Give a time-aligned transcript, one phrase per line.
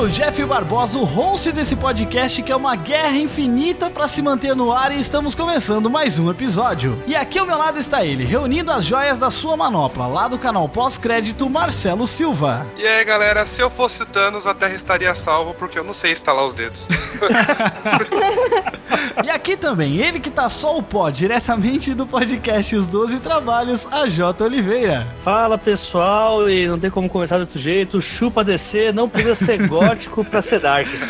[0.00, 4.56] Sou Jeff Barbosa, o host desse podcast que é uma guerra infinita para se manter
[4.56, 6.96] no ar e estamos começando mais um episódio.
[7.06, 10.38] E aqui ao meu lado está ele, reunindo as joias da sua manopla, lá do
[10.38, 12.66] canal pós-crédito Marcelo Silva.
[12.78, 15.92] E aí, galera, se eu fosse o Thanos, a Terra estaria salva, porque eu não
[15.92, 16.88] sei estalar os dedos.
[19.24, 23.86] E aqui também, ele que tá só o pó, diretamente do podcast Os 12 Trabalhos,
[23.90, 24.44] a J.
[24.44, 25.06] Oliveira.
[25.22, 28.00] Fala pessoal, e não tem como começar de outro jeito.
[28.00, 30.88] Chupa DC, não precisa ser gótico pra ser dark.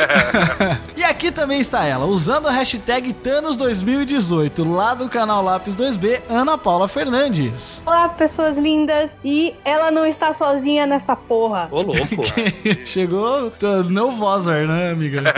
[0.97, 6.59] E aqui também está ela, usando a hashtag Thanos2018, lá do canal Lápis 2B, Ana
[6.59, 7.83] Paula Fernandes.
[7.87, 9.17] Olá, pessoas lindas.
[9.25, 11.69] E ela não está sozinha nessa porra.
[11.71, 12.23] Ô louco.
[12.85, 15.23] Chegou tá, no Vozar, né, amiga?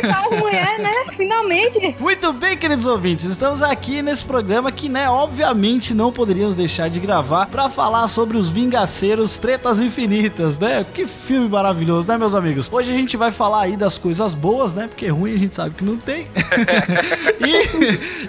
[0.00, 0.92] Então, mulher, né?
[1.16, 1.96] Finalmente.
[1.98, 7.00] Muito bem, queridos ouvintes, estamos aqui nesse programa que, né, obviamente não poderíamos deixar de
[7.00, 10.84] gravar pra falar sobre os Vingaceiros Tretas Infinitas, né?
[10.94, 12.69] Que filme maravilhoso, né, meus amigos?
[12.72, 14.86] Hoje a gente vai falar aí das coisas boas, né?
[14.86, 16.28] Porque ruim a gente sabe que não tem.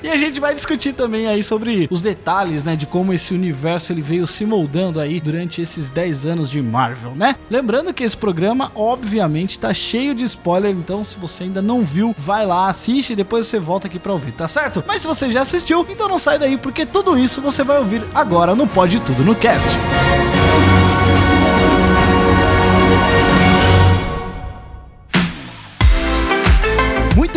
[0.01, 3.33] e, e a gente vai discutir também aí sobre os detalhes, né, de como esse
[3.35, 7.35] universo ele veio se moldando aí durante esses 10 anos de Marvel, né?
[7.51, 12.15] Lembrando que esse programa, obviamente, tá cheio de spoiler, então se você ainda não viu,
[12.17, 14.83] vai lá, assiste e depois você volta aqui pra ouvir, tá certo?
[14.87, 18.03] Mas se você já assistiu, então não sai daí, porque tudo isso você vai ouvir
[18.13, 19.69] agora no Pode Tudo no Cast.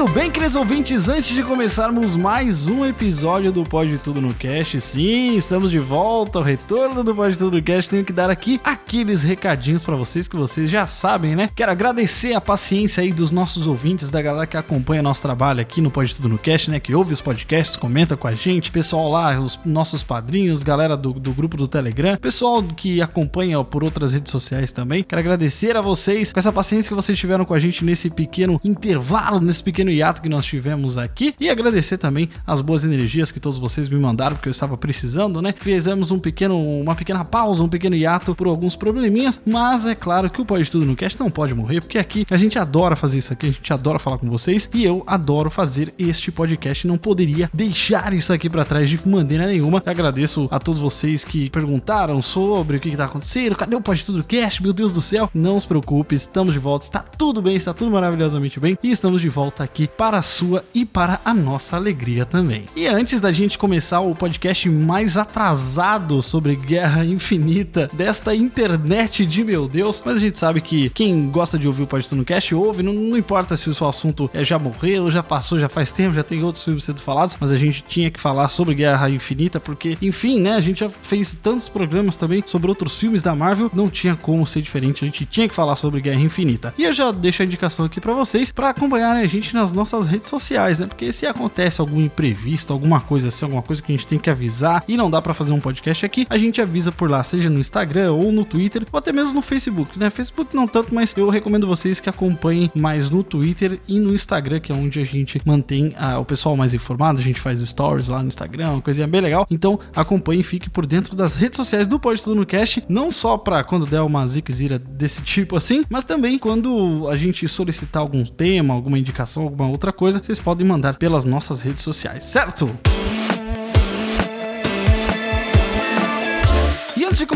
[0.04, 4.78] Muito bem, queridos ouvintes, antes de começarmos mais um episódio do Pode Tudo no Cast,
[4.78, 8.60] sim, estamos de volta, o retorno do Pode Tudo no Cast, tenho que dar aqui
[8.62, 11.48] aqueles recadinhos pra vocês que vocês já sabem, né?
[11.56, 15.80] Quero agradecer a paciência aí dos nossos ouvintes, da galera que acompanha nosso trabalho aqui
[15.80, 16.78] no Pode Tudo no Cast, né?
[16.78, 21.14] Que ouve os podcasts, comenta com a gente, pessoal lá, os nossos padrinhos, galera do,
[21.14, 25.02] do grupo do Telegram, pessoal que acompanha por outras redes sociais também.
[25.02, 28.60] Quero agradecer a vocês com essa paciência que vocês tiveram com a gente nesse pequeno
[28.62, 33.40] intervalo, nesse pequeno hiato que nós tivemos aqui e agradecer também as boas energias que
[33.40, 35.54] todos vocês me mandaram porque eu estava precisando, né?
[35.56, 40.28] Fizemos um pequeno, uma pequena pausa, um pequeno hiato por alguns probleminhas, mas é claro
[40.28, 43.18] que o Pode Tudo no Cast não pode morrer porque aqui a gente adora fazer
[43.18, 46.98] isso aqui, a gente adora falar com vocês e eu adoro fazer este podcast, não
[46.98, 49.82] poderia deixar isso aqui para trás de maneira nenhuma.
[49.84, 54.04] Agradeço a todos vocês que perguntaram sobre o que, que tá acontecendo, cadê o Pode
[54.04, 54.62] Tudo Cast?
[54.62, 57.90] Meu Deus do céu, não se preocupe, estamos de volta, está tudo bem, está tudo
[57.90, 62.24] maravilhosamente bem e estamos de volta aqui para a sua e para a nossa alegria
[62.24, 62.66] também.
[62.74, 69.44] E antes da gente começar o podcast mais atrasado sobre Guerra Infinita desta internet de
[69.44, 72.54] meu Deus, mas a gente sabe que quem gosta de ouvir o Tudo no Cast
[72.54, 75.92] ouve, não, não importa se o seu assunto é já morreu, já passou, já faz
[75.92, 79.10] tempo, já tem outros filmes sendo falados, mas a gente tinha que falar sobre Guerra
[79.10, 83.34] Infinita porque, enfim, né, a gente já fez tantos programas também sobre outros filmes da
[83.34, 86.74] Marvel, não tinha como ser diferente, a gente tinha que falar sobre Guerra Infinita.
[86.78, 90.06] E eu já deixo a indicação aqui para vocês para acompanharem a gente nas nossas
[90.06, 90.86] redes sociais, né?
[90.86, 94.30] Porque se acontece algum imprevisto, alguma coisa assim, alguma coisa que a gente tem que
[94.30, 97.50] avisar e não dá para fazer um podcast aqui, a gente avisa por lá, seja
[97.50, 100.10] no Instagram ou no Twitter, ou até mesmo no Facebook, né?
[100.10, 104.60] Facebook não tanto, mas eu recomendo vocês que acompanhem mais no Twitter e no Instagram,
[104.60, 108.08] que é onde a gente mantém ah, o pessoal mais informado, a gente faz stories
[108.08, 109.46] lá no Instagram, uma coisinha bem legal.
[109.50, 113.10] Então acompanhe e fique por dentro das redes sociais do Pode Tudo no Cast, não
[113.10, 118.02] só para quando der uma ziquezira desse tipo assim, mas também quando a gente solicitar
[118.02, 122.68] algum tema, alguma indicação, alguma outra coisa, vocês podem mandar pelas nossas redes sociais, certo?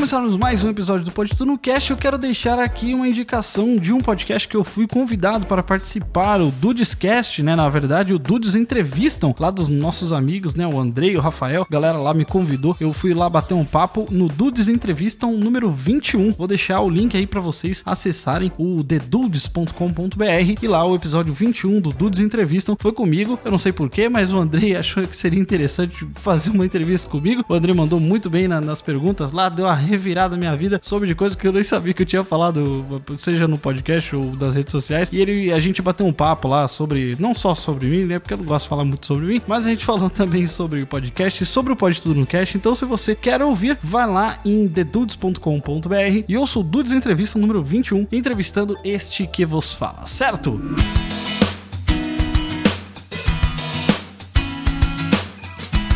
[0.09, 3.93] Começarmos mais um episódio do Tudo no Cast, eu quero deixar aqui uma indicação de
[3.93, 7.55] um podcast que eu fui convidado para participar, o Dudescast, né?
[7.55, 10.67] Na verdade, o Dudes Entrevistam, lá dos nossos amigos, né?
[10.67, 12.75] O Andrei, o Rafael, a galera lá me convidou.
[12.81, 16.33] Eu fui lá bater um papo no Dudes Entrevistam número 21.
[16.33, 21.83] Vou deixar o link aí para vocês acessarem o thedudes.com.br e lá o episódio 21
[21.83, 23.39] do Dudes Entrevistam foi comigo.
[23.45, 27.45] Eu não sei porquê, mas o Andrei achou que seria interessante fazer uma entrevista comigo.
[27.47, 31.07] O Andrei mandou muito bem na- nas perguntas lá, deu a revirada minha vida sobre
[31.09, 34.55] de coisas que eu nem sabia que eu tinha falado, seja no podcast ou nas
[34.55, 35.11] redes sociais.
[35.13, 38.19] E ele, a gente bateu um papo lá sobre, não só sobre mim, né?
[38.19, 40.83] Porque eu não gosto de falar muito sobre mim, mas a gente falou também sobre
[40.83, 42.57] o podcast, sobre o Pode Tudo no Cast.
[42.57, 47.63] Então, se você quer ouvir, vai lá em thedudes.com.br e sou o Dudes Entrevista número
[47.63, 50.59] 21, entrevistando este que vos fala, certo?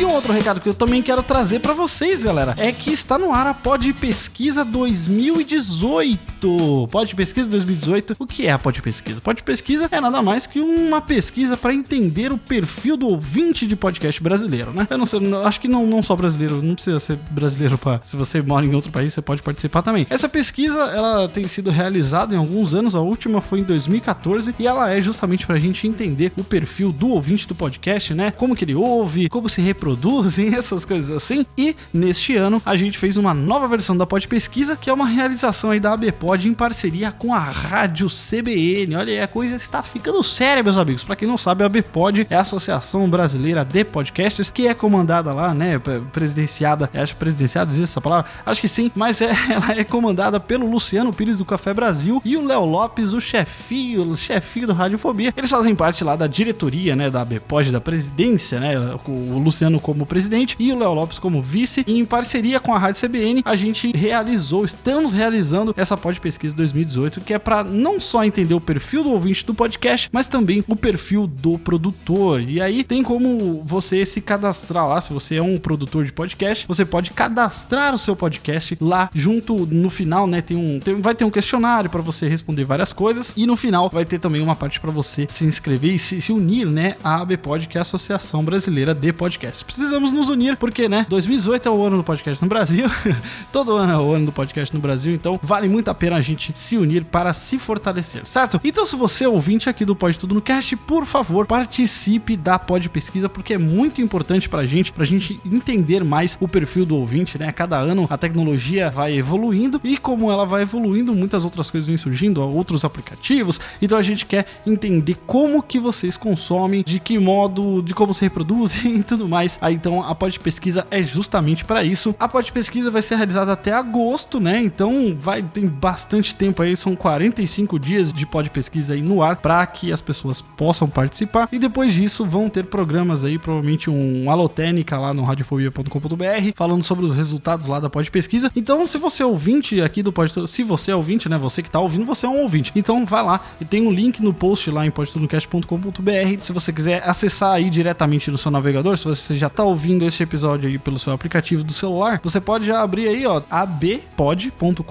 [0.03, 3.17] E um outro recado que eu também quero trazer pra vocês, galera, é que está
[3.17, 6.89] no ar a Pod Pesquisa 2018.
[6.91, 8.17] Pod Pesquisa 2018.
[8.19, 9.21] O que é a Pod Pesquisa?
[9.21, 13.77] Pod Pesquisa é nada mais que uma pesquisa para entender o perfil do ouvinte de
[13.77, 14.89] podcast brasileiro, né?
[14.91, 18.17] Eu não sei, acho que não, não só brasileiro, não precisa ser brasileiro para se
[18.17, 20.05] você mora em outro país, você pode participar também.
[20.11, 24.67] Essa pesquisa, ela tem sido realizada em alguns anos, a última foi em 2014 e
[24.67, 28.33] ela é justamente pra gente entender o perfil do ouvinte do podcast, né?
[28.33, 29.61] Como que ele ouve, como se
[29.93, 31.47] reproduzem, essas coisas assim.
[31.57, 35.07] E neste ano a gente fez uma nova versão da Pod Pesquisa, que é uma
[35.07, 38.97] realização aí da ABPod em parceria com a Rádio CBN.
[38.97, 41.05] Olha aí, a coisa está ficando séria, meus amigos.
[41.05, 45.33] Pra quem não sabe, a ABPod é a Associação Brasileira de Podcasters, que é comandada
[45.33, 45.81] lá, né,
[46.13, 48.31] presidenciada, acho presidenciada, existe essa palavra?
[48.45, 52.37] Acho que sim, mas é, ela é comandada pelo Luciano Pires do Café Brasil e
[52.37, 55.33] o Léo Lopes, o chefinho, o chefinho do Radiofobia.
[55.37, 60.07] Eles fazem parte lá da diretoria, né, da ABPod, da presidência, né, o Luciano como
[60.07, 61.85] presidente e o Léo Lopes como vice.
[61.87, 66.55] E em parceria com a Rádio CBN, a gente realizou, estamos realizando essa Pod Pesquisa
[66.57, 70.65] 2018, que é para não só entender o perfil do ouvinte do podcast, mas também
[70.69, 72.43] o perfil do produtor.
[72.43, 76.67] E aí tem como você se cadastrar lá, se você é um produtor de podcast,
[76.67, 80.41] você pode cadastrar o seu podcast lá junto no final, né?
[80.41, 83.89] Tem um tem- vai ter um questionário para você responder várias coisas e no final
[83.89, 87.21] vai ter também uma parte para você se inscrever e se, se unir, né, à
[87.23, 89.62] ABPod, que é a Associação Brasileira de Podcast.
[89.63, 92.87] Precisamos nos unir porque, né, 2018 é o ano do podcast no Brasil.
[93.53, 96.21] Todo ano é o ano do podcast no Brasil, então vale muito a pena a
[96.21, 98.61] gente se unir para se fortalecer, certo?
[98.65, 102.59] Então, se você é ouvinte aqui do Pode Tudo no Cast, por favor, participe da
[102.59, 106.97] Pod Pesquisa porque é muito importante pra gente, pra gente entender mais o perfil do
[106.97, 107.51] ouvinte, né?
[107.53, 111.97] Cada ano a tecnologia vai evoluindo e como ela vai evoluindo, muitas outras coisas vêm
[111.97, 113.61] surgindo, outros aplicativos.
[113.81, 118.23] Então a gente quer entender como que vocês consomem, de que modo, de como se
[118.23, 119.52] reproduzem e tudo mais.
[119.61, 122.15] Aí então a Pod Pesquisa é justamente para isso.
[122.19, 124.63] A Pod Pesquisa vai ser realizada até agosto, né?
[124.63, 129.37] Então vai tem bastante tempo aí, são 45 dias de Pod Pesquisa aí no ar
[129.37, 131.49] para que as pessoas possam participar.
[131.53, 137.05] E depois disso vão ter programas aí, provavelmente um Alotênica lá no radiofobia.com.br, falando sobre
[137.05, 138.51] os resultados lá da Pod Pesquisa.
[138.55, 141.71] Então, se você é ouvinte aqui do Pod se você é ouvinte, né, você que
[141.71, 142.73] tá ouvindo, você é um ouvinte.
[142.75, 146.41] Então, vai lá e tem um link no post lá em podtudocast.com.br.
[146.41, 150.23] Se você quiser acessar aí diretamente no seu navegador, se você já tá ouvindo esse
[150.23, 154.85] episódio aí pelo seu aplicativo do celular, você pode já abrir aí, ó, abpod.com.br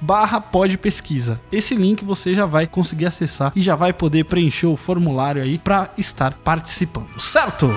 [0.00, 1.40] barra pod pesquisa.
[1.50, 5.56] Esse link você já vai conseguir acessar e já vai poder preencher o formulário aí
[5.56, 7.70] para estar participando, certo?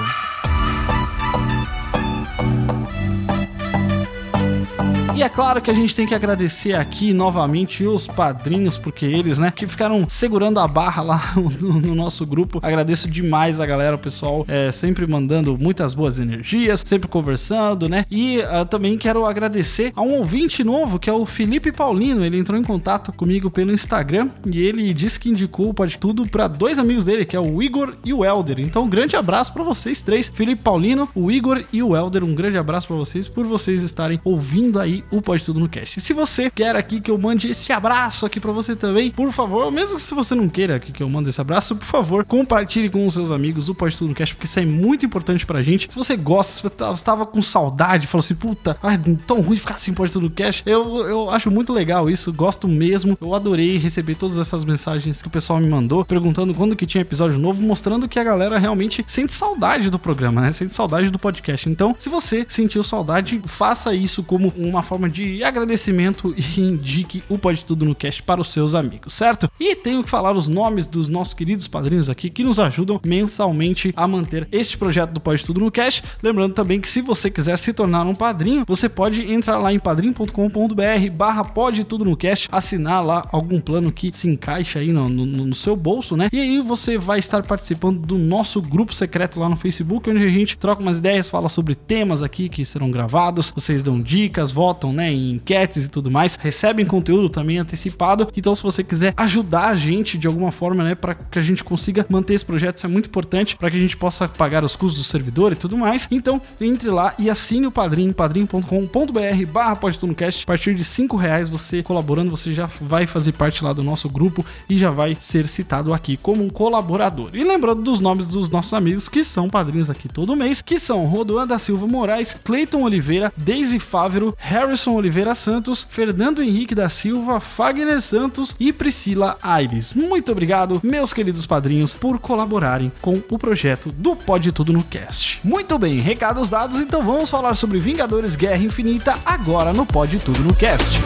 [5.15, 9.37] E é claro que a gente tem que agradecer aqui novamente os padrinhos, porque eles,
[9.37, 12.59] né, que ficaram segurando a barra lá no, no nosso grupo.
[12.61, 18.05] Agradeço demais a galera, o pessoal é, sempre mandando muitas boas energias, sempre conversando, né?
[18.11, 22.25] E ah, também quero agradecer a um ouvinte novo, que é o Felipe Paulino.
[22.25, 26.27] Ele entrou em contato comigo pelo Instagram e ele disse que indicou o Pode Tudo
[26.27, 28.59] para dois amigos dele, que é o Igor e o Elder.
[28.59, 32.21] Então, um grande abraço para vocês três, Felipe Paulino, o Igor e o Elder.
[32.25, 36.01] Um grande abraço para vocês por vocês estarem ouvindo aí o Pode Tudo no Cast.
[36.01, 39.71] Se você quer aqui que eu mande esse abraço aqui para você também, por favor,
[39.71, 43.13] mesmo se você não queira que eu mande esse abraço, por favor, compartilhe com os
[43.13, 45.87] seus amigos o Pode Tudo no Cast, porque isso é muito importante pra gente.
[45.91, 48.97] Se você gosta, se você tá- estava com saudade, falou assim, puta, ai,
[49.27, 52.67] tão ruim ficar sem Pode Tudo no Cast, eu, eu acho muito legal isso, gosto
[52.67, 53.17] mesmo.
[53.21, 57.01] Eu adorei receber todas essas mensagens que o pessoal me mandou, perguntando quando que tinha
[57.01, 60.51] episódio novo, mostrando que a galera realmente sente saudade do programa, né?
[60.51, 61.69] Sente saudade do podcast.
[61.69, 67.37] Então, se você sentiu saudade, faça isso como uma forma de agradecimento e indique o
[67.37, 69.49] Pode Tudo no Cast para os seus amigos, certo?
[69.59, 73.93] E tenho que falar os nomes dos nossos queridos padrinhos aqui que nos ajudam mensalmente
[73.95, 76.03] a manter este projeto do Pode Tudo no Cast.
[76.23, 79.79] Lembrando também que se você quiser se tornar um padrinho, você pode entrar lá em
[79.79, 85.07] padrim.com.br barra Pode Tudo no Cast, assinar lá algum plano que se encaixa aí no,
[85.09, 86.29] no- no seu bolso, né?
[86.31, 90.29] E aí você vai estar participando do nosso grupo secreto lá no Facebook, onde a
[90.29, 94.84] gente troca umas ideias, fala sobre temas aqui que serão gravados, vocês dão dicas, votam
[94.85, 98.27] votam, né, em enquetes e tudo mais, recebem conteúdo também antecipado.
[98.35, 101.63] Então, se você quiser ajudar a gente de alguma forma, né, para que a gente
[101.63, 104.75] consiga manter esse projeto, isso é muito importante para que a gente possa pagar os
[104.75, 106.07] custos do servidor e tudo mais.
[106.11, 109.79] Então, entre lá e assine o Padrim, padrim.com.br barra
[110.15, 110.43] Cast.
[110.43, 114.09] A partir de 5 reais você colaborando, você já vai fazer parte lá do nosso
[114.09, 117.29] grupo e já vai ser citado aqui como um colaborador.
[117.33, 121.05] E lembrando dos nomes dos nossos amigos que são padrinhos aqui todo mês, que são
[121.05, 124.35] Rodoan da Silva Moraes, Cleiton Oliveira, Daisy Fávero,
[124.75, 129.93] Harrison Oliveira Santos, Fernando Henrique da Silva, Fagner Santos e Priscila Aires.
[129.93, 135.39] Muito obrigado, meus queridos padrinhos, por colaborarem com o projeto do Pode Tudo no Cast.
[135.45, 140.41] Muito bem, recados dados, então vamos falar sobre Vingadores Guerra Infinita agora no Pode Tudo
[140.41, 140.99] no Cast.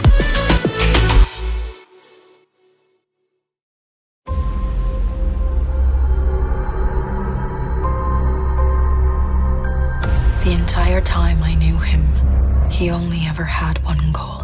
[10.42, 12.02] The entire time I knew him,
[12.70, 14.38] he only ever had one goal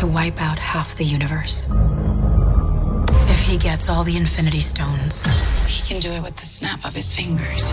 [0.00, 1.66] to wipe out half the universe.
[3.28, 5.20] If he gets all the Infinity Stones,
[5.66, 7.70] he can do it with the snap of his fingers.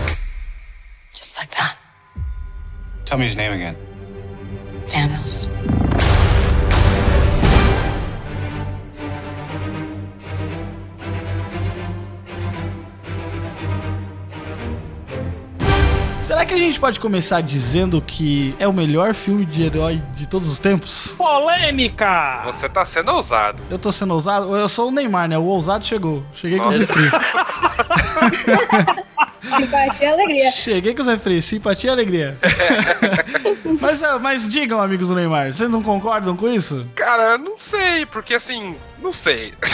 [1.12, 1.76] Just like that.
[3.04, 3.76] Tell me his name again.
[4.86, 5.48] Thanos.
[16.28, 20.28] Será que a gente pode começar dizendo que é o melhor filme de herói de
[20.28, 21.14] todos os tempos?
[21.16, 22.42] Polêmica!
[22.44, 23.62] Você tá sendo ousado.
[23.70, 24.54] Eu tô sendo ousado?
[24.54, 25.38] Eu sou o Neymar, né?
[25.38, 26.22] O ousado chegou.
[26.34, 26.92] Cheguei com os Nossa.
[26.92, 27.10] refri.
[29.56, 30.50] Simpatia e alegria.
[30.50, 31.40] Cheguei com os refri.
[31.40, 32.38] Simpatia e alegria.
[33.80, 36.86] mas, ah, mas digam, amigos do Neymar, vocês não concordam com isso?
[36.94, 39.54] Cara, eu não sei, porque assim, não sei.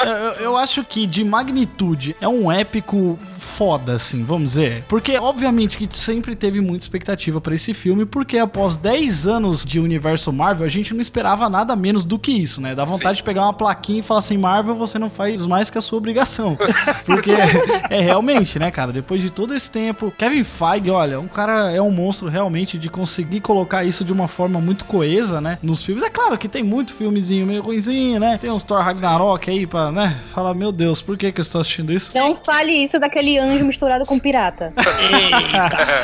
[0.00, 3.18] Eu- eu acho que de magnitude é um épico
[3.58, 4.84] foda, assim, vamos dizer.
[4.86, 9.80] Porque, obviamente, que sempre teve muita expectativa pra esse filme, porque após 10 anos de
[9.80, 12.72] universo Marvel, a gente não esperava nada menos do que isso, né?
[12.72, 13.22] Dá vontade Sim.
[13.22, 15.98] de pegar uma plaquinha e falar assim: Marvel, você não faz mais que a sua
[15.98, 16.56] obrigação.
[17.04, 17.32] Porque
[17.90, 18.92] é realmente, né, cara?
[18.92, 22.88] Depois de todo esse tempo, Kevin Feige, olha, um cara é um monstro realmente de
[22.88, 25.58] conseguir colocar isso de uma forma muito coesa, né?
[25.60, 26.04] Nos filmes.
[26.04, 28.38] É claro que tem muito filmezinho meio ruimzinho, né?
[28.40, 30.16] Tem uns Thor Ragnarok aí pra, né?
[30.32, 32.12] Falar, meu Deus, por que que eu estou assistindo isso?
[32.14, 34.72] Não fale isso daquele anjo misturado com pirata.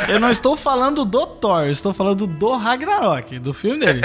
[0.09, 4.01] eu não estou falando do Thor, estou falando do Ragnarok, do filme dele.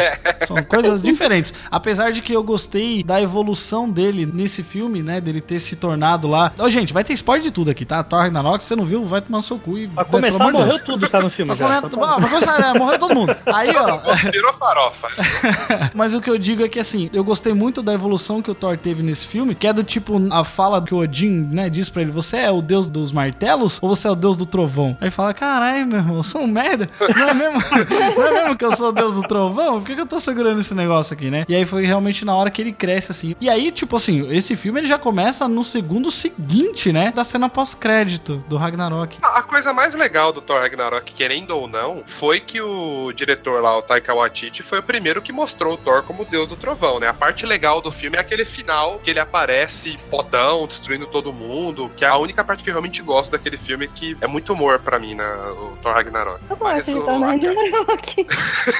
[0.45, 1.53] São coisas diferentes.
[1.69, 5.19] Apesar de que eu gostei da evolução dele nesse filme, né?
[5.21, 6.51] Dele ter se tornado lá.
[6.57, 8.01] Ó, gente, vai ter spoiler de tudo aqui, tá?
[8.03, 9.87] Thor Ragnarok, você não viu, vai tomar no seu cu e.
[9.87, 11.77] Pra começar, morreu tudo que tá no filme Pra, já.
[11.77, 12.73] ah, pra começar, né?
[12.77, 13.35] morreu todo mundo.
[13.45, 13.99] Aí, ó.
[14.31, 15.07] Virou farofa.
[15.93, 18.55] Mas o que eu digo é que assim, eu gostei muito da evolução que o
[18.55, 21.89] Thor teve nesse filme, que é do tipo a fala que o Odin, né, diz
[21.89, 24.97] pra ele: Você é o deus dos martelos ou você é o deus do trovão?
[24.99, 26.89] Aí fala: Caralho, meu irmão, eu sou um merda.
[27.15, 27.59] Não é mesmo,
[28.15, 29.79] não é mesmo que eu sou o deus do trovão?
[29.79, 31.45] Por que, que eu tô segurando esse negócio aqui, né?
[31.47, 33.35] E aí foi realmente na hora que ele cresce, assim.
[33.39, 37.11] E aí, tipo assim, esse filme ele já começa no segundo seguinte, né?
[37.11, 39.17] Da cena pós-crédito do Ragnarok.
[39.21, 43.77] A coisa mais legal do Thor Ragnarok, querendo ou não, foi que o diretor lá,
[43.77, 46.99] o Taika Waititi, foi o primeiro que mostrou o Thor como o deus do trovão,
[46.99, 47.07] né?
[47.07, 51.89] A parte legal do filme é aquele final que ele aparece fodão, destruindo todo mundo,
[51.95, 54.79] que é a única parte que eu realmente gosto daquele filme, que é muito humor
[54.79, 55.25] pra mim, né?
[55.51, 56.39] O Thor Ragnarok.
[56.49, 58.27] Eu Mas gosto de Thor Ragnarok.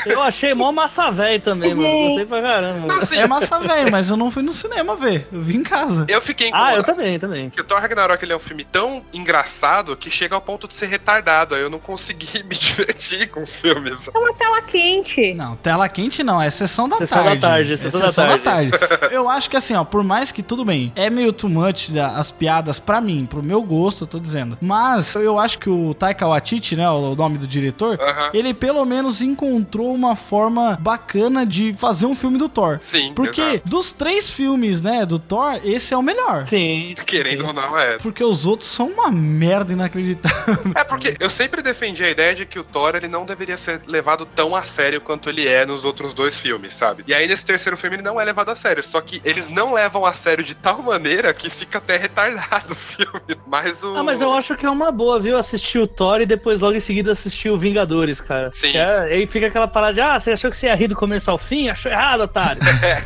[0.06, 2.06] Eu achei mó massa velho também, mano.
[2.06, 2.94] Gostei pra caramba.
[2.98, 5.28] Assim, É massa velho, mas eu não fui no cinema ver.
[5.32, 6.06] Eu vi em casa.
[6.08, 7.50] eu fiquei Ah, eu também, também.
[7.50, 10.74] Que o Thor Ragnarok ele é um filme tão engraçado que chega ao ponto de
[10.74, 11.56] ser retardado.
[11.56, 13.90] Aí eu não consegui me divertir com o filme.
[14.00, 14.16] sabe?
[14.18, 15.34] É uma tela quente.
[15.34, 17.40] Não, tela quente não, é sessão da Sessão tarde.
[17.42, 18.72] da tarde, é sessão da tarde.
[19.12, 22.18] Eu acho que assim, ó, por mais que tudo bem, é meio too much da-
[22.18, 24.29] as piadas pra mim, pro meu gosto, eu tô dizendo.
[24.62, 28.00] Mas eu acho que o Taika Waititi, né, o nome do diretor,
[28.34, 32.80] ele pelo menos encontrou uma forma bacana de fazer um filme do Thor.
[32.82, 33.62] Sim, Porque exato.
[33.70, 36.44] dos três filmes, né, do Thor, esse é o melhor.
[36.44, 36.96] Sim.
[37.06, 37.98] Querendo ou não, é.
[37.98, 40.58] Porque os outros são uma merda inacreditável.
[40.76, 43.82] É porque eu sempre defendi a ideia de que o Thor ele não deveria ser
[43.88, 47.04] levado tão a sério quanto ele é nos outros dois filmes, sabe?
[47.08, 49.74] E aí nesse terceiro filme ele não é levado a sério, só que eles não
[49.74, 53.38] levam a sério de tal maneira que fica até retardado o filme.
[53.48, 55.38] Mas o Ah, mas eu acho que é uma boa, viu?
[55.38, 58.50] Assistir o Thor e depois logo em seguida assistir o Vingadores, cara.
[58.52, 58.76] Sim.
[58.76, 61.30] É- aí fica aquela parada de, ah, você achou que você ia rir do começo
[61.30, 61.70] ao fim?
[61.70, 62.60] Achou errado, otário.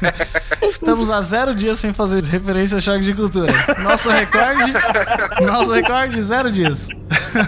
[0.64, 3.52] Estamos a zero dias sem fazer referência a choque de cultura.
[3.80, 4.72] Nosso recorde.
[5.46, 6.88] Nosso recorde, zero dias.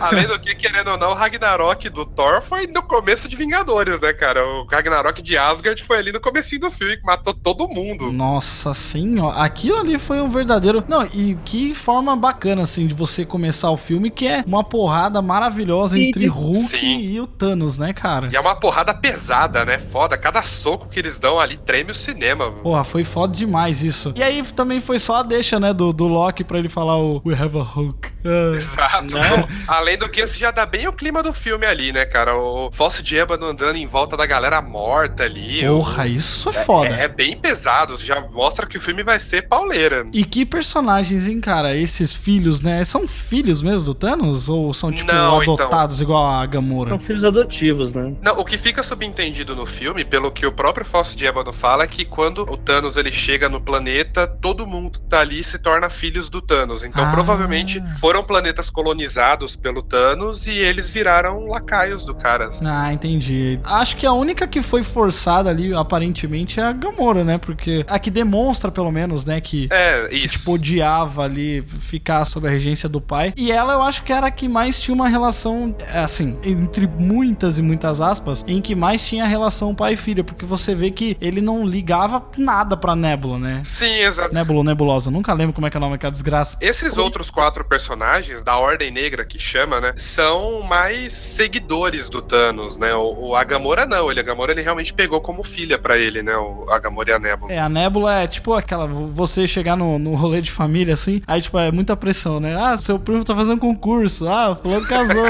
[0.01, 4.01] Além do que, querendo ou não, o Ragnarok do Thor foi no começo de Vingadores,
[4.01, 4.45] né, cara?
[4.45, 8.11] O Ragnarok de Asgard foi ali no comecinho do filme, que matou todo mundo.
[8.11, 10.83] Nossa senhora, aquilo ali foi um verdadeiro.
[10.89, 14.63] Não, e que forma bacana, assim, de você começar começar o filme, que é uma
[14.63, 16.07] porrada maravilhosa Sim.
[16.07, 16.99] entre Hulk Sim.
[16.99, 18.27] e o Thanos, né, cara?
[18.31, 19.77] E é uma porrada pesada, né?
[19.77, 20.17] Foda.
[20.17, 22.51] Cada soco que eles dão ali treme o cinema.
[22.51, 24.11] Porra, foi foda demais isso.
[24.15, 27.21] E aí também foi só a deixa, né, do, do Loki pra ele falar o
[27.23, 28.09] We have a Hulk.
[28.25, 28.55] Ah.
[28.55, 29.13] Exato.
[29.13, 29.47] Né?
[29.67, 32.35] Além do que, isso já dá bem o clima do filme ali, né, cara?
[32.35, 35.63] O Falso de Ébano andando em volta da galera morta ali.
[35.67, 36.95] Porra, isso é foda.
[36.95, 37.95] É, é bem pesado.
[37.97, 40.07] Já mostra que o filme vai ser pauleira.
[40.11, 41.75] E que personagens, hein, cara?
[41.75, 42.83] Esses filhos, né?
[42.83, 44.49] São filhos mesmo do Thanos?
[44.49, 45.53] Ou são, tipo, Não, então.
[45.55, 46.89] adotados igual a Gamora?
[46.89, 48.13] São filhos adotivos, né?
[48.21, 51.83] Não, o que fica subentendido no filme, pelo que o próprio Falso de Ébano fala,
[51.83, 55.57] é que quando o Thanos ele chega no planeta, todo mundo que tá ali se
[55.59, 56.83] torna filhos do Thanos.
[56.83, 57.11] Então, Ah.
[57.11, 62.47] provavelmente, foram planetas colonizados pelo Thanos e eles viraram lacaios do cara.
[62.47, 62.65] assim.
[62.65, 63.59] Ah, entendi.
[63.63, 67.37] Acho que a única que foi forçada ali, aparentemente, é a Gamora, né?
[67.37, 70.37] Porque a que demonstra, pelo menos, né, que É, que, isso.
[70.39, 73.24] tipo, odiava ali ficar sob a regência do pai.
[73.35, 76.87] E ela, eu acho que era a que mais tinha uma relação, é, assim, entre
[76.87, 80.23] muitas e muitas aspas, em que mais tinha a relação pai e filha.
[80.23, 83.63] Porque você vê que ele não ligava nada pra Nebula, né?
[83.65, 84.33] Sim, exato.
[84.33, 86.57] Nébula ou Nebulosa, nunca lembro como é que é o nome daquela desgraça.
[86.61, 92.77] Esses outros quatro personagens da Ordem Negra que chama, né, são mais seguidores do Thanos,
[92.77, 92.93] né?
[92.95, 96.35] O, o Agamora não, ele a Gamora ele realmente pegou como filha pra ele, né?
[96.35, 97.53] O Agamora e a Nebula.
[97.53, 101.41] É, a Nébula é tipo aquela, você chegar no, no rolê de família assim, aí
[101.41, 102.55] tipo, é muita pressão, né?
[102.55, 105.25] Ah, seu primo tá fazendo concurso, ah, o fulano casou.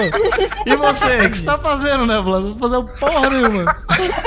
[0.66, 2.42] e você, o que você tá fazendo, Nébula?
[2.42, 3.76] Você não fazer porra nenhuma.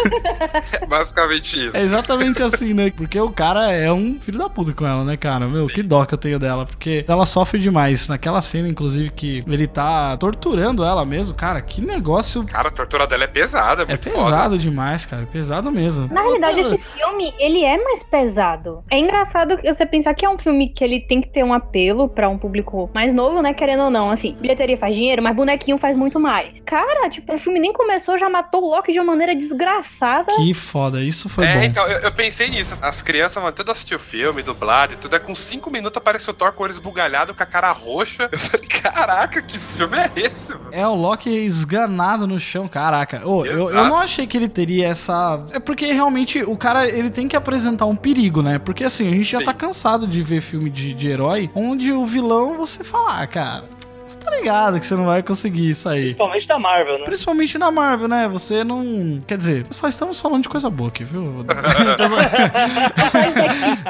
[0.88, 1.76] Basicamente isso.
[1.76, 2.90] É exatamente assim, né?
[2.90, 5.46] Porque o cara é um filho da puta com ela, né, cara?
[5.48, 6.66] Meu, que dó que eu tenho dela.
[6.66, 8.08] Porque ela sofre demais.
[8.08, 11.34] Naquela cena, inclusive, que ele tá torturando ela mesmo.
[11.34, 12.44] Cara, que negócio.
[12.44, 14.58] Cara, a tortura dela é pesada, é É pesado foda.
[14.58, 15.22] demais, cara.
[15.22, 16.08] É pesado mesmo.
[16.12, 18.82] Na realidade, esse filme, ele é mais pesado.
[18.90, 22.08] É engraçado você pensar que é um filme que ele tem que ter um apelo
[22.08, 23.47] pra um público mais novo, né?
[23.54, 24.36] Querendo ou não, assim.
[24.40, 26.60] Bilheteria faz dinheiro, mas bonequinho faz muito mais.
[26.64, 30.34] Cara, tipo, o filme nem começou, já matou o Loki de uma maneira desgraçada.
[30.36, 31.00] Que foda.
[31.00, 31.62] Isso foi é, bom.
[31.62, 32.76] então, eu, eu pensei nisso.
[32.80, 35.16] As crianças vão tudo assistir o filme, dublado e tudo.
[35.16, 38.28] É com cinco minutos aparece o Thor com o olho esbugalhado, com a cara roxa.
[38.30, 40.68] Eu falei, caraca, que filme é esse, mano?
[40.72, 43.26] É o Loki esganado no chão, caraca.
[43.26, 45.44] Ô, eu, eu não achei que ele teria essa.
[45.52, 48.58] É porque realmente o cara ele tem que apresentar um perigo, né?
[48.58, 49.44] Porque assim, a gente já Sim.
[49.44, 53.37] tá cansado de ver filme de, de herói onde o vilão você fala, ah, cara,
[53.38, 53.77] Dakar.
[54.08, 56.14] Você tá ligado que você não vai conseguir isso aí.
[56.14, 57.04] Principalmente da Marvel, né?
[57.04, 58.28] Principalmente na Marvel, né?
[58.28, 59.18] Você não.
[59.26, 61.44] Quer dizer, só estamos falando de coisa boa aqui, viu?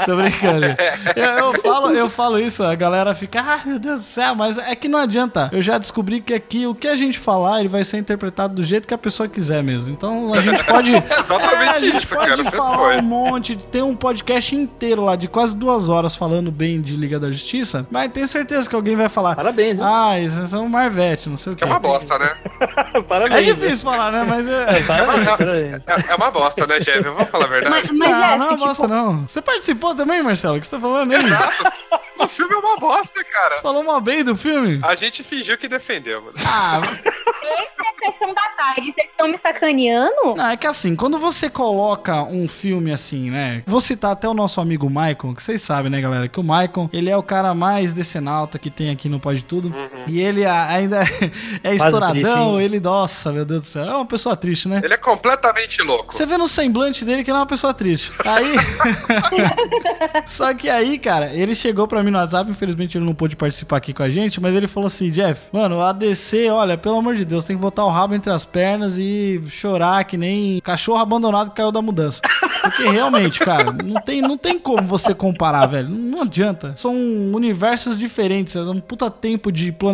[0.05, 0.67] Tô brincando.
[1.15, 4.59] Eu, eu falo, eu falo isso, a galera fica, ah, meu Deus do céu, mas
[4.59, 5.49] é que não adianta.
[5.53, 8.63] Eu já descobri que aqui o que a gente falar, ele vai ser interpretado do
[8.63, 9.93] jeito que a pessoa quiser mesmo.
[9.93, 10.93] Então a gente pode.
[10.93, 15.17] Exatamente É, a gente isso, pode cara, falar um monte, tem um podcast inteiro lá
[15.17, 18.97] de quase duas horas falando bem de Liga da Justiça, mas tenho certeza que alguém
[18.97, 19.37] vai falar.
[19.37, 19.85] Parabéns, viu?
[19.85, 22.37] Ah, isso é um Marvete, não sei o Que é uma bosta, né?
[22.95, 23.47] É Parabéns.
[23.57, 24.25] difícil falar, né?
[24.29, 24.83] Mas é.
[24.83, 25.83] Parabéns, parabéns.
[25.87, 27.01] É, é uma bosta, né, Jeff?
[27.03, 27.93] Vamos falar a verdade.
[27.93, 29.23] Mas, mas não, é, não é tipo, bosta, não.
[29.29, 30.57] Você participou também, Marcelo?
[30.57, 31.19] O que você tá falando aí?
[31.19, 31.73] Exato.
[32.19, 33.55] O filme é uma bosta, cara.
[33.55, 34.81] Você falou mal bem do filme?
[34.83, 36.35] A gente fingiu que defendeu, mano.
[36.45, 38.93] Ah, essa é a sessão da tarde.
[38.93, 40.35] Vocês estão me sacaneando?
[40.37, 43.63] não, é que assim, quando você coloca um filme assim, né?
[43.67, 46.29] Vou citar até o nosso amigo Maicon, que vocês sabem, né, galera?
[46.29, 49.73] Que o Maicon, ele é o cara mais decenalta que tem aqui no Pode Tudo.
[50.07, 51.03] E ele ainda
[51.63, 54.81] é estouradão, triste, ele, nossa, meu Deus do céu, é uma pessoa triste, né?
[54.83, 56.15] Ele é completamente louco.
[56.15, 58.13] Você vê no semblante dele que ele é uma pessoa triste.
[58.25, 58.55] Aí.
[60.27, 63.79] Só que aí, cara, ele chegou pra mim no WhatsApp, infelizmente ele não pôde participar
[63.79, 67.15] aqui com a gente, mas ele falou assim: Jeff, mano, a DC, olha, pelo amor
[67.15, 70.99] de Deus, tem que botar o rabo entre as pernas e chorar que nem cachorro
[70.99, 72.21] abandonado que caiu da mudança.
[72.63, 75.89] Porque realmente, cara, não tem, não tem como você comparar, velho.
[75.89, 76.75] Não adianta.
[76.77, 76.95] São
[77.33, 79.88] universos diferentes, é um puta tempo de planejamento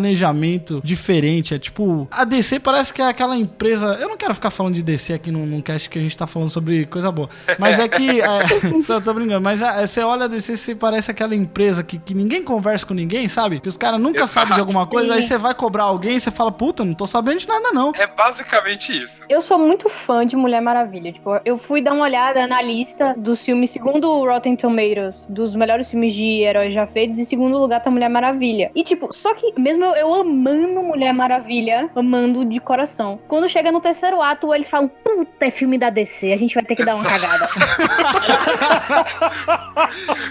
[0.83, 1.53] diferente.
[1.53, 3.97] É tipo, a DC parece que é aquela empresa.
[3.99, 6.27] Eu não quero ficar falando de DC aqui num, num cast que a gente tá
[6.27, 7.29] falando sobre coisa boa.
[7.59, 8.21] Mas é que.
[8.21, 8.45] É,
[8.83, 9.41] só tô brincando.
[9.41, 12.93] Mas é, você olha a DC, você parece aquela empresa que, que ninguém conversa com
[12.93, 13.59] ninguém, sabe?
[13.59, 14.33] Que os caras nunca Exato.
[14.33, 15.13] sabem de alguma coisa.
[15.13, 17.91] Aí você vai cobrar alguém e você fala, puta, não tô sabendo de nada, não.
[17.95, 19.21] É basicamente isso.
[19.29, 21.11] Eu sou muito fã de Mulher Maravilha.
[21.11, 25.55] Tipo, eu fui dar uma olhada na lista dos filmes, segundo o Rotten Tomatoes, dos
[25.55, 27.17] melhores filmes de heróis já feitos.
[27.19, 28.71] Em segundo lugar tá Mulher Maravilha.
[28.75, 33.71] E, tipo, só que, mesmo eu, eu amando Mulher Maravilha, amando de coração, quando chega
[33.71, 36.83] no terceiro ato, eles falam: puta, é filme da DC, a gente vai ter que
[36.83, 37.49] dar uma cagada.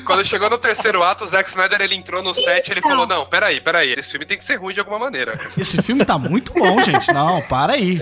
[0.04, 3.06] Quando chegou no terceiro ato, o Zack Snyder ele entrou no set e ele falou:
[3.06, 5.38] Não, peraí, peraí, esse filme tem que ser ruim de alguma maneira.
[5.56, 7.12] Esse filme tá muito bom, gente.
[7.12, 8.00] Não, para aí.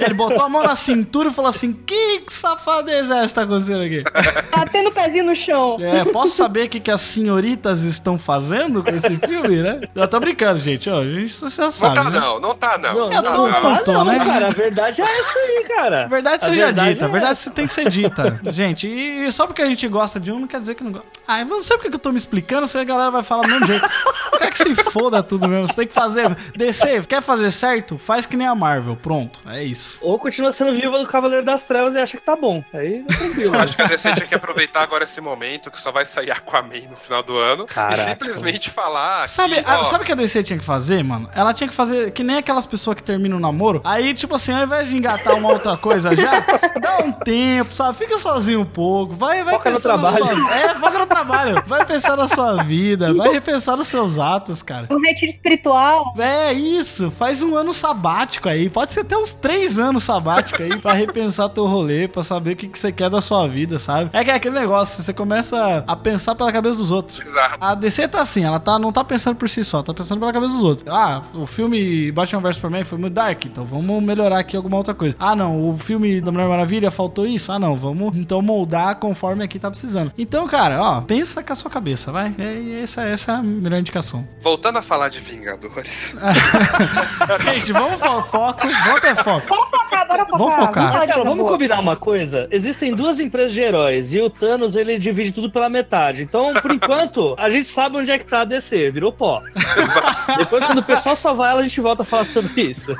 [0.00, 4.02] Ele botou a mão na cintura e falou assim: Que safadeza Zé, tá acontecendo aqui?
[4.50, 5.76] Batendo o pezinho no chão.
[5.80, 9.80] É, posso saber o que, que as senhoritas estão fazendo com esse filme, né?
[9.94, 10.88] Eu tô brincando, gente.
[10.90, 12.20] Ó, a gente você já Não sabe, tá né?
[12.20, 12.94] não, não tá não.
[12.94, 14.18] Não, não, tô- não, não tô, não, né?
[14.24, 14.46] cara.
[14.46, 16.04] A verdade é essa aí, cara.
[16.04, 17.42] A verdade A seja verdade dita, a é verdade essa.
[17.44, 18.40] você tem que ser dita.
[18.52, 21.08] Gente, e só porque a gente gosta de um, não quer dizer que não gosta.
[21.26, 23.42] Ah, eu não sei porque que eu tô me explicando, se a galera vai falar
[23.42, 23.88] do mesmo jeito.
[24.38, 25.66] Quer que se foda tudo mesmo.
[25.68, 26.28] Você tem que fazer.
[26.56, 27.96] Descer, quer fazer certo?
[27.96, 28.96] Faz que nem a Marvel.
[28.96, 29.98] Pronto, é isso.
[30.02, 32.62] Ou continua sendo viúva do Cavaleiro das Trevas e acha que tá bom.
[32.74, 33.54] Aí é tranquilo.
[33.54, 36.30] Eu acho que a DC tinha que aproveitar agora esse momento que só vai sair
[36.32, 38.02] Aquaman no final do ano Caraca.
[38.02, 39.28] e simplesmente falar.
[39.28, 41.28] Sabe, que, a- ó, sabe o que a DC tinha que fazer, mano?
[41.34, 43.80] Ela tinha que fazer que nem aquelas pessoas que terminam o namoro.
[43.84, 46.40] Aí, tipo assim, ao invés de engatar uma outra coisa já,
[46.80, 47.96] dá um tempo, sabe?
[47.98, 49.14] Fica sozinho um pouco.
[49.14, 50.16] Vai, vai Foca no trabalho.
[50.24, 51.62] sua- É, foca no trabalho.
[51.66, 53.12] Vai pensar na sua vida.
[53.14, 54.86] Vai repensar nos seus atos, cara.
[54.90, 56.12] Um retiro espiritual.
[56.18, 58.68] É isso, faz um ano sabático aí.
[58.68, 62.56] Pode ser até uns três anos sabático aí pra repensar teu rolê, pra saber o
[62.56, 64.10] que, que você quer da sua vida, sabe?
[64.12, 67.20] É que é aquele negócio, você começa a pensar pela cabeça dos outros.
[67.20, 67.56] Exato.
[67.60, 70.32] A DC tá assim, ela tá, não tá pensando por si só, tá pensando pela
[70.32, 70.88] cabeça dos outros.
[70.92, 74.94] Ah, o filme Batman vs Superman foi muito dark, então vamos melhorar aqui alguma outra
[74.94, 75.16] coisa.
[75.18, 77.52] Ah, não, o filme da Mulher Maravilha faltou isso?
[77.52, 80.12] Ah, não, vamos então moldar conforme aqui tá precisando.
[80.18, 82.34] Então, cara, ó, pensa com a sua cabeça, vai?
[82.38, 84.26] É, essa, essa é a melhor indicação.
[84.42, 86.14] Voltando a falar de Vingadores.
[87.54, 89.46] Gente, vamos fo foco, vamos ter foco.
[89.48, 90.38] Bora focar, bora focar.
[90.38, 90.92] Vamos focar.
[90.92, 92.48] Marcelo, vamos combinar uma coisa?
[92.50, 96.22] Existem duas empresas de heróis e o Thanos ele divide tudo pela metade.
[96.22, 99.42] Então, por enquanto, a gente sabe onde é que tá a DC, virou pó.
[100.38, 102.94] Depois, quando o pessoal salvar ela, a gente volta a falar sobre isso.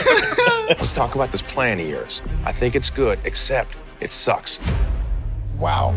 [0.68, 2.22] Let's talk about this plan of yours.
[2.44, 4.60] I think it's good, except it sucks.
[5.58, 5.94] Wow.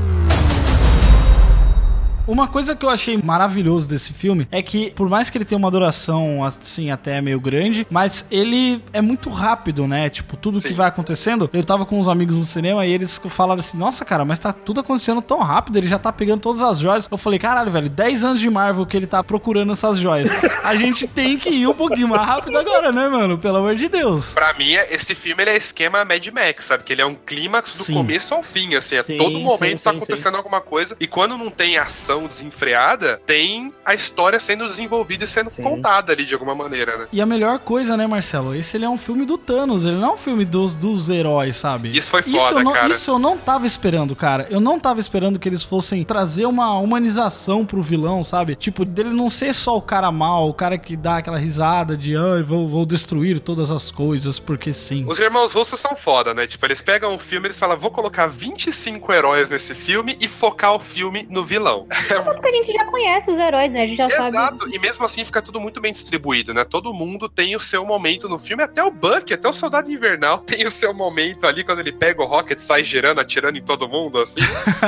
[2.30, 5.58] Uma coisa que eu achei maravilhoso desse filme é que, por mais que ele tenha
[5.58, 10.12] uma duração, assim, até meio grande, mas ele é muito rápido, né?
[10.12, 10.76] Tipo, tudo que Sim.
[10.76, 11.50] vai acontecendo.
[11.52, 14.54] Eu tava com uns amigos no cinema e eles falaram assim: Nossa, cara, mas tá
[14.54, 17.10] tudo acontecendo tão rápido, ele já tá pegando todas as joias.
[17.12, 20.30] Eu falei: Caralho, velho, 10 anos de Marvel que ele tá procurando essas joias.
[20.64, 23.40] A gente tem que ir um pouquinho mais rápido agora, né, mano?
[23.40, 24.34] Pelo amor de Deus.
[24.36, 26.84] Pra mim, esse filme ele é esquema Mad Max, sabe?
[26.84, 27.96] Que ele é um clímax do Sim.
[27.96, 28.98] começo ao fim, assim.
[28.98, 30.96] A Sim, todo momento sim, tá sim, acontecendo alguma coisa.
[31.00, 35.64] E quando não tem ação desenfreada, tem a história sendo desenvolvida e sendo Sim.
[35.64, 37.08] contada ali de alguma maneira, né?
[37.12, 38.56] E a melhor coisa, né, Marcelo?
[38.56, 41.56] Esse ele é um filme do Thanos, ele não é um filme dos, dos heróis,
[41.56, 41.96] sabe?
[41.96, 42.90] Isso foi isso foda, eu não, cara.
[42.90, 44.48] Isso eu não tava esperando, cara.
[44.50, 48.56] Eu não tava esperando que eles fossem trazer uma humanização pro vilão, sabe?
[48.56, 52.16] Tipo, dele não ser só o cara mal, o cara que dá aquela risada de,
[52.16, 55.06] ai, vou, vou destruir todas as coisas, porque sim.
[55.08, 56.48] Os irmãos russos são foda, né?
[56.48, 60.74] Tipo, eles pegam um filme, eles falam, vou colocar 25 heróis nesse filme e focar
[60.74, 61.88] o filme no vilão.
[62.16, 63.84] Porque a gente já conhece os heróis, né?
[63.84, 64.28] A gente já sabe.
[64.30, 66.64] Exato, e mesmo assim fica tudo muito bem distribuído, né?
[66.64, 70.40] Todo mundo tem o seu momento no filme, até o Buck, até o Soldado Invernal
[70.46, 73.88] tem o seu momento ali quando ele pega o Rocket, sai girando, atirando em todo
[73.88, 74.42] mundo, assim.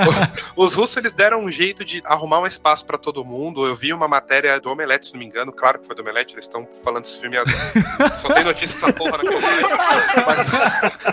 [0.55, 3.65] Os russos, eles deram um jeito de arrumar um espaço pra todo mundo.
[3.65, 6.35] Eu vi uma matéria do Omelete, se não me engano, claro que foi do Omelete,
[6.35, 7.45] eles estão falando desse filme há...
[8.21, 10.47] Só tem notícia dessa porra naquele Mas...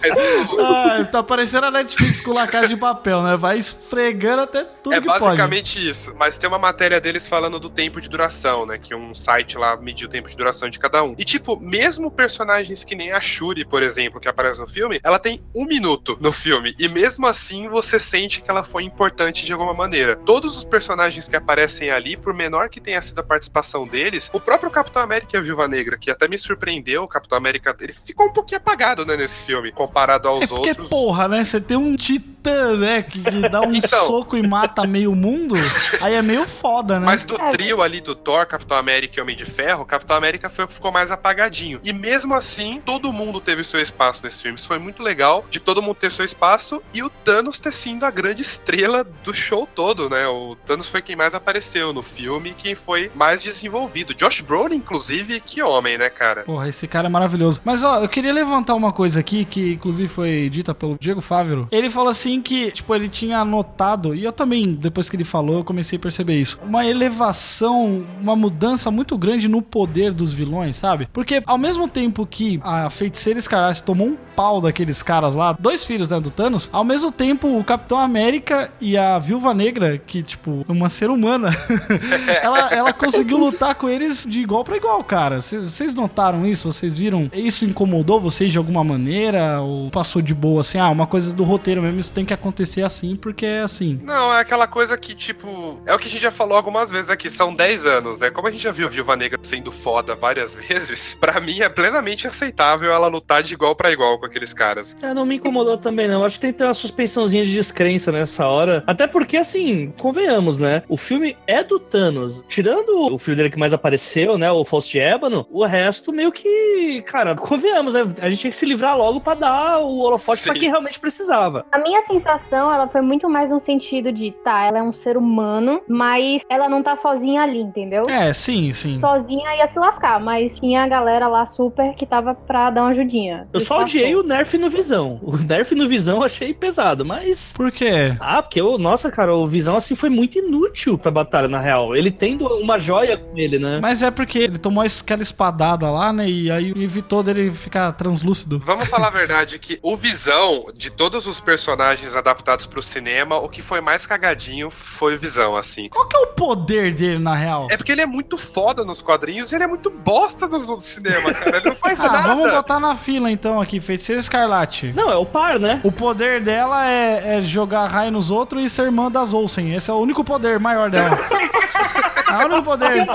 [0.00, 0.12] Mas
[0.58, 3.36] Ah, tá parecendo a Netflix com La Casa de Papel, né?
[3.36, 5.33] Vai esfregando até tudo é que pode.
[5.36, 6.14] Basicamente isso.
[6.16, 8.78] Mas tem uma matéria deles falando do tempo de duração, né?
[8.78, 11.14] Que um site lá mediu o tempo de duração de cada um.
[11.18, 15.18] E, tipo, mesmo personagens que nem a Shuri, por exemplo, que aparece no filme, ela
[15.18, 16.74] tem um minuto no filme.
[16.78, 20.16] E mesmo assim você sente que ela foi importante de alguma maneira.
[20.16, 24.40] Todos os personagens que aparecem ali, por menor que tenha sido a participação deles, o
[24.40, 27.92] próprio Capitão América e a Viúva Negra, que até me surpreendeu, o Capitão América, ele
[27.92, 30.88] ficou um pouquinho apagado, né, nesse filme, comparado aos É porque, outros.
[30.88, 31.44] porra, né?
[31.44, 33.02] Você tem um titã, né?
[33.02, 34.06] Que, que dá um Então.
[34.06, 35.54] soco e mata meio mundo.
[36.00, 37.06] Aí é meio foda, né?
[37.06, 37.50] Mas do É.
[37.50, 40.68] trio ali do Thor, Capitão América e Homem de Ferro, o Capitão América foi o
[40.68, 41.80] que ficou mais apagadinho.
[41.82, 44.58] E mesmo assim, todo mundo teve seu espaço nesse filme.
[44.58, 48.04] Isso foi muito legal de todo mundo ter seu espaço e o Thanos ter sido
[48.04, 50.26] a grande estrela do show todo, né?
[50.26, 54.14] O Thanos foi quem mais apareceu no filme e quem foi mais desenvolvido.
[54.14, 56.42] Josh Brolin, inclusive, que homem, né, cara?
[56.42, 57.60] Porra, esse cara é maravilhoso.
[57.64, 61.68] Mas ó, eu queria levantar uma coisa aqui que inclusive foi dita pelo Diego Fávero.
[61.70, 65.58] Ele falou assim que, tipo, ele tinha notado, e eu também, depois que ele falou,
[65.58, 66.58] eu comecei a perceber isso.
[66.64, 71.08] Uma elevação, uma mudança muito grande no poder dos vilões, sabe?
[71.12, 75.84] Porque ao mesmo tempo que a feiticeira Escarlate tomou um pau daqueles caras lá, dois
[75.84, 80.22] filhos né, do Thanos, ao mesmo tempo o Capitão América e a Viúva Negra, que,
[80.22, 81.50] tipo, é uma ser humana,
[82.42, 85.40] ela, ela conseguiu lutar com eles de igual pra igual, cara.
[85.40, 86.70] Vocês notaram isso?
[86.70, 87.30] Vocês viram?
[87.32, 89.60] Isso incomodou vocês de alguma maneira?
[89.60, 90.78] Ou passou de boa assim?
[90.78, 94.00] Ah, uma coisa do roteiro mesmo, isso tem que acontecer assim porque é assim.
[94.02, 97.10] Não, é aquela coisa que, tipo, é o que a gente já falou algumas vezes
[97.10, 98.30] aqui, são 10 anos, né?
[98.30, 102.28] Como a gente já viu Viúva Negra sendo foda várias vezes, pra mim é plenamente
[102.28, 104.96] aceitável ela lutar de igual pra igual com aqueles caras.
[105.02, 106.24] É, não me incomodou também, não.
[106.24, 108.84] Acho que tem que ter uma suspensãozinha de descrença nessa hora.
[108.86, 110.82] Até porque, assim, convenhamos, né?
[110.88, 112.44] O filme é do Thanos.
[112.46, 114.50] Tirando o filho dele que mais apareceu, né?
[114.50, 117.02] O Faust de Ébano, o resto meio que.
[117.02, 118.00] Cara, convenhamos, né?
[118.20, 120.60] A gente tinha que se livrar logo pra dar o holofote pra Sim.
[120.60, 121.66] quem realmente precisava.
[121.72, 125.16] A minha sensação, ela foi muito mais no sentido de, tá, ela é um ser
[125.16, 128.04] humano, mas ela não tá sozinha ali, entendeu?
[128.08, 129.00] É, sim, sim.
[129.00, 132.90] Sozinha ia se lascar, mas tinha a galera lá super que tava pra dar uma
[132.90, 133.48] ajudinha.
[133.52, 135.20] Eu só odiei o nerf no Visão.
[135.22, 137.52] O nerf no Visão eu achei pesado, mas.
[137.54, 138.16] Por quê?
[138.20, 141.94] Ah, porque, o nossa, cara, o Visão assim foi muito inútil pra batalha, na real.
[141.94, 143.78] Ele tendo uma joia com ele, né?
[143.80, 146.28] Mas é porque ele tomou aquela espadada lá, né?
[146.28, 148.62] E aí evitou dele ficar translúcido.
[148.64, 153.48] Vamos falar a verdade que o Visão, de todos os personagens adaptados pro cinema, o
[153.48, 155.88] que foi mais cagadinho foi Visão, assim.
[155.88, 157.66] Qual que é o poder dele, na real?
[157.70, 160.80] É porque ele é muito foda nos quadrinhos e ele é muito bosta no, no
[160.80, 161.56] cinema, cara.
[161.58, 162.28] Ele não faz Ah, nada.
[162.28, 164.92] vamos botar na fila então aqui, Feiticeira Escarlate.
[164.92, 165.80] Não, é o par, né?
[165.82, 169.74] O poder dela é, é jogar raio nos outros e ser irmã das Olsen.
[169.74, 171.16] Esse é o único poder maior dela.
[172.28, 173.06] é o único poder.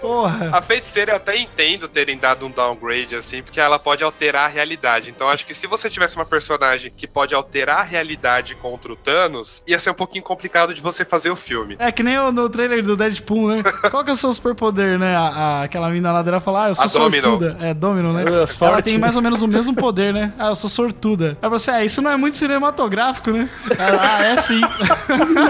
[0.00, 0.56] Porra.
[0.56, 4.48] A feiticeira eu até entendo terem dado um downgrade, assim, porque ela pode alterar a
[4.48, 5.10] realidade.
[5.10, 8.96] Então acho que se você tivesse uma personagem que pode alterar a realidade contra o
[8.96, 11.76] Thanos, ia ser um pouquinho complicado de você fazer o filme.
[11.78, 13.62] É que nem o- no trailer do Deadpool, né?
[13.90, 15.16] Qual que é o seu superpoder, né?
[15.16, 17.24] A, a- aquela mina lá dela fala, ah, eu sou A Domino.
[17.24, 17.56] sortuda.
[17.60, 18.24] É, Domino, né?
[18.24, 20.32] É, Ela tem mais ou menos o mesmo poder, né?
[20.38, 21.36] Ah, eu sou sortuda.
[21.40, 23.48] Aí você, ah, isso não é muito cinematográfico, né?
[23.78, 24.60] Ela, ah, é sim.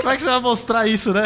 [0.00, 1.24] Como é que você vai mostrar isso, né?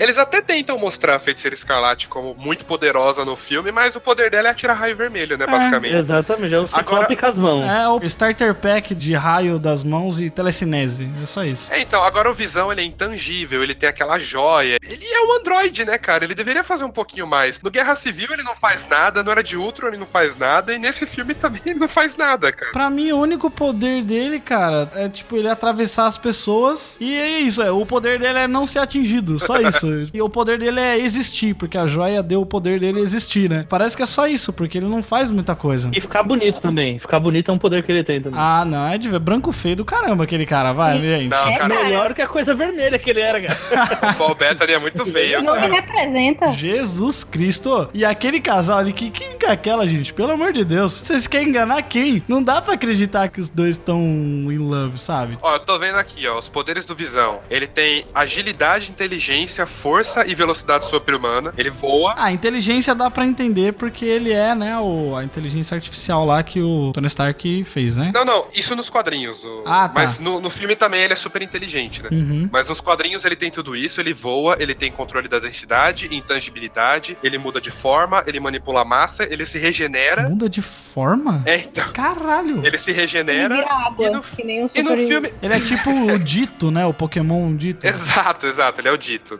[0.00, 4.30] Eles até tentam mostrar a feiticeira escarlate como muito poderosa no filme, mas o poder
[4.30, 5.94] dela é atirar raio vermelho, né, basicamente.
[5.94, 7.64] Exatamente, é o Ciclope Agora- com as mãos.
[7.68, 11.08] É o starter pack de raio das mãos e telecinese.
[11.22, 11.72] É só isso.
[11.72, 14.78] É, então, agora o Visão, ele é intangível, ele tem aquela joia.
[14.82, 16.24] Ele é um androide, né, cara?
[16.24, 17.60] Ele deveria fazer um pouquinho mais.
[17.60, 20.74] No Guerra Civil ele não faz nada, no Era de Ultron ele não faz nada,
[20.74, 22.72] e nesse filme também ele não faz nada, cara.
[22.72, 26.96] Pra mim, o único poder dele, cara, é tipo ele atravessar as pessoas.
[27.00, 27.70] E é isso, é.
[27.70, 30.08] O poder dele é não ser atingido, só isso.
[30.12, 33.66] e o poder dele é existir, porque a joia deu o poder dele existir, né?
[33.68, 35.90] Parece que é só isso, porque ele não faz muita coisa.
[35.92, 36.98] E ficar bonito também.
[36.98, 38.38] Ficar bonito é um poder que ele tem também.
[38.40, 39.18] Ah, não, é de ver.
[39.18, 41.28] Branco feio do caramba aquele cara, vai, gente.
[41.28, 43.58] Não, É, cara, Melhor que a coisa vermelha que ele era, cara.
[44.12, 46.50] o Paul Bettany é muito feio, Não me representa.
[46.52, 47.88] Jesus Cristo.
[47.94, 50.12] E aquele casal ali, que quem que é aquela, gente?
[50.12, 50.92] Pelo amor de Deus.
[50.92, 52.22] Vocês querem enganar quem?
[52.28, 55.38] Não dá pra acreditar que os dois estão in love, sabe?
[55.42, 57.40] Ó, eu tô vendo aqui, ó, os poderes do Visão.
[57.50, 61.52] Ele tem agilidade, inteligência, força e velocidade sobre-humana.
[61.56, 62.14] Ele voa.
[62.16, 66.60] A inteligência dá pra entender porque ele é, né, o, a inteligência artificial lá que
[66.60, 68.12] o Tony Stark fez, né?
[68.14, 69.44] Não, não, isso nos quadrinhos.
[69.44, 70.00] o- Ah, tá.
[70.02, 71.71] Mas no, no filme também ele é super inteligente,
[72.02, 72.08] né?
[72.12, 72.48] Uhum.
[72.52, 77.16] Mas nos quadrinhos ele tem tudo isso, ele voa, ele tem controle da densidade, intangibilidade,
[77.22, 80.28] ele muda de forma, ele manipula a massa, ele se regenera.
[80.28, 81.42] Muda de forma?
[81.46, 81.92] É, então.
[81.92, 82.64] Caralho!
[82.66, 83.54] Ele se Ele regenera.
[83.54, 85.32] vira água, e no, que nem um e no filme.
[85.42, 86.84] Ele é tipo o Dito, né?
[86.86, 87.86] O Pokémon Dito.
[87.86, 89.38] Exato, exato, ele é o dito.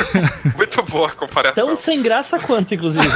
[0.56, 1.66] Muito boa a comparação.
[1.66, 3.06] Tão sem graça quanto, inclusive.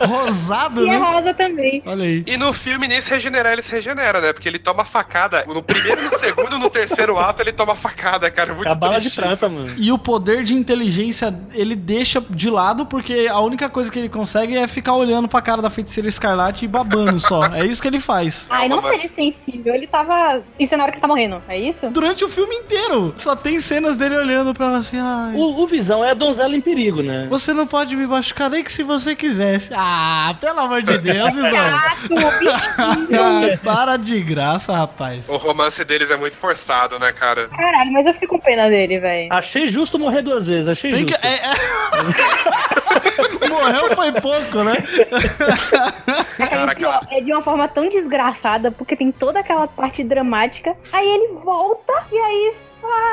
[0.00, 0.96] Rosado, E é né?
[0.98, 1.82] rosa também.
[1.84, 2.24] Olha aí.
[2.26, 4.32] E no filme, nem se regenerar, ele se regenera, né?
[4.32, 5.44] Porque ele toma facada.
[5.46, 8.54] No primeiro, no segundo, no terceiro ato, ele toma facada, cara.
[8.54, 9.74] Muito a bala de prata, mano.
[9.76, 14.08] E o poder de inteligência ele deixa de lado porque a única coisa que ele
[14.08, 17.46] consegue é ficar olhando pra cara da feiticeira escarlate e babando só.
[17.58, 18.46] É isso que ele faz.
[18.50, 19.74] Ai, não mas- seria sensível.
[19.74, 20.42] Ele tava.
[20.58, 21.88] Isso é na hora que tá morrendo, é isso?
[21.90, 23.12] Durante o filme inteiro.
[23.16, 25.34] Só tem cenas dele olhando pra ela assim, ai.
[25.34, 27.26] O, o Visão é a donzela em perigo, né?
[27.30, 29.72] Você não pode me machucar nem que se você quisesse.
[29.74, 31.50] Ah, pelo amor de Deus, Isão.
[31.50, 33.58] Gato, bichinho.
[33.64, 35.28] Para de graça, rapaz.
[35.28, 36.57] O romance deles é muito forçado,
[36.98, 37.48] né, cara?
[37.48, 39.28] Caralho, mas eu fiquei com pena dele, velho.
[39.32, 41.12] Achei justo morrer duas vezes, achei Tem que.
[41.12, 41.26] justo.
[41.26, 41.48] é- é-
[43.48, 44.74] Morreu foi pouco, né?
[46.36, 50.76] Cara, é de uma forma tão desgraçada, porque tem toda aquela parte dramática.
[50.92, 52.54] Aí ele volta e aí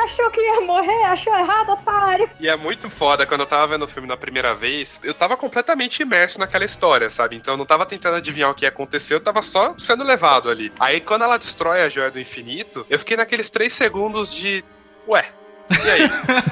[0.05, 2.29] achou que ia morrer, achou errado, otário.
[2.39, 5.37] E é muito foda, quando eu tava vendo o filme na primeira vez, eu tava
[5.37, 7.35] completamente imerso naquela história, sabe?
[7.35, 10.49] Então eu não tava tentando adivinhar o que ia acontecer, eu tava só sendo levado
[10.49, 10.71] ali.
[10.79, 14.63] Aí quando ela destrói a joia do infinito, eu fiquei naqueles três segundos de.
[15.07, 15.25] Ué.
[15.69, 16.09] E aí?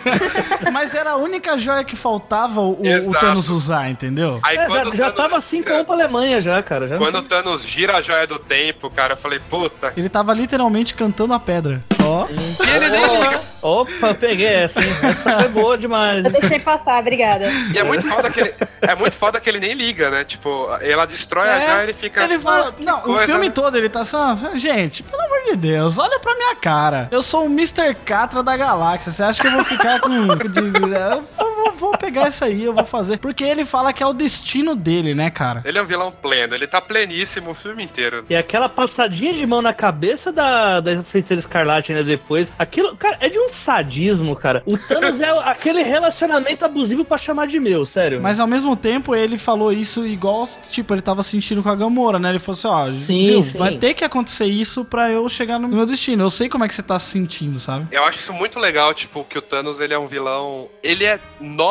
[0.71, 3.12] Mas era a única joia que faltava o, o.
[3.19, 4.39] Thanos usar, entendeu?
[4.43, 6.88] Aí É, já, o já Thanos tava assim gira- como pra Alemanha já, cara.
[6.88, 9.93] Já Quando o Thanos gira a joia do tempo, cara, eu falei, puta.
[9.95, 11.84] Ele tava literalmente cantando a pedra.
[12.06, 12.28] Ó.
[12.30, 13.41] E ele nem liga.
[13.62, 14.89] Opa, peguei essa, hein?
[15.04, 16.26] Essa foi boa demais.
[16.26, 17.45] Eu deixei passar, obrigada.
[17.73, 20.23] E é muito foda que ele, é muito foda que ele nem liga, né?
[20.26, 22.23] Tipo, ela destrói a joia e ele fica.
[22.23, 22.69] Ele fala.
[22.69, 24.36] "Ah, que Não, o coisa, filme né?" todo ele tá só.
[24.56, 27.08] Gente, pelo amor de Deus, olha pra minha cara.
[27.12, 27.94] Eu sou o Mr.
[28.06, 29.12] Catra da galáxia.
[29.12, 30.10] Você acha que eu vou ficar com.
[31.84, 33.17] vou, pegar isso aí, eu vou fazer.
[33.17, 35.62] Porque ele fala que é o destino dele, né, cara?
[35.65, 38.26] Ele é um vilão pleno, ele tá pleníssimo o filme inteiro.
[38.30, 42.54] E aquela passadinha de mão na cabeça da, da feiticeira escarlate, né, depois.
[42.58, 44.63] Aquilo, cara, é de um sadismo, cara.
[44.65, 48.22] O Thanos é aquele relacionamento abusivo pra chamar de meu, sério.
[48.22, 52.19] Mas ao mesmo tempo ele falou isso igual, tipo, ele tava sentindo com a Gamora,
[52.19, 52.30] né?
[52.30, 53.58] Ele falou assim, ó, Sim, viu, sim.
[53.58, 56.24] vai ter que acontecer isso pra eu chegar no meu destino.
[56.24, 57.88] Eu sei como é que você tá se sentindo, sabe?
[57.91, 60.67] Eu acho isso muito legal, tipo, que o Thanos ele é um vilão.
[60.82, 61.19] Ele é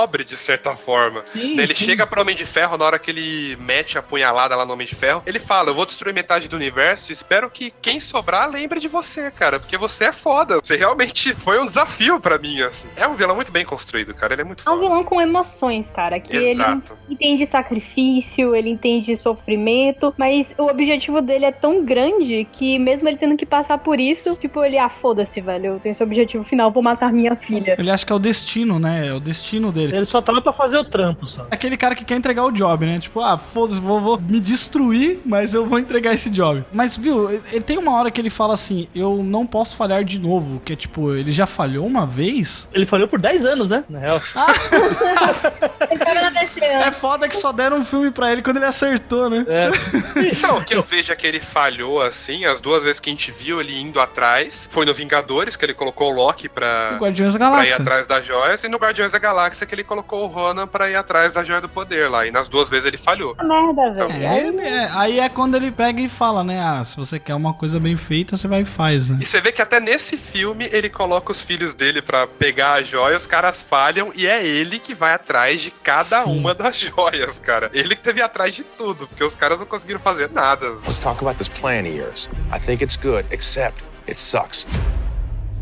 [0.03, 1.23] nobre de certa forma.
[1.25, 1.85] Sim, ele sim.
[1.85, 4.87] chega pro Homem de Ferro, na hora que ele mete a punhalada lá no Homem
[4.87, 8.81] de Ferro, ele fala: Eu vou destruir metade do universo, espero que quem sobrar lembre
[8.81, 10.59] de você, cara, porque você é foda.
[10.63, 12.89] Você realmente foi um desafio pra mim, assim.
[12.97, 14.35] É um vilão muito bem construído, cara.
[14.35, 14.83] Ele é muito É um foda.
[14.89, 16.95] vilão com emoções, cara, que Exato.
[17.07, 23.09] ele entende sacrifício, ele entende sofrimento, mas o objetivo dele é tão grande que mesmo
[23.09, 26.43] ele tendo que passar por isso, tipo, ele, ah, foda-se, velho, eu tenho esse objetivo
[26.45, 27.77] final, vou matar minha filha.
[27.79, 29.09] Ele acha que é o destino, né?
[29.09, 29.82] É o destino dele.
[29.85, 31.47] Ele só tava pra fazer o trampo, só.
[31.51, 32.99] Aquele cara que quer entregar o job, né?
[32.99, 36.65] Tipo, ah, foda-se, vou, vou me destruir, mas eu vou entregar esse job.
[36.73, 40.19] Mas, viu, ele tem uma hora que ele fala assim: eu não posso falhar de
[40.19, 40.61] novo.
[40.65, 42.69] Que é tipo, ele já falhou uma vez.
[42.73, 43.85] Ele falhou por 10 anos, né?
[43.89, 44.21] Na real.
[45.91, 48.67] Ele tava na DC É foda que só deram um filme pra ele quando ele
[48.67, 49.45] acertou, né?
[49.49, 49.71] É.
[50.33, 53.13] Então, o que eu vejo é que ele falhou, assim, as duas vezes que a
[53.13, 54.69] gente viu ele indo atrás.
[54.71, 57.77] Foi no Vingadores, que ele colocou o Loki pra, O Guardiões da pra ir Galáxia.
[57.77, 60.97] atrás das joias, e no Guardiões da Galáxia que ele colocou o Ronan pra ir
[60.97, 62.27] atrás da joia do poder lá.
[62.27, 63.35] E nas duas vezes ele falhou.
[63.35, 64.61] Puta merda, velho.
[64.61, 66.61] É, é, aí é quando ele pega e fala, né?
[66.63, 69.19] Ah, se você quer uma coisa bem feita, você vai e faz, né?
[69.23, 72.87] E você vê que até nesse filme ele coloca os filhos dele pra pegar as
[72.87, 76.39] joias, os caras falham e é ele que vai atrás de cada Sim.
[76.39, 77.71] uma das joias, cara.
[77.73, 80.69] Ele que teve atrás de tudo, porque os caras não conseguiram fazer nada.
[80.85, 82.29] Let's talk about this plan of yours.
[82.55, 84.67] I think it's good, except it sucks.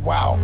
[0.03, 0.41] Wow.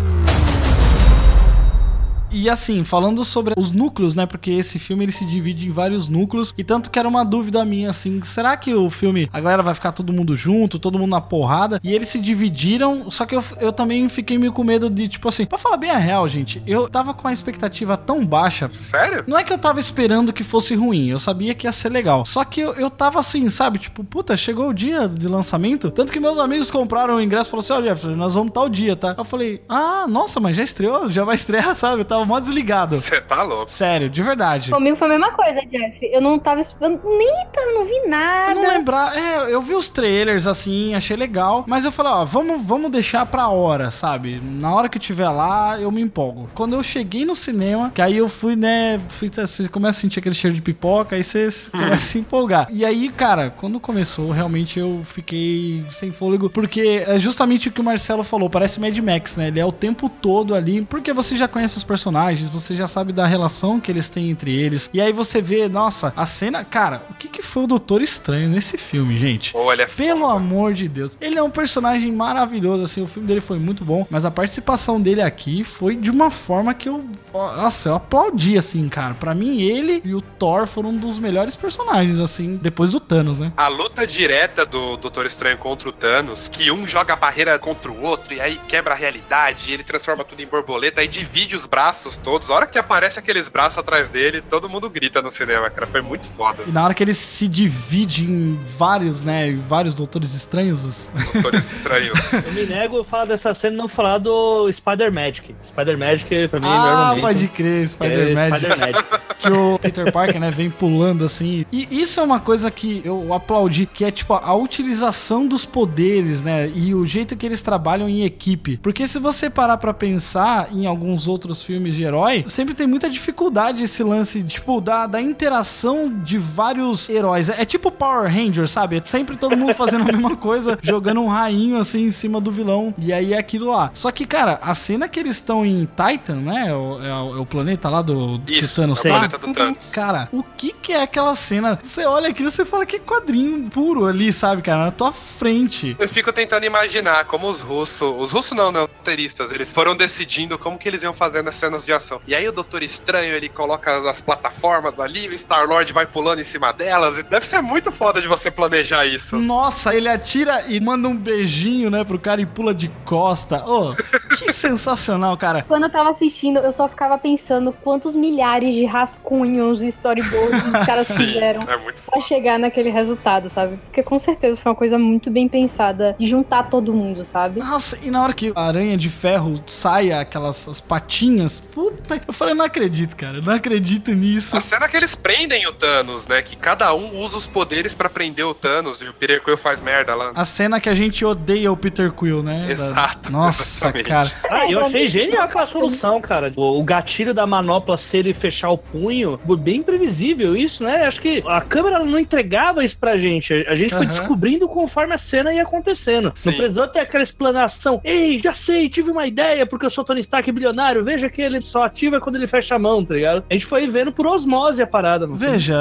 [2.36, 4.26] E assim, falando sobre os núcleos, né?
[4.26, 6.52] Porque esse filme ele se divide em vários núcleos.
[6.58, 9.74] E tanto que era uma dúvida minha, assim, será que o filme, a galera vai
[9.74, 11.80] ficar todo mundo junto, todo mundo na porrada?
[11.82, 15.26] E eles se dividiram, só que eu, eu também fiquei meio com medo de, tipo
[15.30, 18.68] assim, pra falar bem a real, gente, eu tava com uma expectativa tão baixa.
[18.70, 19.24] Sério?
[19.26, 22.26] Não é que eu tava esperando que fosse ruim, eu sabia que ia ser legal.
[22.26, 23.78] Só que eu, eu tava assim, sabe?
[23.78, 25.90] Tipo, puta, chegou o dia de lançamento.
[25.90, 28.68] Tanto que meus amigos compraram o ingresso e falaram assim: Ó, Jeff, nós vamos tal
[28.68, 29.14] dia, tá?
[29.16, 31.10] Eu falei, ah, nossa, mas já estreou?
[31.10, 32.02] Já vai estrear, sabe?
[32.02, 32.96] Eu tava mó desligado.
[32.96, 33.70] Você tá louco.
[33.70, 34.70] Sério, de verdade.
[34.70, 35.98] Comigo foi a mesma coisa, Jeff.
[36.02, 38.52] Eu não tava esperando, nem tava, não vi nada.
[38.52, 42.24] Eu não lembrar, é, eu vi os trailers assim, achei legal, mas eu falei, ó,
[42.24, 44.40] vamos, vamos deixar pra hora, sabe?
[44.42, 46.48] Na hora que eu tiver lá, eu me empolgo.
[46.54, 50.18] Quando eu cheguei no cinema, que aí eu fui, né, fui, você começa a sentir
[50.18, 52.68] aquele cheiro de pipoca, aí você começa a se empolgar.
[52.70, 57.80] E aí, cara, quando começou, realmente eu fiquei sem fôlego, porque é justamente o que
[57.80, 59.48] o Marcelo falou, parece Mad Max, né?
[59.48, 62.15] Ele é o tempo todo ali, porque você já conhece os personagens,
[62.52, 64.88] você já sabe da relação que eles têm entre eles.
[64.92, 68.48] E aí você vê, nossa, a cena, cara, o que que foi o Doutor Estranho
[68.48, 69.54] nesse filme, gente?
[69.56, 70.34] Ele é Pelo foda.
[70.34, 71.16] amor de Deus.
[71.20, 75.00] Ele é um personagem maravilhoso, assim, o filme dele foi muito bom, mas a participação
[75.00, 79.14] dele aqui foi de uma forma que eu, nossa, eu aplaudi, assim, cara.
[79.14, 83.38] Pra mim, ele e o Thor foram um dos melhores personagens, assim, depois do Thanos,
[83.38, 83.52] né?
[83.56, 87.90] A luta direta do Doutor Estranho contra o Thanos, que um joga a barreira contra
[87.90, 91.56] o outro e aí quebra a realidade, e ele transforma tudo em borboleta e divide
[91.56, 92.50] os braços todos.
[92.50, 95.86] A hora que aparece aqueles braços atrás dele, todo mundo grita no cinema, cara.
[95.86, 96.62] Foi muito foda.
[96.66, 101.10] E na hora que ele se divide em vários, né, em vários Doutores Estranhos, os-
[101.32, 102.18] Doutores Estranhos.
[102.46, 105.54] Eu me nego a falar dessa cena e não falar do Spider-Magic.
[105.62, 108.56] Spider-Magic, pra mim, é o melhor ah, pode crer, É Spider-Man.
[108.58, 109.04] Spider-Magic.
[109.38, 111.64] que o Peter Parker, né, vem pulando assim.
[111.72, 116.42] E isso é uma coisa que eu aplaudi, que é tipo a utilização dos poderes,
[116.42, 118.76] né, e o jeito que eles trabalham em equipe.
[118.78, 123.08] Porque se você parar pra pensar em alguns outros filmes de herói, sempre tem muita
[123.08, 127.48] dificuldade esse lance, tipo, da, da interação de vários heróis.
[127.48, 128.96] É tipo Power Rangers, sabe?
[128.96, 132.50] É sempre todo mundo fazendo a mesma coisa, jogando um rainho assim em cima do
[132.50, 132.94] vilão.
[132.98, 133.90] E aí é aquilo lá.
[133.94, 136.68] Só que, cara, a cena que eles estão em Titan, né?
[136.68, 139.18] É o, é o- é o planeta lá do, do Isso, Thanos é o tá?
[139.18, 139.86] planeta do Thanos.
[139.92, 141.78] Cara, o que que é aquela cena?
[141.82, 144.84] Você olha aquilo e você fala que quadrinho puro ali, sabe, cara?
[144.86, 145.96] Na tua frente.
[145.98, 149.96] Eu fico tentando imaginar como os russos, os russos não, né, os roteiristas, eles foram
[149.96, 152.20] decidindo como que eles iam fazer nessa cena cenas de ação.
[152.26, 156.40] E aí o Doutor Estranho, ele coloca as, as plataformas ali, o Star-Lord vai pulando
[156.40, 157.18] em cima delas.
[157.18, 159.36] E deve ser muito foda de você planejar isso.
[159.36, 163.64] Nossa, ele atira e manda um beijinho, né, pro cara e pula de costa.
[163.66, 163.94] Ô,
[164.38, 165.64] que sensacional, cara.
[165.66, 170.72] Quando eu tava assistindo, eu só ficava pensando quantos milhares de rascunhos e storyboards os
[170.86, 173.76] caras fizeram É muito pra chegar naquele resultado, sabe?
[173.86, 177.60] Porque com certeza foi uma coisa muito bem pensada de juntar todo mundo, sabe?
[177.60, 182.32] Nossa, e na hora que a aranha de ferro sai, aquelas as patinhas, puta, eu
[182.32, 184.56] falei, não acredito, cara, não acredito nisso.
[184.56, 186.42] A cena que eles prendem o Thanos, né?
[186.42, 189.80] Que cada um usa os poderes pra prender o Thanos e o Peter Quill faz
[189.80, 190.32] merda lá.
[190.34, 192.68] A cena que a gente odeia o Peter Quill, né?
[192.70, 194.08] Exato, Nossa, exatamente.
[194.08, 194.32] cara.
[194.48, 196.52] Ah, eu achei genial aquela solução, cara.
[196.56, 201.04] O, o gatilho da manopla ser ele fechar o punho, foi bem previsível isso, né?
[201.06, 203.52] Acho que a câmera não entregava isso pra gente.
[203.68, 204.08] A gente foi Aham.
[204.08, 206.32] descobrindo conforme a cena ia acontecendo.
[206.34, 206.50] Sim.
[206.50, 208.00] Não precisou ter aquela explanação.
[208.04, 211.04] Ei, já sei, tive uma ideia, porque eu sou Tony Stark bilionário.
[211.04, 213.44] Veja que ele só ativa quando ele fecha a mão, tá ligado?
[213.48, 215.26] A gente foi vendo por osmose a parada.
[215.26, 215.76] Veja,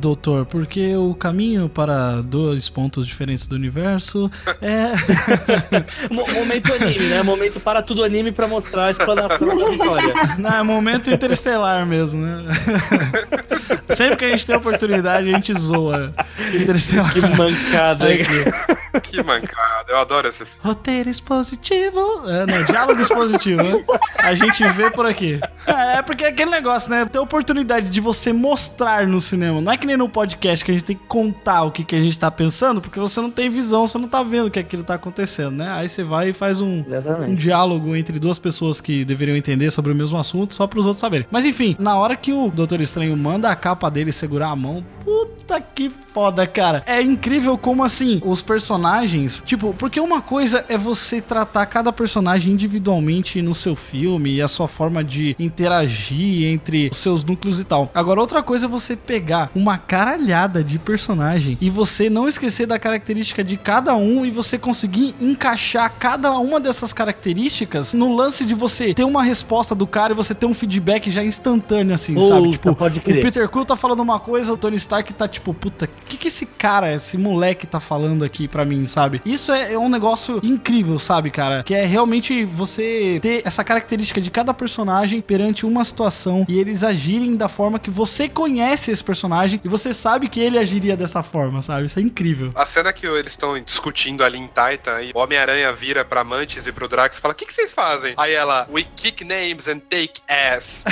[0.00, 4.30] doutor, porque o caminho para dois pontos diferentes do universo
[4.62, 4.90] é.
[6.12, 7.22] Mo- Momento anime, né?
[7.22, 10.14] Momento para tudo anime pra mostrar a explanação da vitória.
[10.38, 12.44] Não, é momento interestelar mesmo, né?
[13.90, 16.14] Sempre que a gente tem oportunidade, a gente zoa.
[16.54, 17.12] Interestelar.
[17.12, 18.06] Que mancada?
[18.08, 18.24] Aqui.
[19.02, 20.60] Que mancada, eu adoro esse filme.
[20.62, 22.28] Roteiro expositivo.
[22.28, 23.84] É, não, diálogo expositivo, né?
[24.18, 25.40] A gente vê por aqui.
[25.66, 27.04] É, é porque é aquele negócio, né?
[27.04, 29.60] Ter oportunidade de você mostrar no cinema.
[29.60, 31.94] Não é que nem no podcast que a gente tem que contar o que, que
[31.94, 34.58] a gente tá pensando, porque você não tem visão, você não tá vendo o que
[34.58, 35.70] aquilo tá acontecendo, né?
[35.72, 36.84] Aí você vai e faz um,
[37.28, 41.00] um diálogo entre duas pessoas que deveriam entender sobre o mesmo assunto, só pros outros
[41.00, 41.26] saberem.
[41.30, 44.84] Mas enfim, na hora que o Doutor Estranho manda a capa dele segurar a mão,
[45.04, 46.82] puta que foda, cara.
[46.86, 48.79] É incrível como assim, os personagens,
[49.44, 54.48] tipo, porque uma coisa é você tratar cada personagem individualmente no seu filme e a
[54.48, 57.90] sua forma de interagir entre os seus núcleos e tal.
[57.94, 62.78] Agora, outra coisa é você pegar uma caralhada de personagem e você não esquecer da
[62.78, 68.54] característica de cada um e você conseguir encaixar cada uma dessas características no lance de
[68.54, 72.52] você ter uma resposta do cara e você ter um feedback já instantâneo, assim, sabe?
[72.52, 73.22] Tipo, pode o crer.
[73.22, 76.28] Peter Quill tá falando uma coisa, o Tony Stark tá tipo, puta, o que que
[76.28, 79.20] esse cara, esse moleque tá falando aqui pra mim, sabe?
[79.24, 81.62] Isso é, é um negócio incrível, sabe, cara?
[81.62, 86.82] Que é realmente você ter essa característica de cada personagem perante uma situação e eles
[86.82, 91.22] agirem da forma que você conhece esse personagem e você sabe que ele agiria dessa
[91.22, 91.86] forma, sabe?
[91.86, 92.50] Isso é incrível.
[92.54, 96.66] A cena que eles estão discutindo ali em Titan e o Homem-Aranha vira pra Mantis
[96.66, 98.14] e pro Drax e fala: O que, que vocês fazem?
[98.16, 100.84] Aí ela, we kick names and take ass.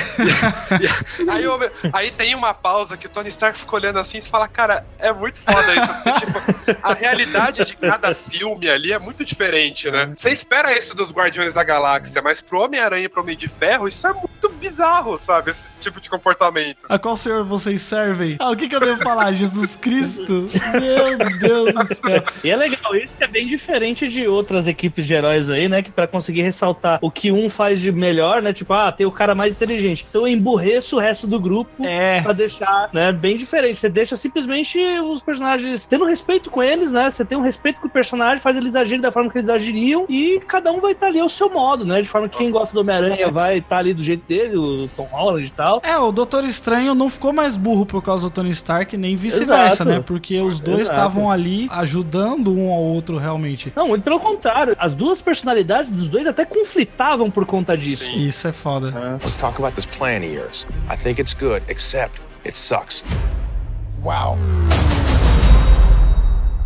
[1.29, 1.45] Aí,
[1.93, 5.12] aí tem uma pausa que o Tony Stark fica olhando assim e fala: Cara, é
[5.12, 5.95] muito foda isso.
[5.95, 10.12] Porque, tipo, a realidade de cada filme ali é muito diferente, né?
[10.16, 13.86] Você espera isso dos Guardiões da Galáxia, mas pro Homem-Aranha e pro Homem de Ferro,
[13.88, 15.50] isso é muito bizarro, sabe?
[15.50, 16.78] Esse tipo de comportamento.
[16.88, 18.36] A qual senhor vocês servem?
[18.38, 19.32] Ah, o que que eu devo falar?
[19.32, 20.48] Jesus Cristo?
[20.80, 22.22] Meu Deus do céu.
[22.44, 25.82] E é legal isso que é bem diferente de outras equipes de heróis aí, né?
[25.82, 28.52] Que pra conseguir ressaltar o que um faz de melhor, né?
[28.52, 30.06] Tipo, ah, tem o cara mais inteligente.
[30.08, 32.20] Então eu emburreço o resto do grupo É.
[32.22, 33.12] pra deixar, né?
[33.12, 33.78] Bem diferente.
[33.78, 37.10] Você deixa simplesmente os personagens tendo respeito com eles, né?
[37.10, 40.06] Você tem um respeito com o personagem, faz eles agirem da forma que eles agiriam
[40.09, 42.00] e cada um vai estar ali ao seu modo, né?
[42.02, 45.09] De forma que quem gosta do Homem-Aranha vai estar ali do jeito dele, o Tom
[45.11, 45.80] Holland e tal.
[45.84, 49.84] É, o Doutor Estranho não ficou mais burro por causa do Tony Stark, nem vice-versa,
[49.84, 50.00] né?
[50.00, 53.72] Porque os dois estavam ali ajudando um ao outro realmente.
[53.76, 54.76] Não, muito pelo contrário.
[54.78, 58.04] As duas personalidades dos dois até conflitavam por conta disso.
[58.04, 58.26] Sim.
[58.26, 59.18] Isso é foda.
[59.20, 60.66] Let's talk about this plan of yours.
[60.90, 63.04] I think it's good, except it sucks.
[64.02, 64.38] Wow.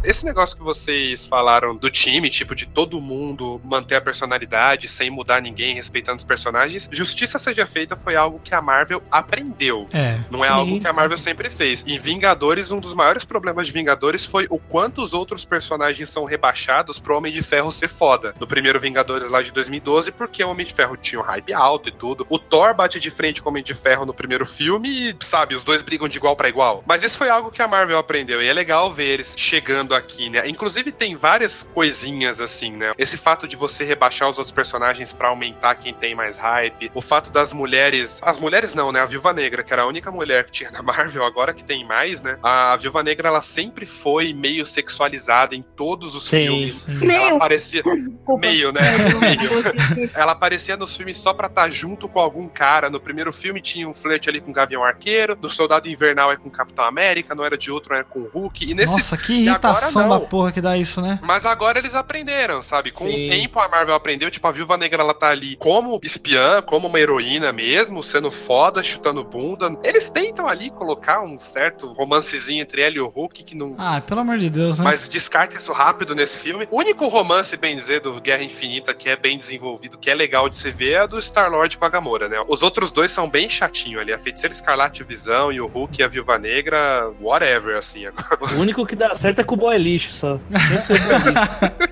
[0.05, 5.09] Esse negócio que vocês falaram do time, tipo, de todo mundo manter a personalidade sem
[5.09, 9.88] mudar ninguém, respeitando os personagens, justiça seja feita foi algo que a Marvel aprendeu.
[9.92, 10.18] É.
[10.28, 10.53] Não é Sim.
[10.53, 11.84] algo que a Marvel sempre fez.
[11.86, 16.24] Em Vingadores, um dos maiores problemas de Vingadores foi o quanto os outros personagens são
[16.24, 18.34] rebaixados pro Homem de Ferro ser foda.
[18.40, 21.88] No primeiro Vingadores lá de 2012, porque o Homem de Ferro tinha um hype alto
[21.88, 22.26] e tudo.
[22.28, 25.55] O Thor bate de frente com o Homem de Ferro no primeiro filme e, sabe,
[25.55, 26.82] os dois brigam de igual pra igual.
[26.84, 30.28] Mas isso foi algo que a Marvel aprendeu e é legal ver eles chegando aqui,
[30.30, 30.49] né?
[30.49, 32.93] Inclusive tem várias coisinhas assim, né?
[32.99, 37.01] Esse fato de você rebaixar os outros personagens pra aumentar quem tem mais hype, o
[37.01, 39.01] fato das mulheres, as mulheres não, né?
[39.01, 41.86] A Viúva Negra, que era a única mulher que tinha na Marvel, agora que tem
[41.86, 42.38] mais, né?
[42.43, 46.74] A Viúva Negra ela sempre foi meio sexualizada em todos os Sim, filmes.
[46.82, 46.93] sim.
[46.93, 47.36] Ela Meio.
[47.36, 47.82] aparecia
[48.38, 48.80] meio, né?
[49.20, 50.11] Meio.
[50.14, 52.88] Ela aparecia nos filmes só pra estar junto com algum cara.
[52.90, 56.36] No primeiro filme tinha um flerte ali com o Gavião Arqueiro, no Soldado Invernal é
[56.36, 58.70] com o Capitão América, no Era de Outro era com o Hulk.
[58.70, 59.49] E nesse Nossa, que e
[59.89, 60.20] agora Não.
[60.20, 61.18] da porra que dá isso, né?
[61.22, 62.91] Mas agora eles aprenderam, sabe?
[62.91, 63.26] Com Sim.
[63.26, 66.89] o tempo a Marvel aprendeu, tipo, a Viúva Negra ela tá ali como espiã, como
[66.89, 69.76] uma heroína mesmo, sendo foda, chutando bunda.
[69.83, 73.74] Eles tentam ali colocar um certo romancezinho entre ela e o Hulk que não.
[73.78, 74.85] Ah, pelo amor de Deus, né?
[74.85, 76.68] Mas descarta isso rápido nesse filme.
[76.70, 80.49] O único romance, bem dizer, do Guerra Infinita que é bem desenvolvido, que é legal
[80.49, 82.43] de se ver, é do Star-Lord com a Gamora, né?
[82.49, 84.12] Os outros dois são bem chatinhos ali.
[84.12, 88.07] A Feiticeira Escarlate e Visão e o Hulk e a Viúva Negra, whatever, assim.
[88.07, 90.41] O único que dá certo é com o boy lixo só.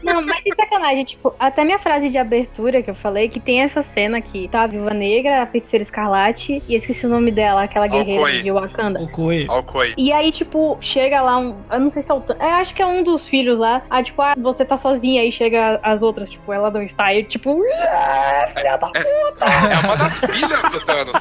[0.02, 3.82] Não, mas sacanagem, tipo, até minha frase de abertura que eu falei, que tem essa
[3.82, 7.64] cena que tá a Viúva Negra, a Feiticeira Escarlate, e eu esqueci o nome dela,
[7.64, 8.42] aquela guerreira Alcoy.
[8.42, 9.00] de Wakanda.
[9.00, 9.52] O.
[9.52, 9.94] Alcoy.
[9.96, 11.56] E aí, tipo, chega lá um.
[11.70, 12.22] Eu não sei se é o.
[12.38, 13.82] É, acho que é um dos filhos lá.
[13.90, 15.22] Ah, tipo, ah, você tá sozinha.
[15.22, 17.12] Aí chega as outras, tipo, ela não está.
[17.12, 17.60] E tipo.
[17.82, 21.20] "Ah, Filha da É uma das filhas do Thanos.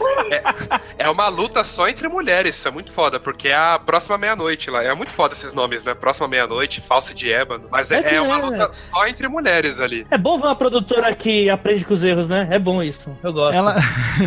[0.97, 4.17] É, é uma luta só entre mulheres, isso é muito foda, porque é a próxima
[4.17, 4.83] meia-noite lá.
[4.83, 5.93] É muito foda esses nomes, né?
[5.93, 7.67] Próxima meia-noite, falsa de ébano.
[7.71, 8.41] Mas é, É, é uma é.
[8.41, 9.38] luta só entre mulheres
[9.83, 10.05] ali.
[10.11, 12.47] É bom ver uma produtora que aprende com os erros, né?
[12.51, 13.15] É bom isso.
[13.23, 13.55] Eu gosto.
[13.57, 13.75] Ela.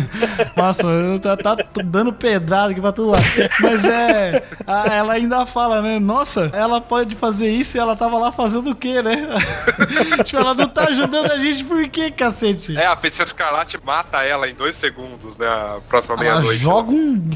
[0.55, 3.23] Nossa, eu tá, tá dando pedrada aqui pra todo lado.
[3.61, 4.43] Mas é.
[4.65, 5.99] a- ela ainda fala, né?
[5.99, 9.27] Nossa, ela pode fazer isso e ela tava lá fazendo o quê, né?
[10.23, 12.75] tipo, ela não tá ajudando a gente por quê, cacete?
[12.77, 15.47] É, a Feiticeira Escarlate mata ela em dois segundos, né?
[15.47, 16.57] A próxima Ela meia-noite.
[16.59, 17.29] joga um,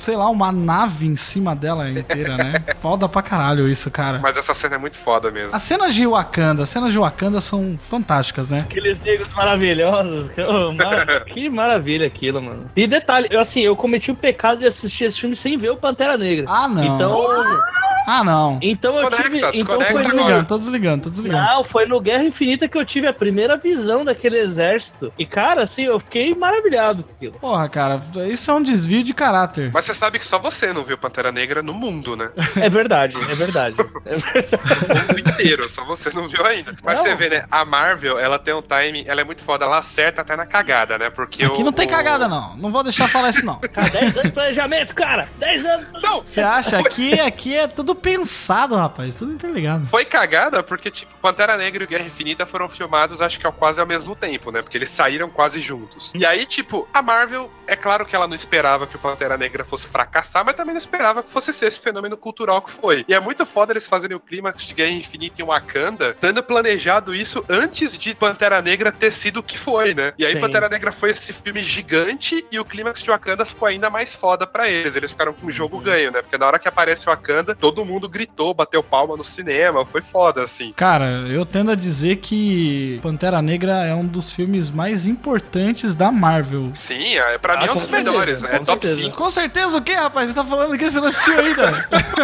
[0.00, 2.64] sei lá, uma nave em cima dela inteira, né?
[2.80, 4.18] Foda pra caralho isso, cara.
[4.20, 5.54] Mas essa cena é muito foda mesmo.
[5.54, 8.60] As cenas de Wakanda, as cenas de Wakanda são fantásticas, né?
[8.68, 10.30] Aqueles negros maravilhosos.
[10.38, 12.70] Oh, mar- que maravilha aquilo, mano.
[12.76, 15.76] E detalhe, eu, assim, eu cometi o pecado de assistir esse filme sem ver o
[15.76, 16.46] Pantera Negra.
[16.48, 16.84] Ah, não.
[16.84, 18.58] Então, Ah, não.
[18.62, 19.40] então eu tive.
[19.40, 21.42] Desconecta, Então desconecta foi desligando, tô desligando, tô desligando.
[21.44, 25.12] não, foi no Guerra Infinita que eu tive a primeira visão daquele exército.
[25.18, 27.32] E, cara, assim, eu fiquei maravilhado com aquilo.
[27.38, 28.00] Porra, cara,
[28.30, 29.70] isso é um desvio de caráter.
[29.72, 32.30] Mas você sabe que só você não viu Pantera Negra no mundo, né?
[32.56, 33.76] É verdade, é verdade.
[34.06, 34.58] É verdade.
[34.86, 36.74] O mundo inteiro, só você não viu ainda.
[36.82, 37.02] Mas Não.
[37.04, 37.44] você vê, né?
[37.50, 40.96] A Marvel, ela tem um timing, ela é muito foda, ela acerta até na cagada,
[40.98, 41.10] né?
[41.10, 42.56] Porque Aqui o- não tem o- cagada, não.
[42.56, 43.58] Não vou deixar falar isso, não.
[43.58, 45.28] Cara, 10 anos de planejamento, cara!
[45.38, 45.86] 10 anos!
[46.02, 46.78] Não, Você acha?
[46.78, 49.14] Aqui, aqui é tudo pensado, rapaz.
[49.14, 49.86] Tudo interligado.
[49.88, 53.80] Foi cagada porque, tipo, Pantera Negra e Guerra Infinita foram filmados, acho que ao quase
[53.80, 54.62] ao mesmo tempo, né?
[54.62, 56.12] Porque eles saíram quase juntos.
[56.14, 59.64] E aí, tipo, a Marvel, é claro que ela não esperava que o Pantera Negra
[59.64, 63.04] fosse fracassar, mas também não esperava que fosse ser esse fenômeno cultural que foi.
[63.08, 67.14] E é muito foda eles fazerem o clímax de Guerra Infinita em Wakanda, tendo planejado
[67.14, 70.12] isso antes de Pantera Negra ter sido o que foi, né?
[70.18, 70.40] E aí, Sim.
[70.40, 74.46] Pantera Negra foi esse filme gigante e o clímax de Wakanda ficou ainda mais foda
[74.46, 74.96] pra eles.
[74.96, 76.22] Eles ficaram com o jogo ganho, né?
[76.22, 80.00] Porque na hora que aparece o Wakanda, todo mundo gritou, bateu palma no cinema, foi
[80.00, 80.72] foda, assim.
[80.76, 86.10] Cara, eu tendo a dizer que Pantera Negra é um dos filmes mais importantes da
[86.10, 86.70] Marvel.
[86.74, 88.48] Sim, é, pra Ah, mim é um com dos certeza, melhores, né?
[88.56, 88.96] É top certeza.
[89.10, 89.16] 5.
[89.16, 90.30] Com certeza o quê, rapaz?
[90.30, 91.72] Você tá falando que você não assistiu ainda?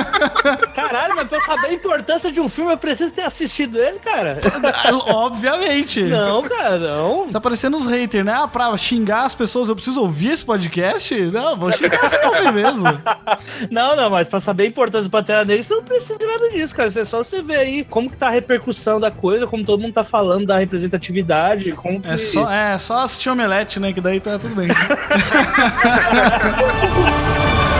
[0.74, 3.98] Caralho, mas pra eu saber a importância de um filme, eu preciso ter assistido ele,
[3.98, 4.38] cara.
[5.06, 6.02] Obviamente.
[6.02, 7.24] Não, cara, não.
[7.24, 8.32] Você tá parecendo uns haters, né?
[8.42, 11.14] Ah, pra xingar as pessoas, eu preciso ouvir esse podcast?
[11.30, 12.82] Não, vou xingar esse nome mesmo.
[13.70, 16.48] Não, não, mas pra saber a importância do Pantera Negra, você não precisa de nada
[16.50, 16.88] disso, cara.
[16.88, 19.80] Isso é só você ver aí como que tá a repercussão da coisa, como todo
[19.80, 22.08] mundo tá falando da representatividade, como que...
[22.08, 23.92] É só, é só assistir Omelete, né?
[23.92, 24.68] Que daí tá tudo bem.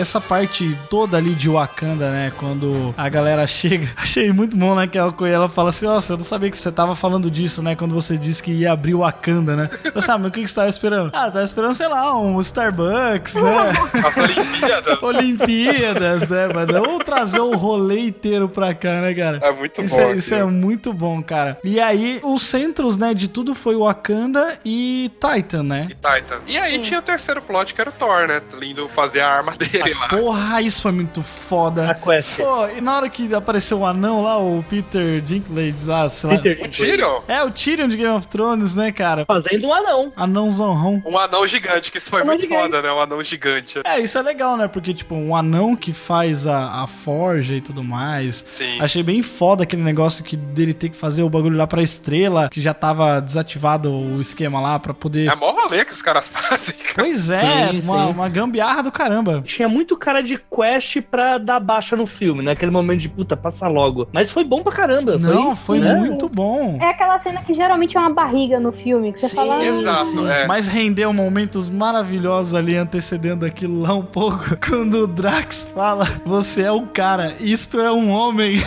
[0.00, 2.32] essa parte toda ali de Wakanda, né?
[2.36, 3.88] Quando a galera chega.
[3.96, 4.86] Achei muito bom, né?
[4.86, 7.62] Que a Okoye, ela fala assim: Nossa, eu não sabia que você tava falando disso,
[7.62, 7.74] né?
[7.76, 9.70] Quando você disse que ia abrir o Wakanda, né?
[9.94, 11.10] Eu sabe, mas o que que você tava esperando?
[11.12, 13.70] Ah, tava esperando, sei lá, um Starbucks, né?
[14.06, 15.02] As Olimpíadas.
[15.02, 16.48] Olimpíadas, né?
[16.54, 19.40] Mas não trazer o rolê inteiro pra cá, né, cara?
[19.42, 20.02] É muito Isso, bom.
[20.02, 21.58] é, isso é muito bom, cara.
[21.64, 25.88] E aí, os centros, né, de tudo foi Wakanda e Titan, né?
[25.90, 26.38] E Titan.
[26.46, 28.40] E aí tinha o terceiro plot, que era o Thor, né?
[28.58, 30.08] Lindo fazer a arma dele lá.
[30.08, 31.94] Porra, isso foi muito A foda.
[32.02, 32.36] quest.
[32.36, 36.38] Pô, e na hora que apareceu o anão lá, o Peter Dinklage lá, sei lá.
[36.38, 39.24] Peter O Tyrion, É, o Tyrion de Game of Thrones, né, cara?
[39.26, 40.12] Fazendo um anão.
[40.16, 41.02] Anãozão.
[41.04, 42.62] um anão gigante, que isso foi Anão muito gigante.
[42.62, 42.92] foda, né?
[42.92, 43.80] Um anão gigante.
[43.84, 44.68] É, isso é legal, né?
[44.68, 48.44] Porque, tipo, um anão que faz a, a forja e tudo mais.
[48.48, 48.80] Sim.
[48.80, 52.48] Achei bem foda aquele negócio que dele ter que fazer o bagulho lá pra estrela,
[52.48, 55.28] que já tava desativado o esquema lá pra poder.
[55.30, 56.94] É mó rolê que os caras fazem, cara.
[56.94, 58.10] Pois é, Sim, uma, sim.
[58.12, 59.42] uma gambiarra do caramba.
[59.44, 62.52] Tinha muito cara de quest pra dar baixa no filme, né?
[62.52, 64.08] Aquele momento de puta, passa logo.
[64.12, 65.18] Mas foi bom pra caramba.
[65.18, 65.94] Não, isso, foi né?
[65.94, 66.78] muito bom.
[66.80, 69.56] É aquela cena que geralmente é uma barriga no filme, que você Sim, fala.
[69.58, 70.46] "Ah, Exato, é.
[70.46, 74.56] Mas rendeu momentos maravilhosos ali antecedendo aquilo lá um pouco.
[74.66, 78.56] Quando o Drax fala: Você é um cara, isto é um homem.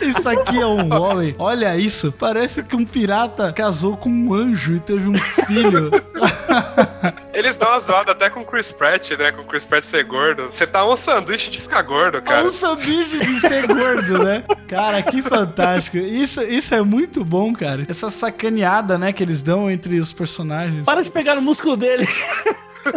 [0.00, 1.34] Isso aqui é um homem.
[1.38, 2.12] Olha isso.
[2.12, 5.90] Parece que um pirata casou com um anjo e teve um filho.
[7.34, 9.32] Eles dão uma zoada até com o Chris Pratt, né?
[9.32, 10.48] Com o Chris Pratt ser gordo.
[10.52, 12.44] Você tá um sanduíche de ficar gordo, É cara.
[12.44, 14.44] um sanduíche de ser gordo, né?
[14.68, 15.96] Cara, que fantástico.
[15.96, 17.82] Isso, isso é muito bom, cara.
[17.88, 20.84] Essa sacaneada, né, que eles dão entre os personagens.
[20.86, 22.06] Para de pegar no músculo dele.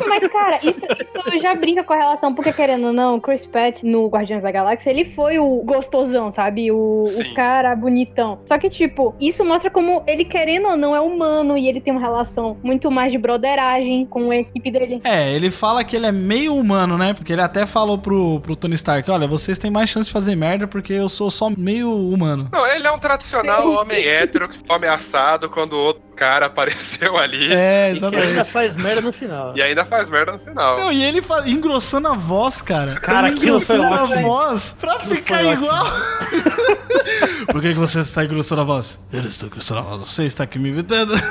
[0.07, 3.45] Mas, cara, isso, isso já brinca com a relação, porque querendo ou não, o Chris
[3.45, 6.71] Pratt no Guardiões da Galáxia, ele foi o gostosão, sabe?
[6.71, 8.39] O, o cara bonitão.
[8.45, 11.93] Só que, tipo, isso mostra como ele, querendo ou não, é humano e ele tem
[11.93, 15.01] uma relação muito mais de broderagem com a equipe dele.
[15.03, 17.13] É, ele fala que ele é meio humano, né?
[17.13, 20.35] Porque ele até falou pro, pro Tony Stark: olha, vocês têm mais chance de fazer
[20.35, 22.49] merda porque eu sou só meio humano.
[22.51, 27.15] Não, ele é um tradicional homem hétero que ficou ameaçado quando o outro cara apareceu
[27.19, 27.53] ali.
[27.53, 28.51] É, E que ainda exatamente.
[28.51, 29.55] faz merda no final.
[29.55, 30.77] E ainda faz merda no final.
[30.79, 32.95] Não, e ele fa- engrossando a voz, cara.
[32.99, 34.21] Cara, engrossando a ótimo.
[34.23, 35.85] voz pra ficar igual.
[37.51, 38.99] Por que, que você está engrossando a voz?
[39.11, 41.13] Eu não estou engrossando a voz, você está aqui me imitando.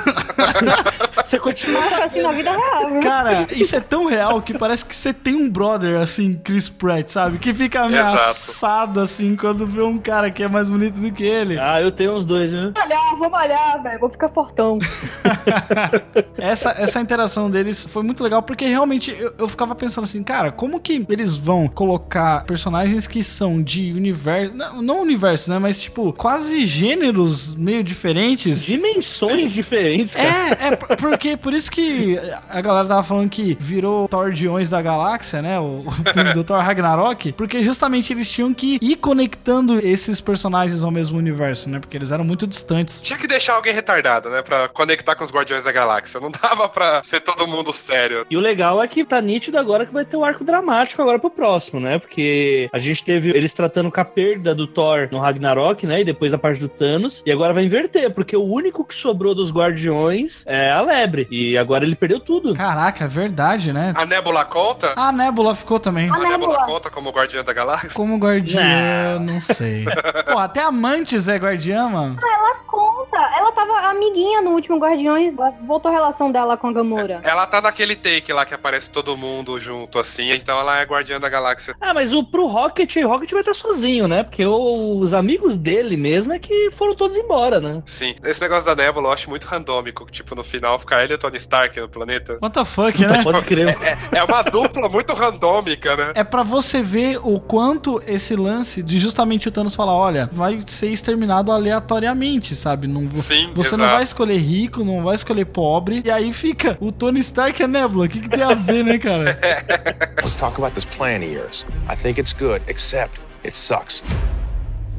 [1.24, 3.01] Você continua assim na vida real, viu?
[3.01, 7.09] Cara, isso é tão real que parece que você tem um brother, assim, Chris Pratt,
[7.09, 7.39] sabe?
[7.39, 11.59] Que fica ameaçado, assim, quando vê um cara que é mais bonito do que ele.
[11.59, 12.70] Ah, eu tenho uns dois, né?
[12.76, 13.99] Vou malhar, vou malhar, velho.
[13.99, 14.76] Vou ficar fortão.
[16.39, 20.53] Essa, essa interação deles foi muito legal, porque realmente eu, eu ficava pensando assim, cara,
[20.53, 24.55] como que eles vão colocar personagens que são de universo.
[24.55, 25.59] Não, não universo, né?
[25.59, 28.62] Mas tipo, quase gêneros meio diferentes.
[28.64, 30.29] Dimensões diferentes, cara.
[30.61, 32.18] É, é por- porque por isso que
[32.49, 35.59] a galera tava falando que virou Thor Diões da Galáxia, né?
[35.59, 40.83] O, o filme do Thor Ragnarok, porque justamente eles tinham que ir conectando esses personagens
[40.83, 41.81] ao mesmo universo, né?
[41.81, 43.01] Porque eles eram muito distantes.
[43.03, 44.43] Tinha que deixar alguém retardado, né?
[44.43, 46.21] Pra conectar com os Guardiões da Galáxia.
[46.21, 48.27] Não dava pra ser todo mundo sério.
[48.31, 51.19] E o legal é que tá nítido agora que vai ter o arco dramático agora
[51.19, 51.99] pro próximo, né?
[51.99, 56.01] Porque a gente teve eles tratando com a perda do Thor no Ragnarok, né?
[56.01, 57.23] E depois a parte do Thanos.
[57.27, 61.27] E agora vai inverter, porque o único que sobrou dos Guardiões é a Lebre.
[61.31, 62.55] E agora ele perdeu tudo.
[62.55, 63.93] Caraca, é verdade, né?
[63.97, 64.93] A Nebula conta?
[64.97, 66.09] A Nebula ficou também.
[66.11, 66.67] A A Nebula Nebula.
[66.67, 67.91] conta como Guardiã da Galáxia?
[67.95, 69.85] Como guardiã, não sei.
[70.31, 72.19] Pô, até a Mantis é guardiã, mano.
[72.23, 73.17] Ela conta.
[73.39, 75.33] Ela tava amiguinha no último Guardiões.
[75.35, 77.21] Ela voltou a relação dela com a Gamora.
[77.23, 80.33] Ela tá naquele take lá que aparece todo mundo junto, assim.
[80.33, 81.75] Então ela é Guardiã da Galáxia.
[81.81, 84.23] Ah, mas o pro Rocket, o Rocket vai estar sozinho, né?
[84.23, 87.83] Porque o- os amigos dele mesmo é que foram todos embora, né?
[87.87, 88.15] Sim.
[88.25, 90.07] Esse negócio da Nebula eu acho muito randômico.
[90.11, 92.39] Tipo, no final ficar ele e o Tony Stark no planeta.
[92.43, 93.23] What the fuck, né?
[93.23, 93.77] Pode crer.
[94.13, 96.13] É uma dupla muito randômica, né?
[96.15, 100.61] É pra você ver o quanto esse lance de justamente o Thanos falar, olha, vai
[100.67, 102.87] ser exterminado aleatoriamente, sabe?
[102.87, 103.95] Não, Sim, você não exato.
[103.97, 106.03] vai escolher rico, não vai escolher pobre.
[106.05, 108.07] E aí fica o Tony Stark e a Nebula.
[108.07, 109.39] O que, que tem a ver, né, cara?
[110.17, 111.67] Let's talk about this plan of yours.
[111.89, 114.03] I think it's good, except it sucks.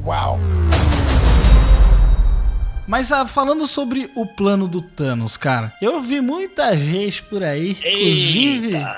[0.04, 0.38] Wow.
[2.88, 7.72] Mas ah, falando sobre o plano do Thanos, cara, eu vi muita gente por aí,
[7.72, 8.96] inclusive, Eita.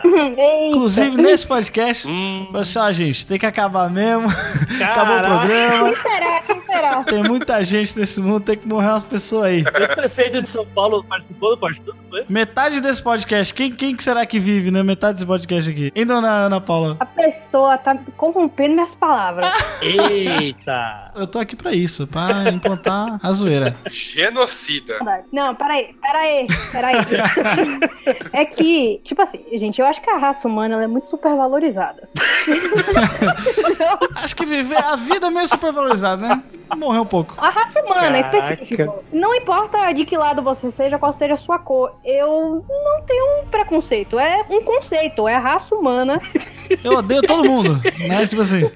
[0.68, 2.45] inclusive nesse podcast, Hum.
[2.47, 4.28] falou assim, ó, gente, tem que acabar mesmo.
[4.80, 5.84] Acabou o programa.
[5.93, 6.41] Quem será?
[6.43, 7.03] Quem será?
[7.05, 9.62] Tem muita gente nesse mundo, tem que morrer umas pessoas aí.
[9.64, 12.24] O ex-prefeito de São Paulo participou do partido, foi?
[12.28, 14.84] Metade desse podcast, quem, quem que será que vive, né?
[14.84, 15.93] Metade desse podcast aqui.
[15.97, 16.97] Hein, dona Ana Paula?
[17.01, 19.51] A pessoa tá corrompendo minhas palavras.
[19.82, 21.11] Eita!
[21.16, 23.80] Eu tô aqui pra isso, pra implantar a zoeira.
[23.89, 24.99] Genocida.
[25.33, 26.97] Não, peraí, peraí, peraí.
[28.33, 32.09] É que, tipo assim, gente, eu acho que a raça humana ela é muito supervalorizada.
[34.16, 36.43] Acho que viver a vida é meio supervalorizada, né?
[36.76, 37.35] Morrer um pouco.
[37.39, 38.39] A raça humana, Caraca.
[38.39, 39.05] específico.
[39.12, 41.93] Não importa de que lado você seja, qual seja a sua cor.
[42.05, 44.18] Eu não tenho um preconceito.
[44.18, 45.26] É um conceito.
[45.26, 46.20] É a raça humana.
[46.85, 48.26] Eu odeio todo mundo, né?
[48.26, 48.70] Tipo assim.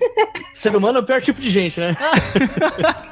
[0.53, 1.97] Ser humano é o pior tipo de gente, né?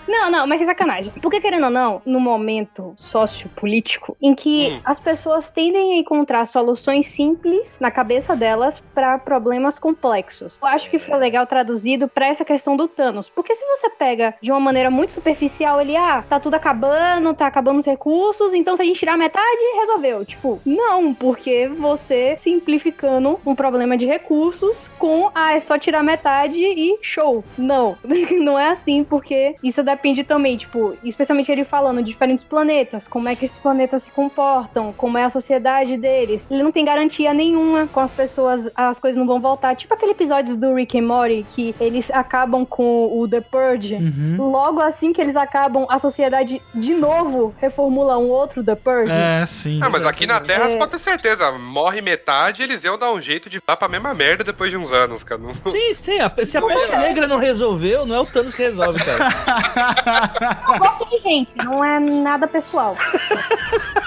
[0.08, 1.12] Não, não, mas sem sacanagem.
[1.22, 4.80] Porque, querendo ou não, no momento sociopolítico em que Hum.
[4.84, 10.58] as pessoas tendem a encontrar soluções simples na cabeça delas pra problemas complexos.
[10.60, 13.28] Eu acho que foi legal traduzido pra essa questão do Thanos.
[13.28, 17.46] Porque se você pega de uma maneira muito superficial, ele, ah, tá tudo acabando, tá
[17.46, 20.24] acabando os recursos, então se a gente tirar metade, resolveu.
[20.24, 26.58] Tipo, não, porque você simplificando um problema de recursos com, ah, é só tirar metade
[26.62, 27.42] e show.
[27.56, 27.96] Não,
[28.40, 33.08] não é assim, porque isso depende depende também, tipo, especialmente ele falando de diferentes planetas,
[33.08, 36.46] como é que esses planetas se comportam, como é a sociedade deles.
[36.50, 39.74] Ele não tem garantia nenhuma com as pessoas, as coisas não vão voltar.
[39.74, 43.94] Tipo aquele episódio do Rick and Morty que eles acabam com o The Purge.
[43.94, 44.50] Uhum.
[44.50, 49.10] Logo assim que eles acabam, a sociedade de novo reformula um outro The Purge.
[49.10, 49.80] É, sim.
[49.82, 50.68] Ah, mas aqui na Terra É.
[50.68, 54.12] você pode ter certeza, morre metade, eles iam dar um jeito de dar pra mesma
[54.12, 55.40] merda depois de uns anos, cara.
[55.40, 56.20] Não- Sim, sim.
[56.20, 59.22] a- se a peste negra não resolveu, não é o Thanos que resolve, cara.
[60.74, 62.96] Eu gosto de gente, não é nada pessoal.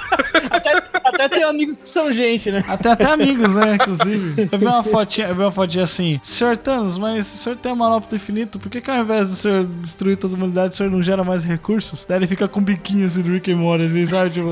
[1.15, 2.63] até, tem amigos que são gente, né?
[2.67, 3.75] Até até amigos, né?
[3.75, 4.49] Inclusive.
[4.51, 7.71] Eu vi uma fotinha, eu vi uma fotinha assim, Senhor Thanos, mas o senhor tem
[7.71, 10.73] a manopla do infinito, por que, que ao invés do senhor destruir toda a humanidade,
[10.73, 12.05] o senhor não gera mais recursos?
[12.05, 14.31] Daí ele fica com um biquinho assim do Rick and Morty, assim, sabe?
[14.31, 14.49] Tipo,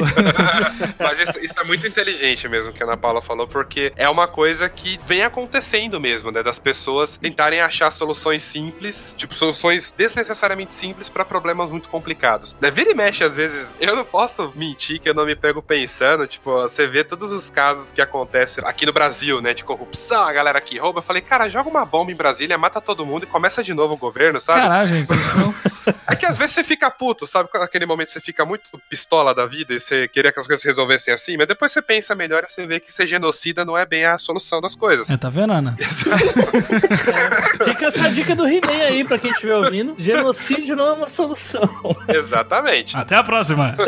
[1.00, 4.28] Mas isso, isso é muito inteligente mesmo que a Ana Paula falou, porque é uma
[4.28, 6.44] coisa que vem acontecendo mesmo, né?
[6.44, 12.56] Das pessoas tentarem achar soluções simples, tipo, soluções desnecessariamente simples pra problemas muito complicados.
[12.60, 12.72] Né?
[12.72, 16.28] Vira e mexe, às vezes, eu não posso mentir que eu não me pego pensando,
[16.28, 19.54] tipo, você vê todos os casos que acontecem aqui no Brasil, né?
[19.54, 21.00] De corrupção, a galera que rouba.
[21.00, 23.96] Eu falei, cara, joga uma bomba em Brasília, mata todo mundo e começa de novo
[23.96, 24.62] o governo, sabe?
[24.62, 25.54] caralho, gente, não...
[26.08, 27.50] É que às vezes você fica puto, sabe?
[27.50, 30.62] Quando Naquele momento você fica muito pistola da vida e você queria que as coisas
[30.62, 33.78] se resolvessem assim, mas depois você pensa melhor e você vê que ser genocida não
[33.78, 35.10] é bem a solução das coisas.
[35.10, 35.78] É, tá vendo, Ana?
[37.64, 39.96] Fica essa dica do He-Man aí pra quem estiver ouvindo.
[39.98, 41.70] Genocídio não é uma solução.
[42.10, 42.98] Exatamente.
[42.98, 43.78] Até a próxima!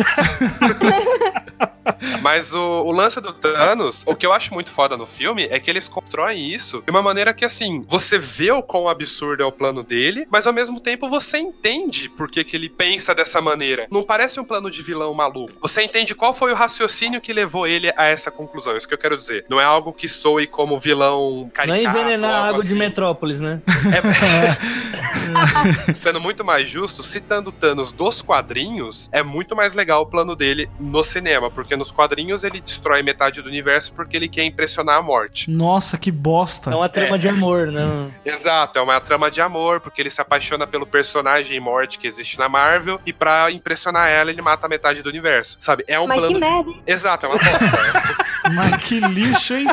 [2.21, 5.59] Mas o, o lance do Thanos, o que eu acho muito foda no filme é
[5.59, 9.45] que eles constroem isso de uma maneira que, assim, você vê o quão absurdo é
[9.45, 13.41] o plano dele, mas ao mesmo tempo você entende por que, que ele pensa dessa
[13.41, 13.87] maneira.
[13.91, 15.53] Não parece um plano de vilão maluco.
[15.61, 18.73] Você entende qual foi o raciocínio que levou ele a essa conclusão.
[18.73, 19.45] É Isso que eu quero dizer.
[19.49, 21.97] Não é algo que soe como vilão Não é caricato.
[21.97, 22.77] envenenar a água de assim.
[22.77, 23.61] Metrópolis, né?
[23.93, 24.95] É-
[25.93, 30.69] Sendo muito mais justo, citando Thanos dos quadrinhos, é muito mais legal o plano dele
[30.79, 35.01] no cinema, porque nos quadrinhos ele destrói metade do universo porque ele quer impressionar a
[35.01, 35.49] morte.
[35.49, 36.71] Nossa, que bosta.
[36.71, 38.11] É uma trama de amor, né?
[38.23, 42.37] Exato, é uma trama de amor, porque ele se apaixona pelo personagem morte que existe
[42.37, 45.57] na Marvel, e pra impressionar ela, ele mata metade do universo.
[45.59, 45.83] Sabe?
[45.87, 46.33] É um Mas plano.
[46.33, 46.83] que merda, hein?
[46.85, 48.24] Exato, é uma bosta.
[48.53, 49.67] Mas que lixo, hein?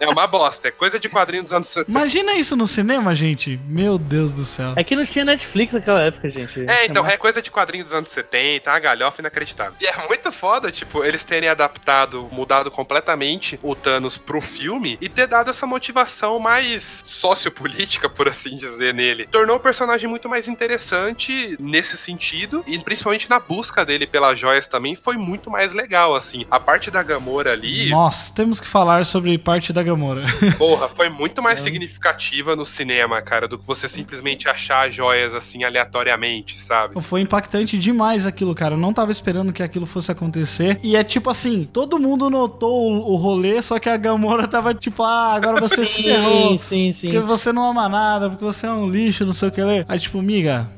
[0.00, 0.68] é uma bosta.
[0.68, 1.90] É coisa de quadrinho dos anos 70.
[1.90, 3.58] Imagina isso no cinema, gente.
[3.66, 4.72] Meu Deus do céu.
[4.76, 6.68] É que não tinha Netflix naquela época, gente.
[6.68, 9.74] É, então, é coisa de quadrinho dos anos 70, a galhofa inacreditável.
[9.80, 15.08] E é muito foda, tipo, eles terem adaptado, mudado completamente o Thanos pro filme e
[15.08, 19.26] ter dado essa motivação mais sociopolítica, por assim dizer, nele.
[19.26, 24.66] Tornou o personagem muito mais interessante nesse sentido e principalmente na busca dele pelas joias
[24.66, 26.46] também foi muito mais legal, assim.
[26.50, 30.24] A parte da Gamora ali, Nossa, temos que falar sobre parte da Gamora.
[30.58, 35.64] porra, foi muito mais significativa no cinema, cara, do que você simplesmente achar joias assim
[35.64, 37.00] aleatoriamente, sabe?
[37.00, 38.74] Foi impactante demais aquilo, cara.
[38.74, 40.78] Eu não tava esperando que aquilo fosse acontecer.
[40.82, 44.74] E é tipo assim, todo mundo notou o, o rolê, só que a Gamora tava
[44.74, 46.50] tipo, ah, agora você se ferrou.
[46.50, 47.10] Sim, sim, sim.
[47.10, 49.60] Porque você não ama nada, porque você é um lixo, não sei o que.
[49.88, 50.68] Aí, tipo, miga,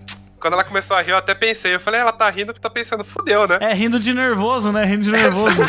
[0.41, 2.70] Quando ela começou a rir, eu até pensei, eu falei, ela tá rindo porque tá
[2.70, 3.59] pensando, fudeu, né?
[3.61, 4.84] é rindo de nervoso, né?
[4.84, 5.57] Rindo de nervoso.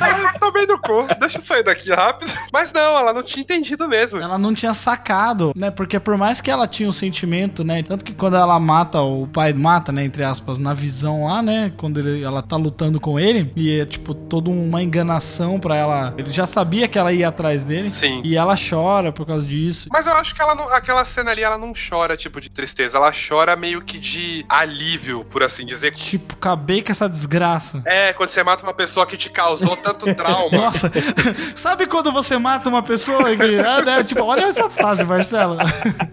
[0.00, 2.30] Ah, Tomei no cu, deixa eu sair daqui rápido.
[2.52, 4.20] Mas não, ela não tinha entendido mesmo.
[4.20, 5.70] ela não tinha sacado, né?
[5.70, 7.82] Porque por mais que ela tinha o sentimento, né?
[7.82, 10.04] Tanto que quando ela mata, o pai mata, né?
[10.04, 11.72] Entre aspas, na visão lá, né?
[11.76, 13.52] Quando ele- ela tá lutando com ele.
[13.56, 16.14] E é tipo toda uma enganação pra ela.
[16.16, 17.88] Ele já sabia que ela ia atrás dele.
[17.88, 18.20] Sim.
[18.24, 19.88] E ela chora por causa disso.
[19.92, 22.96] Mas eu acho que ela não, aquela cena ali, ela não chora, tipo, de tristeza.
[22.98, 25.92] Ela chora meio que de alívio, por assim dizer.
[25.92, 27.82] Tipo, acabei com essa desgraça.
[27.84, 30.50] É, quando você mata uma pessoa que te causou tanto trauma.
[30.56, 30.90] Nossa,
[31.54, 33.58] sabe quando você mata uma pessoa que.
[33.58, 34.04] Ah, né?
[34.04, 35.56] Tipo, olha essa frase, Marcelo.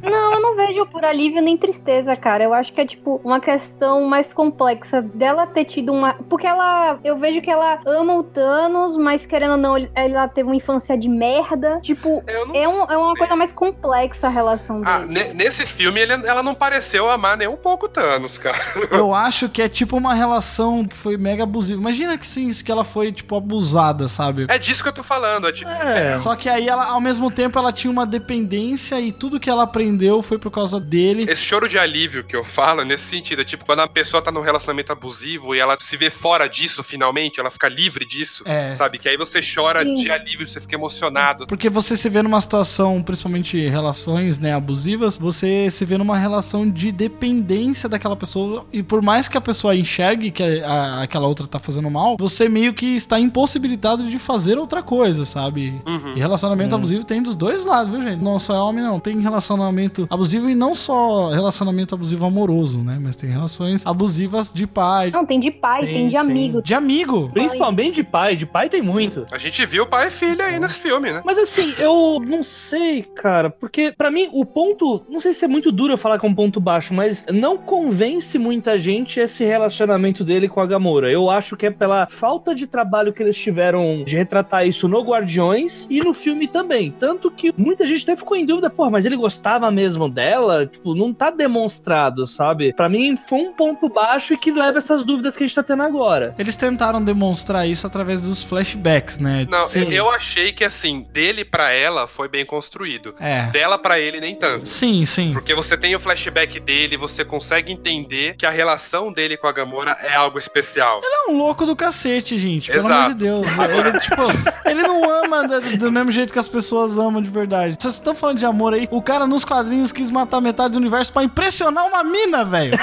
[0.01, 2.43] Não, eu não vejo por alívio nem tristeza, cara.
[2.43, 6.13] Eu acho que é, tipo, uma questão mais complexa dela ter tido uma.
[6.29, 6.99] Porque ela.
[7.03, 10.97] Eu vejo que ela ama o Thanos, mas querendo ou não, ela teve uma infância
[10.97, 11.79] de merda.
[11.81, 15.13] Tipo, é, um- é uma coisa mais complexa a relação Ah, dele.
[15.29, 18.59] ne- nesse filme ele- ela não pareceu amar nem um pouco Thanos, cara.
[18.91, 21.79] Eu acho que é tipo uma relação que foi mega abusiva.
[21.79, 24.47] Imagina que sim, que ela foi, tipo, abusada, sabe?
[24.49, 25.47] É disso que eu tô falando.
[25.47, 26.15] É tipo, É.
[26.15, 29.63] Só que aí ela, ao mesmo tempo, ela tinha uma dependência e tudo que ela
[29.63, 31.25] aprendeu foi por causa dele.
[31.29, 33.41] Esse choro de alívio que eu falo é nesse sentido.
[33.41, 36.83] É tipo, quando a pessoa tá num relacionamento abusivo e ela se vê fora disso
[36.83, 38.43] finalmente, ela fica livre disso.
[38.45, 38.73] É.
[38.73, 38.97] Sabe?
[38.97, 39.93] Que aí você chora Sim.
[39.95, 41.47] de alívio, você fica emocionado.
[41.47, 46.69] Porque você se vê numa situação, principalmente relações, né, abusivas, você se vê numa relação
[46.69, 47.50] de dependência
[47.89, 51.59] daquela pessoa e por mais que a pessoa enxergue que a- a- aquela outra tá
[51.59, 55.81] fazendo mal, você meio que está impossibilitado de fazer outra coisa, sabe?
[55.85, 56.13] Uhum.
[56.15, 58.21] E relacionamento abusivo tem dos dois lados, viu, gente?
[58.23, 58.99] Não só é homem, não.
[58.99, 62.99] Tem relacionamento abusivo e não só relacionamento abusivo amoroso, né?
[63.01, 66.17] Mas tem relações abusivas de pai, Não, tem de pai, Sim, tem de sim.
[66.17, 66.61] amigo.
[66.61, 67.29] de amigo.
[67.33, 69.25] Principalmente de pai, de pai tem muito.
[69.31, 71.21] A gente viu pai e filha aí nesse filme, né?
[71.25, 75.47] Mas assim, eu não sei, cara, porque pra mim o ponto, não sei se é
[75.47, 79.43] muito duro eu falar que é um ponto baixo, mas não convence muita gente esse
[79.43, 81.11] relacionamento dele com a Gamora.
[81.11, 85.01] Eu acho que é pela falta de trabalho que eles tiveram de retratar isso no
[85.01, 86.91] Guardiões e no filme também.
[86.91, 90.67] Tanto que muita gente até ficou em dúvida, porra, mas ele gostava mesmo dela?
[90.67, 92.73] Tipo, não tá demonstrado, sabe?
[92.73, 95.63] Pra mim foi um ponto baixo e que leva essas dúvidas que a gente tá
[95.63, 96.35] tendo agora.
[96.37, 99.47] Eles tentaram demonstrar isso através dos flashbacks, né?
[99.49, 99.91] Não, Sim.
[99.91, 103.15] eu achei que assim, dele pra ela foi bem construído.
[103.19, 103.47] É.
[103.47, 104.67] Dela pra ele nem tanto.
[104.67, 105.33] Sim, sim.
[105.33, 109.51] Porque você tem o flashback dele, você consegue entender que a relação dele com a
[109.53, 110.99] Gamora é algo especial.
[111.01, 112.69] Ele é um louco do cacete, gente.
[112.69, 112.93] Pelo Exato.
[112.93, 113.47] amor de Deus.
[113.47, 114.21] Ele, tipo,
[114.65, 117.73] ele não ama do, do mesmo jeito que as pessoas amam de verdade.
[117.75, 120.77] Se vocês estão falando de amor aí, o cara nos quadrinhos quis matar metade do
[120.77, 122.73] universo pra impressionar uma mina, velho.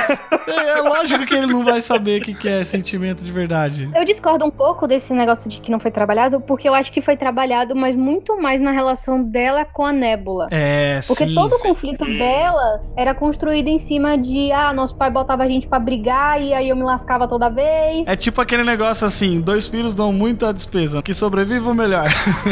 [0.46, 3.90] É, é lógico que ele não vai saber o que, que é sentimento de verdade.
[3.94, 7.03] Eu discordo um pouco desse negócio de que não foi trabalhado, porque eu acho que
[7.03, 10.49] foi trabalhado, mas muito mais na relação dela com a Nébula.
[10.51, 11.34] É, Porque sim.
[11.34, 15.66] todo o conflito delas era construído em cima de, ah, nosso pai botava a gente
[15.66, 18.07] pra brigar e aí eu me lascava toda vez.
[18.07, 21.03] É tipo aquele negócio assim, dois filhos dão muita despesa.
[21.03, 22.07] Que sobreviva o melhor.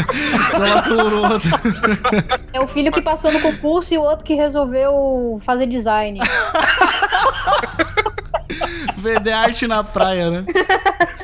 [0.51, 1.51] Coloca outro.
[2.53, 6.20] É o filho que passou no concurso e o outro que resolveu fazer design.
[9.07, 10.44] Vender arte na praia, né?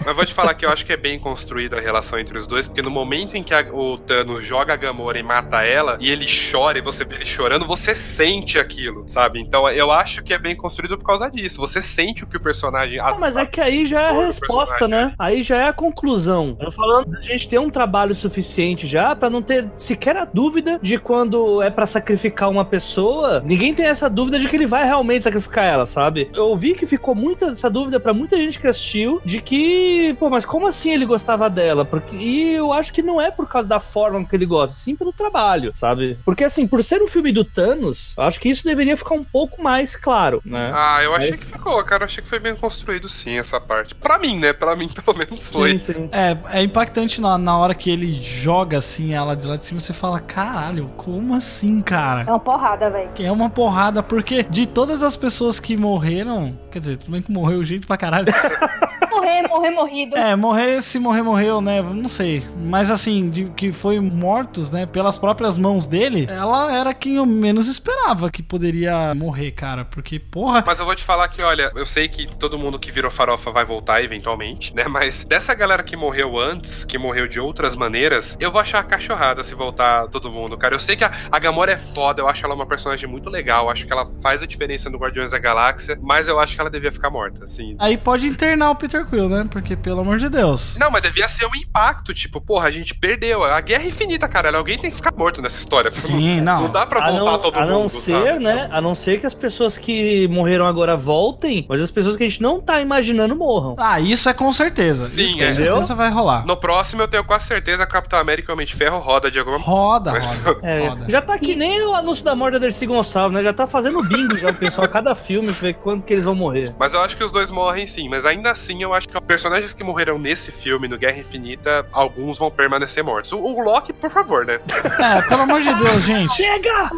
[0.04, 2.46] Mas vou te falar que eu acho que é bem construída a relação entre os
[2.46, 5.96] dois, porque no momento em que a- o Thanos joga a Gamora e mata ela,
[6.00, 9.40] e ele chora, e você vê ele chorando, você sente aquilo, sabe?
[9.40, 11.60] Então eu acho que é bem construído por causa disso.
[11.60, 12.98] Você sente o que o personagem.
[13.00, 15.14] Ah, mas é que aí já é a resposta, né?
[15.18, 16.56] Aí já é a conclusão.
[16.58, 20.24] Eu tô falando da gente ter um trabalho suficiente já pra não ter sequer a
[20.24, 24.66] dúvida de quando é pra sacrificar uma pessoa, ninguém tem essa dúvida de que ele
[24.66, 26.30] vai realmente sacrificar ela, sabe?
[26.34, 30.28] Eu ouvi que ficou muita essa dúvida pra muita gente que assistiu de que, pô,
[30.30, 31.84] mas como assim ele gostava dela?
[31.84, 34.94] Porque e eu acho que não é por causa da forma que ele gosta, sim
[34.94, 36.18] pelo trabalho, sabe?
[36.24, 39.24] Porque assim, por ser um filme do Thanos, eu acho que isso deveria ficar um
[39.24, 40.70] pouco mais claro, né?
[40.74, 42.02] Ah, eu achei Mas- que ficou, cara.
[42.02, 43.94] Eu achei que foi bem construído sim, essa parte.
[43.94, 44.52] Pra mim, né?
[44.52, 45.78] Pra mim, pelo menos foi.
[45.78, 46.08] Sim, sim.
[46.12, 49.80] É, é impactante na, na hora que ele joga assim ela de lá de cima,
[49.80, 52.24] você fala, caralho, como assim, É cara?
[52.28, 53.10] uma porrada, velho.
[53.18, 57.30] É uma porrada, porque de todas as pessoas que morreram, quer dizer, tudo bem que
[57.30, 58.26] morreu gente pra caralho.
[59.12, 60.16] Morrer, morrer, morrido.
[60.16, 61.82] É, morrer, se morrer, morreu, né?
[61.82, 62.42] Não sei.
[62.56, 64.86] Mas assim, de que foi mortos, né?
[64.86, 69.84] Pelas próprias mãos dele, ela era quem eu menos esperava que poderia morrer, cara.
[69.84, 70.64] Porque, porra.
[70.66, 73.50] Mas eu vou te falar que, olha, eu sei que todo mundo que virou farofa
[73.50, 74.88] vai voltar eventualmente, né?
[74.88, 78.84] Mas dessa galera que morreu antes, que morreu de outras maneiras, eu vou achar a
[78.84, 80.74] cachorrada se voltar todo mundo, cara.
[80.74, 83.70] Eu sei que a, a Gamora é foda, eu acho ela uma personagem muito legal,
[83.70, 86.70] acho que ela faz a diferença no Guardiões da Galáxia, mas eu acho que ela
[86.70, 87.76] devia ficar morta, assim.
[87.78, 89.46] Aí pode internar o Peter Quill, né?
[89.50, 90.76] Porque, pelo amor de Deus.
[90.78, 93.44] Não, mas devia ser um impacto, tipo, porra, a gente perdeu.
[93.44, 94.56] A guerra é infinita, cara.
[94.56, 95.90] Alguém tem que ficar morto nessa história.
[95.90, 96.62] Sim, não.
[96.62, 97.70] Não dá pra A voltar não, todo a mundo.
[97.70, 98.38] não ser, sabe?
[98.44, 98.68] né?
[98.70, 102.28] A não ser que as pessoas que morreram agora voltem, mas as pessoas que a
[102.28, 103.74] gente não tá imaginando morram.
[103.78, 105.08] Ah, isso é com certeza.
[105.08, 105.52] Sim, isso com é.
[105.52, 106.44] certeza vai rolar.
[106.46, 108.98] No próximo eu tenho quase certeza que a Capitão América e o Homem de Ferro
[108.98, 111.06] roda de alguma Roda, Mas- roda, É, roda.
[111.08, 113.42] já tá que nem o anúncio da morte da Dercy Gonçalves, né?
[113.42, 116.34] Já tá fazendo bingo já o pessoal, cada filme, pra ver quando que eles vão
[116.34, 116.74] morrer.
[116.78, 118.08] Mas eu acho que os dois morrem sim.
[118.08, 121.86] Mas ainda assim, eu acho que os personagens que morreram nesse filme, no Guerra Infinita,
[121.92, 123.32] alguns vão permanecer mortos.
[123.32, 124.60] O, o Loki, por favor, né?
[125.00, 126.34] É, pelo amor de Deus, gente.
[126.34, 126.90] Chega!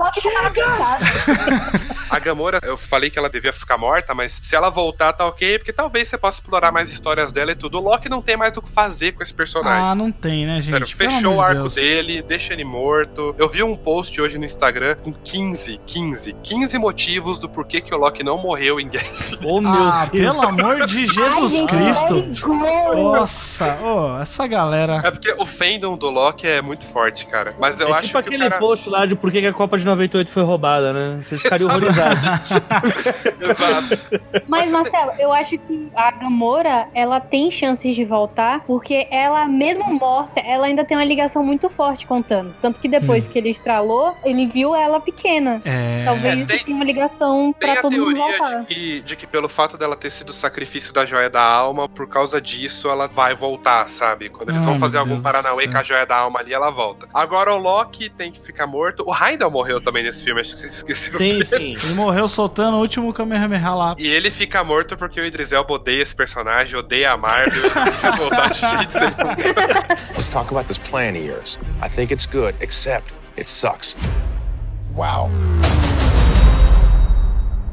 [2.10, 5.58] A Gamora, eu falei que ela devia ficar morta, mas se ela voltar, tá ok,
[5.58, 7.78] porque talvez você possa explorar mais histórias dela e tudo.
[7.78, 9.84] O Loki não tem mais o que fazer com esse personagem.
[9.84, 10.70] Ah, não tem, né, gente?
[10.70, 11.74] Sério, fechou o arco Deus.
[11.74, 13.34] dele, deixa ele morto.
[13.38, 17.94] Eu vi um post hoje no Instagram com 15, 15, 15 motivos do porquê que
[17.94, 19.46] o Loki não morreu em Guerra Infinita.
[19.48, 20.23] Oh, meu Ah, Deus.
[20.24, 22.24] Pelo amor de Jesus Cristo.
[22.94, 25.00] Nossa, ô, essa galera.
[25.04, 27.54] É porque o fandom do Loki é muito forte, cara.
[27.58, 28.60] Mas eu é acho tipo que aquele o cara...
[28.60, 31.20] post lá de por que a Copa de 98 foi roubada, né?
[31.22, 32.18] Vocês ficariam horrorizados.
[33.40, 34.20] Exato.
[34.48, 39.92] Mas, Marcelo, eu acho que a Gamora, ela tem chances de voltar, porque ela, mesmo
[39.94, 42.56] morta, ela ainda tem uma ligação muito forte com o Thanos.
[42.56, 45.60] Tanto que depois que ele estralou, ele viu ela pequena.
[45.64, 46.04] É.
[46.04, 48.60] Talvez É, tem- tenha uma ligação pra todo mundo voltar.
[48.60, 51.88] de que, de que pelo fato dela ter sido o sacrifício da joia da alma,
[51.88, 54.28] por causa disso ela vai voltar, sabe?
[54.30, 56.70] Quando eles Ai, vão fazer algum Deus Paranauê com a joia da alma ali, ela
[56.70, 57.08] volta.
[57.12, 59.04] Agora o Loki tem que ficar morto.
[59.06, 61.44] O Heimdall morreu também nesse filme, acho que vocês esqueceram sim, dele.
[61.44, 61.76] sim.
[61.84, 63.94] Ele morreu soltando o último Kamehameha lá.
[63.98, 67.64] E ele fica morto porque o Idris Elba odeia esse personagem, odeia a Marvel.
[70.14, 71.58] Let's talk about this plan of yours.
[71.82, 73.96] I think it's good, except it sucks.
[74.94, 75.30] Wow.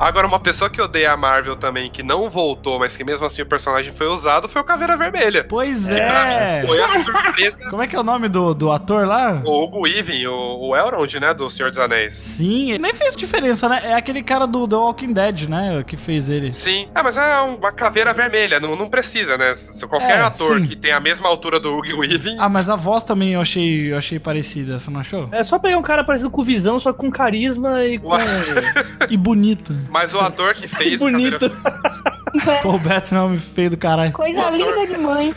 [0.01, 3.43] Agora, uma pessoa que odeia a Marvel também, que não voltou, mas que mesmo assim
[3.43, 5.45] o personagem foi usado, foi o Caveira Vermelha.
[5.47, 6.63] Pois é.
[6.65, 7.69] Foi a surpresa.
[7.69, 9.43] Como é que é o nome do, do ator lá?
[9.45, 12.15] O Hugo Weaving, o, o Elrond, né, do Senhor dos Anéis.
[12.15, 13.79] Sim, nem fez diferença, né?
[13.83, 15.83] É aquele cara do The Walking Dead, né?
[15.85, 16.51] Que fez ele.
[16.51, 16.89] Sim.
[16.95, 19.53] Ah, mas é uma caveira vermelha, não, não precisa, né?
[19.53, 20.65] Se qualquer É, ator sim.
[20.65, 22.37] que tem a mesma altura do Hugo Weaving...
[22.39, 25.29] Ah, mas a voz também eu achei, eu achei parecida, você não achou?
[25.31, 28.09] É só pegar um cara parecido com visão, só com carisma e com.
[29.09, 29.75] E bonita.
[29.91, 30.95] Mas o ator que fez...
[30.95, 31.49] o Bonito.
[31.49, 34.13] Caveira- Pô, o Beto não é um feio do caralho.
[34.13, 35.35] Coisa ator- linda de mãe.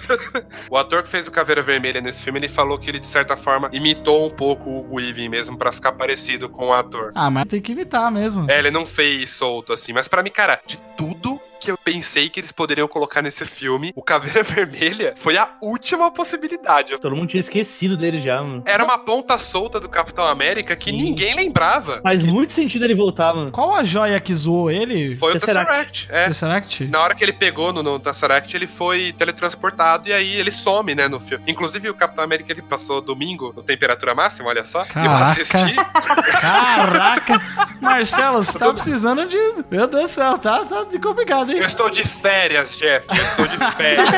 [0.71, 3.37] O ator que fez o Caveira Vermelha nesse filme, ele falou que ele, de certa
[3.37, 7.11] forma, imitou um pouco o Hugo Weaving mesmo pra ficar parecido com o ator.
[7.17, 8.49] Ah, mas tem que imitar mesmo.
[8.49, 12.29] É, ele não fez solto assim, mas pra mim, cara, de tudo que eu pensei
[12.29, 16.99] que eles poderiam colocar nesse filme, o Caveira Vermelha foi a última possibilidade.
[17.01, 18.63] Todo mundo tinha esquecido dele já, mano.
[18.67, 20.97] Era uma ponta solta do Capitão América que Sim.
[20.97, 22.01] ninguém lembrava.
[22.03, 23.51] Faz muito sentido ele voltar, mano.
[23.51, 25.17] Qual a joia que zoou ele?
[25.17, 26.07] Foi o Tesseract.
[26.07, 26.09] Tesseract.
[26.11, 26.27] É.
[26.27, 26.85] Tesseract?
[26.85, 30.95] Na hora que ele pegou no, no Tesseract, ele foi teletransportado e aí ele some,
[30.95, 31.45] né, no filme.
[31.47, 34.83] Inclusive, o Capitão América, ele passou domingo no temperatura máxima, olha só.
[34.83, 35.31] Eu Caraca.
[35.31, 35.75] assisti.
[36.41, 37.41] Caraca!
[37.81, 39.39] Marcelo, você tá precisando de.
[39.71, 41.54] Meu Deus do céu, tá, tá de complicado, hein?
[41.55, 43.07] Eu estou de férias, Jeff.
[43.09, 44.09] Eu estou de férias.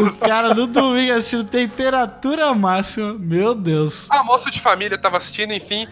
[0.00, 3.14] O cara no domingo assistindo temperatura máxima.
[3.18, 4.06] Meu Deus.
[4.10, 5.86] Almoço de família, tava assistindo, enfim.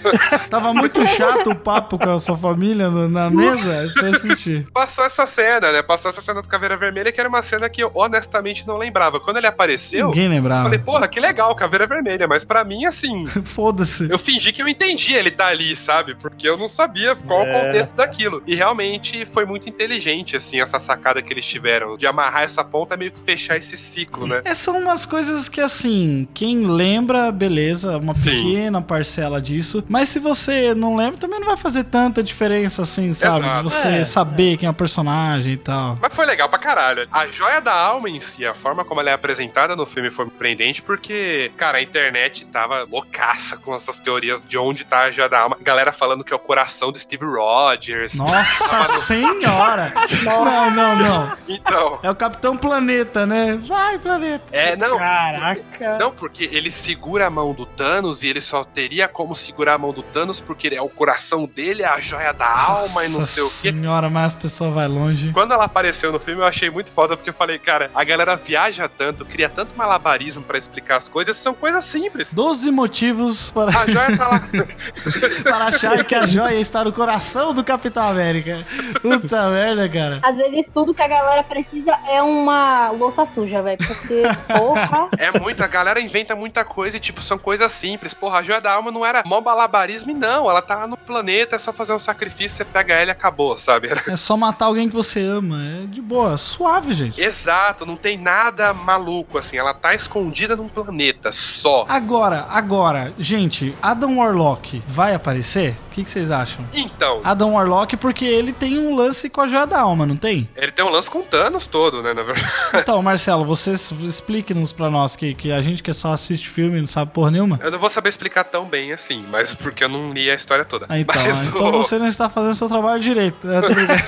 [0.50, 3.80] Tava muito chato o papo com a sua família no- na mesa.
[3.80, 4.66] Aí Você foi assistir.
[4.72, 5.82] Passou essa cena, né?
[5.82, 9.20] Passou essa cena do Caveira Vermelha, que era uma cena que eu honestamente não lembrava.
[9.20, 10.64] Quando ele apareceu, Ninguém eu lembrava.
[10.64, 12.26] falei, porra, que legal, Caveira Vermelha.
[12.28, 14.08] Mas pra mim, assim, Foda-se.
[14.10, 16.14] eu fingi que eu entendi ele tá ali, sabe?
[16.14, 17.52] Porque eu não sabia qual o É.
[17.66, 18.42] contexto daquilo.
[18.46, 19.97] E realmente foi muito inteligente,
[20.36, 21.96] assim, essa sacada que eles tiveram.
[21.96, 24.42] De amarrar essa ponta meio que fechar esse ciclo, né?
[24.44, 28.30] É, são umas coisas que, assim, quem lembra, beleza, uma Sim.
[28.30, 29.84] pequena parcela disso.
[29.88, 33.40] Mas se você não lembra, também não vai fazer tanta diferença, assim, sabe?
[33.44, 33.70] De Exato.
[33.70, 34.04] você É.
[34.04, 35.98] saber quem é o personagem e tal.
[36.00, 37.08] Mas foi legal pra caralho.
[37.12, 40.26] A joia da alma em si, a forma como ela é apresentada no filme foi
[40.26, 45.28] prendente, porque, cara, a internet tava loucaça com essas teorias de onde tá a joia
[45.28, 45.56] da alma.
[45.60, 48.14] Galera falando que é o coração do Steve Rogers.
[48.14, 49.77] Nossa senhora!
[50.24, 51.36] Não, não, não.
[51.48, 53.58] Então, É o Capitão Planeta, né?
[53.66, 54.44] Vai, Planeta.
[54.52, 54.98] é, não.
[54.98, 55.98] Caraca.
[55.98, 59.78] Não, porque ele segura a mão do Thanos e ele só teria como segurar a
[59.78, 63.20] mão do Thanos porque é o coração dele, é a joia da alma e não
[63.20, 63.72] Nossa sei o quê.
[63.78, 65.30] senhora, mas a pessoa vai longe.
[65.32, 68.36] Quando ela apareceu no filme, eu achei muito foda, porque eu falei, cara, a galera
[68.36, 72.32] viaja tanto, cria tanto malabarismo pra explicar as coisas, são coisas simples.
[72.32, 74.42] 12 motivos para, A joia tá lá.
[75.42, 78.64] para achar que a joia está no coração do Capitão América.
[79.00, 80.20] Puta merda, cara.
[80.22, 83.78] Às vezes tudo que a galera precisa é uma louça suja, velho.
[83.78, 85.08] Porque, porra.
[85.18, 88.14] É muito, a galera inventa muita coisa e, tipo, são coisas simples.
[88.14, 90.48] Porra, a joia da alma não era mó malabarismo e não.
[90.48, 93.58] Ela tá lá no planeta, é só fazer um sacrifício, você pega ela e acabou,
[93.58, 93.88] sabe?
[94.08, 95.58] É só matar alguém que você ama.
[95.60, 97.20] É de boa, suave, gente.
[97.20, 99.56] Exato, não tem nada maluco, assim.
[99.56, 101.84] Ela tá escondida num planeta só.
[101.88, 105.76] Agora, agora, gente, Adam Warlock vai aparecer?
[105.86, 106.64] O que, que vocês acham?
[106.72, 110.48] Então, Adam Warlock, porque ele tem um lance com a joia da alma, não tem?
[110.56, 112.48] ele tem um lance com Thanos todo, né, na verdade.
[112.74, 116.86] Então, Marcelo, você explique-nos pra nós que, que a gente que só assiste filme não
[116.86, 117.58] sabe porra nenhuma.
[117.62, 120.64] Eu não vou saber explicar tão bem assim, mas porque eu não li a história
[120.64, 120.86] toda.
[120.88, 123.48] Ah, então, Mas então o- você não está fazendo seu trabalho direito.
[123.50, 123.98] É, tô brincando.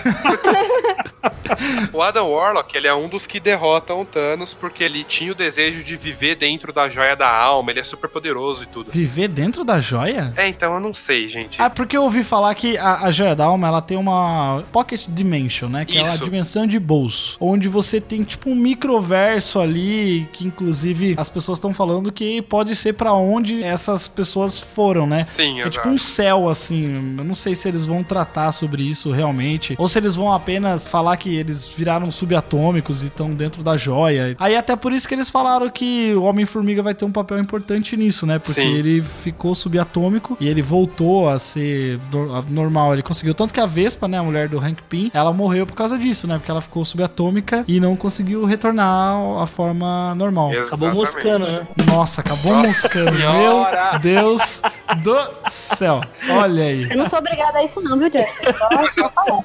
[1.92, 5.34] O Adam Warlock, ele é um dos que derrotam o Thanos porque ele tinha o
[5.34, 8.90] desejo de viver dentro da joia da alma, ele é super poderoso e tudo.
[8.90, 10.32] Viver dentro da joia?
[10.36, 11.60] É, então eu não sei, gente.
[11.60, 15.06] Ah, porque eu ouvi falar que a, a joia da alma ela tem uma pocket
[15.08, 15.84] dimension, né?
[15.84, 16.24] Que é uma Isso.
[16.24, 17.36] dimensão de bolso.
[17.40, 22.74] Onde você tem tipo um microverso ali, que inclusive as pessoas estão falando que pode
[22.76, 25.24] ser pra onde essas pessoas foram, né?
[25.26, 25.70] Sim, é exato.
[25.70, 27.14] tipo um céu, assim.
[27.18, 29.74] Eu não sei se eles vão tratar sobre isso realmente.
[29.78, 34.34] Ou se eles vão apenas falar que eles viraram subatômicos e estão dentro da joia.
[34.38, 37.96] Aí até por isso que eles falaram que o Homem-Formiga vai ter um papel importante
[37.96, 38.38] nisso, né?
[38.38, 38.74] Porque Sim.
[38.74, 42.00] ele ficou subatômico e ele voltou a ser
[42.48, 42.92] normal.
[42.92, 43.34] Ele conseguiu.
[43.34, 44.18] Tanto que a Vespa, né?
[44.18, 46.36] A mulher do Hank Pym, ela morreu por causa disso, né?
[46.36, 50.50] Porque ela ficou subatômica e não conseguiu retornar à forma normal.
[50.50, 50.96] Acabou Exatamente.
[50.96, 51.68] moscando, né?
[51.86, 53.12] Nossa, acabou moscando.
[53.12, 53.64] Meu!
[54.00, 54.60] Deus
[55.04, 55.16] do
[55.46, 56.00] céu.
[56.28, 56.90] Olha aí.
[56.90, 58.32] Eu não sou obrigada a isso, não, viu, Jeff?
[58.58, 58.68] Só,
[59.02, 59.44] só falar.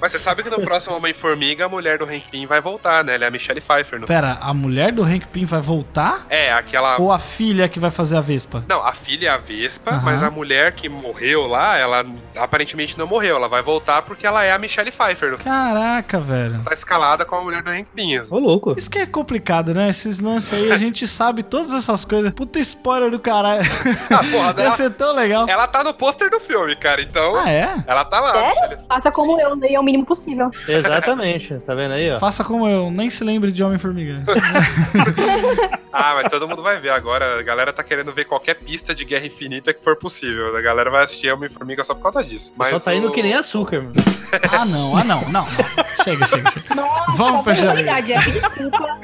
[0.00, 3.14] Mas você sabe que no próximo Homem-Formiga a mulher do Hank Pym vai voltar, né?
[3.16, 3.98] Ela é a Michelle Pfeiffer.
[4.00, 4.06] No...
[4.06, 6.26] Pera, a mulher do Hank Pym vai voltar?
[6.30, 7.00] É, aquela.
[7.00, 8.64] Ou a filha que vai fazer a Vespa?
[8.68, 10.02] Não, a filha é a Vespa, Aham.
[10.04, 12.04] mas a mulher que morreu lá, ela
[12.36, 13.36] aparentemente não morreu.
[13.36, 15.36] Ela vai voltar porque ela é a Michelle Pfeiffer.
[15.38, 16.62] Caraca, velho.
[16.64, 18.20] Tá escalada com a mulher do Hank Pym.
[18.30, 18.74] Ô, louco.
[18.76, 19.88] Isso que é complicado, né?
[19.88, 22.32] Esses lances aí, a gente sabe todas essas coisas.
[22.32, 23.62] Puta spoiler do caralho.
[24.10, 25.48] Ah, porra, Ia ela, ser tão legal.
[25.48, 27.36] ela tá no pôster do filme, cara, então.
[27.36, 27.76] Ah, é?
[27.86, 28.32] Ela tá lá.
[28.32, 28.48] Sério?
[28.60, 30.50] Michelle- Faça como eu, leia o mínimo possível.
[30.68, 31.54] Exatamente.
[31.64, 32.18] Tá vendo aí, ó?
[32.18, 34.22] Faça como eu, nem se lembre de Homem-Formiga.
[35.90, 37.40] Ah, mas todo mundo vai ver agora.
[37.40, 40.54] A galera tá querendo ver qualquer pista de Guerra Infinita que for possível.
[40.56, 42.52] A galera vai assistir Homem-Formiga só por causa disso.
[42.56, 43.94] Mas Só tá indo o- que nem açúcar, mano.
[44.52, 46.04] ah, não, ah, não, não, não.
[46.04, 46.74] Chega, chega, chega.
[46.74, 47.74] Nossa, Vamos fechar.
[47.74, 48.30] muito obrigada.
[48.30, 48.98] Desculpa.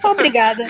[0.00, 0.64] Sou obrigada.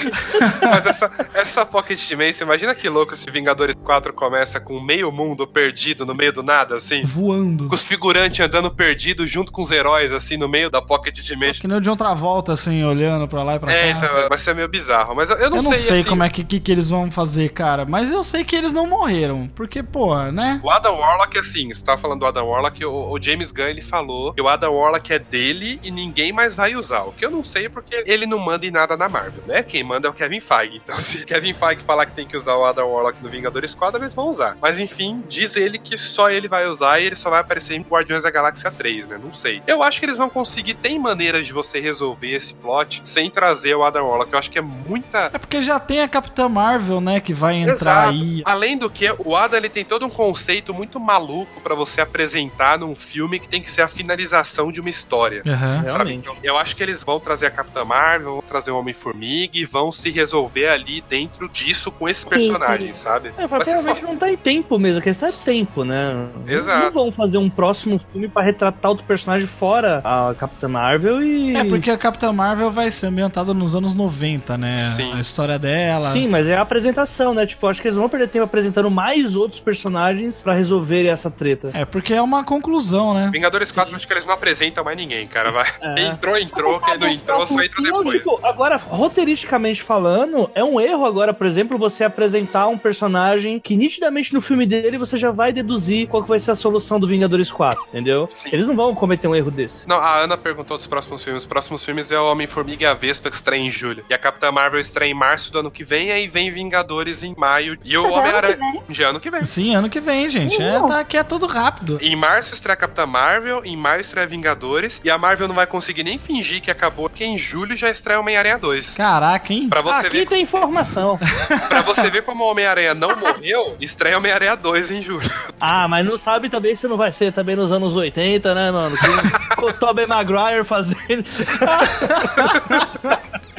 [0.62, 5.46] Mas essa, essa Pocket Dimension, imagina que louco se Vingadores 4 começa com meio mundo
[5.46, 7.02] perdido no meio do nada, assim.
[7.02, 7.39] Voando.
[7.68, 11.60] Com os figurantes andando perdidos junto com os heróis, assim, no meio da Pocket Dimension.
[11.60, 13.98] Que nem o de outra volta, assim, olhando pra lá e pra É, cá.
[13.98, 15.14] então, vai ser meio bizarro.
[15.14, 16.88] Mas eu, eu não eu não sei, sei, assim, como é que, que, que eles
[16.90, 17.84] vão fazer, cara.
[17.84, 19.48] Mas eu sei que eles não morreram.
[19.54, 20.60] Porque, porra, né?
[20.62, 23.82] O Adam Warlock, assim, você tava falando do Adam Warlock, o, o James Gunn, ele
[23.82, 27.02] falou que o Adam Warlock é dele e ninguém mais vai usar.
[27.04, 29.62] O que eu não sei é porque ele não manda em nada na Marvel, né?
[29.62, 30.80] Quem manda é o Kevin Feige.
[30.82, 34.00] Então, se Kevin Feige falar que tem que usar o Adam Warlock no Vingadores 4,
[34.00, 34.56] eles vão usar.
[34.60, 37.82] Mas, enfim, diz ele que só ele vai usar e ele só vai aparecer em
[37.82, 39.20] Guardiões da Galáxia 3, né?
[39.22, 39.62] Não sei.
[39.66, 43.74] Eu acho que eles vão conseguir, tem maneiras de você resolver esse plot sem trazer
[43.74, 44.32] o Adam Warlock.
[44.32, 47.20] Eu acho que é muita É porque já tem a Capitã Marvel, né?
[47.20, 48.08] Que vai entrar Exato.
[48.10, 48.42] aí.
[48.44, 52.78] Além do que, o Adam ele tem todo um conceito muito maluco pra você apresentar
[52.78, 55.42] num filme que tem que ser a finalização de uma história.
[55.44, 55.86] Sabe?
[55.86, 56.18] Realmente.
[56.18, 59.64] Então, eu acho que eles vão trazer a Capitã Marvel, vão trazer o Homem-Formiga e
[59.64, 63.32] vão se resolver ali dentro disso com esses personagens, sabe?
[63.38, 66.28] É, Vai ser provavelmente não tá em tempo mesmo, a questão é tempo, né?
[66.46, 66.84] Exato.
[66.86, 71.54] Não vão fazer um próximo filme pra retratar outro personagem fora a Capitã Marvel e.
[71.54, 74.92] É, porque a Capitã Marvel vai ser ambientada nos anos 90, né?
[74.96, 75.12] Sim.
[75.12, 76.04] A história dela.
[76.04, 77.44] Sim, mas é a apresentação, né?
[77.44, 81.70] Tipo, acho que eles vão perder tempo apresentando mais outros personagens pra resolver essa treta.
[81.74, 83.28] É, porque é uma conclusão, né?
[83.32, 85.50] Vingadores 4, acho que eles não apresentam mais ninguém, cara.
[85.50, 85.66] Vai.
[85.82, 86.06] É.
[86.06, 86.80] Entrou, entrou.
[86.80, 88.10] Quem não entrou, só entra Não, depois.
[88.12, 93.76] tipo, agora, roteiristicamente falando, é um erro agora, por exemplo, você apresentar um personagem que
[93.76, 97.06] nitidamente no filme dele você já vai deduzir qual que vai ser a solução do
[97.10, 98.28] Vingadores 4, entendeu?
[98.30, 98.48] Sim.
[98.52, 99.86] Eles não vão cometer um erro desse.
[99.88, 101.42] Não, a Ana perguntou dos próximos filmes.
[101.42, 104.04] Os próximos filmes é o Homem-Formiga e a Vespa que estreia em julho.
[104.08, 107.34] E a Capitã Marvel estreia em março do ano que vem, aí vem Vingadores em
[107.36, 107.76] maio.
[107.84, 108.56] E o Já ano que Homem-Aranha.
[108.56, 108.82] vem?
[108.90, 109.44] Já ano que vem.
[109.44, 110.60] Sim, ano que vem, gente.
[110.60, 111.98] É, tá, aqui é tudo rápido.
[112.00, 115.66] Em março estreia a Capitã Marvel, em maio estreia Vingadores, e a Marvel não vai
[115.66, 118.94] conseguir nem fingir que acabou, porque em julho já estreia Homem-Aranha 2.
[118.94, 119.68] Caraca, hein?
[119.68, 121.18] Pra você, Aqui ver, tem informação.
[121.68, 125.30] pra você ver como o Homem-Aranha não morreu, estreia Homem-Aranha 2 em julho.
[125.60, 128.96] ah, mas não sabe também se não vai ser também nos anos 80, né, mano?
[128.98, 131.24] Com, com o Tobey Maguire fazendo.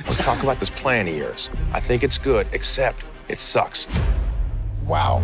[0.05, 1.49] Let's talk about this plan of yours.
[1.73, 3.87] I think it's good, except it sucks.
[4.85, 5.23] Wow.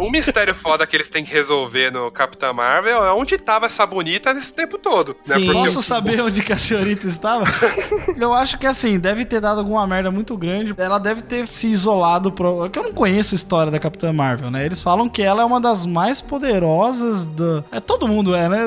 [0.00, 3.84] Um mistério foda que eles têm que resolver no Capitã Marvel é onde tava essa
[3.86, 5.10] bonita nesse tempo todo.
[5.28, 5.34] Né?
[5.36, 5.44] Sim.
[5.46, 7.44] Porque Posso saber onde que a senhorita estava?
[8.18, 10.74] eu acho que assim, deve ter dado alguma merda muito grande.
[10.78, 12.64] Ela deve ter se isolado pro.
[12.66, 14.64] é que eu não conheço a história da Capitã Marvel, né?
[14.64, 17.64] Eles falam que ela é uma das mais poderosas do.
[17.70, 18.58] É, todo mundo é, né?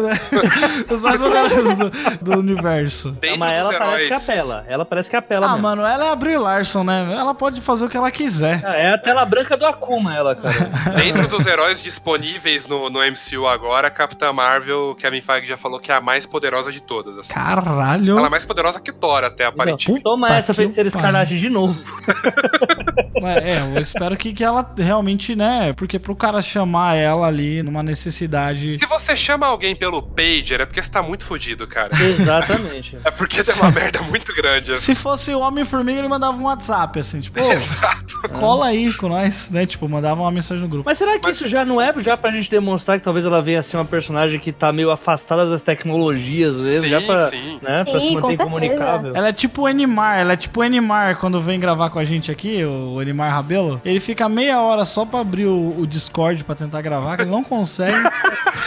[0.90, 1.90] Os mais poderosos do,
[2.22, 3.12] do universo.
[3.20, 4.66] dentro mas ela dos parece heróis- que apela.
[4.68, 5.64] Ela parece que apela Ah, mesmo.
[5.64, 7.14] mano, ela é a Brie Larson, né?
[7.14, 8.62] Ela pode fazer o que ela quiser.
[8.64, 10.54] É a tela branca do Akuma, ela, cara.
[10.96, 15.80] Dentro dos heróis disponíveis no, no MCU agora, a Capitã Marvel, Kevin Feige já falou
[15.80, 17.18] que é a mais poderosa de todas.
[17.18, 17.34] assim.
[17.34, 18.18] Caralho.
[18.18, 20.04] Ela é mais poderosa que Thor, até aparentemente.
[20.04, 21.80] Toma Puta essa feiticeira escarlate de novo.
[23.26, 25.72] É, eu espero que, que ela realmente, né?
[25.74, 28.78] Porque pro cara chamar ela ali numa necessidade.
[28.78, 31.92] Se você chama alguém pelo pager, é porque você tá muito fudido, cara.
[32.04, 32.98] Exatamente.
[33.06, 34.74] É porque tem uma merda muito grande.
[34.74, 34.94] assim.
[34.94, 38.22] Se fosse o Homem-Formiga, ele mandava um WhatsApp, assim, tipo, Exato.
[38.30, 39.66] cola aí com nós, né?
[39.66, 40.84] Tipo, mandava uma mensagem no grupo.
[40.86, 43.60] Mas será que isso já não é já pra gente demonstrar que talvez ela venha
[43.60, 46.84] a ser uma personagem que tá meio afastada das tecnologias mesmo?
[46.84, 47.60] Sim, já pra, sim.
[47.62, 48.44] Né, pra Sim, se com manter certeza.
[48.44, 49.12] comunicável?
[49.16, 52.04] Ela é tipo o Animar, ela é tipo o Animar quando vem gravar com a
[52.04, 53.82] gente aqui, o Animar Rabelo.
[53.86, 57.32] Ele fica meia hora só pra abrir o, o Discord pra tentar gravar, que ele
[57.32, 57.96] não consegue.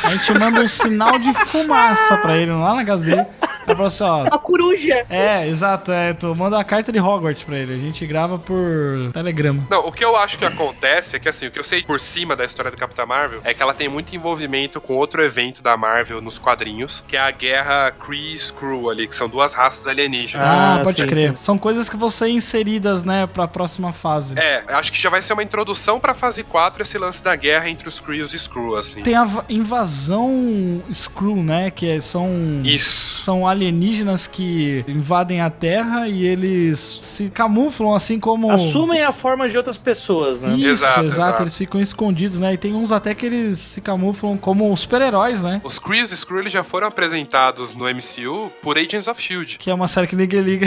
[0.04, 3.26] A gente manda um sinal de fumaça pra ele lá na casa dele.
[3.66, 4.22] Ela falou assim, ó.
[4.22, 5.04] Uma coruja.
[5.10, 6.12] É, exato, é.
[6.14, 7.74] Tu manda a carta de Hogwarts pra ele.
[7.74, 9.66] A gente grava por telegrama.
[9.68, 11.98] Não, o que eu acho que acontece é que, assim, o que eu sei por
[11.98, 15.62] cima da história do Capitão Marvel é que ela tem muito envolvimento com outro evento
[15.62, 20.46] da Marvel nos quadrinhos, que é a guerra Kree-Skrull ali, que são duas raças alienígenas.
[20.48, 21.30] Ah, Ah, pode sim, crer.
[21.30, 21.36] sim.
[21.36, 24.38] São coisas que vão ser inseridas, né, pra próxima fase.
[24.38, 27.68] É, acho que já vai ser uma introdução pra fase 4 esse lance da guerra
[27.70, 29.02] entre os Kree e os Skrull, assim.
[29.02, 31.70] Tem a va- invasão Skrull, né?
[31.70, 32.28] Que é- são.
[32.64, 33.22] Isso.
[33.22, 38.50] São alienígenas que invadem a Terra e eles se camuflam assim como.
[38.52, 40.50] Assumem a forma de outras pessoas, né?
[40.54, 41.42] Isso, Exato, exato, exato.
[41.42, 42.54] Eles ficam escondidos, né?
[42.54, 45.60] E tem uns até que eles se camuflam como super-heróis, né?
[45.62, 49.56] Os Kree e os Skrull eles já foram apresentados no MCU por Agents of S.H.I.E.L.D.
[49.58, 50.66] Que é uma série que ninguém liga.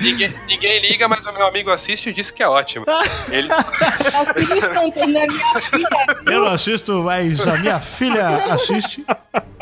[0.00, 2.84] ninguém, ninguém liga, mas o meu amigo assiste e disse que é ótimo.
[3.30, 5.88] Ele, Assistam, tem na minha filha.
[6.26, 9.04] Eu não assisto, mas a minha filha assiste.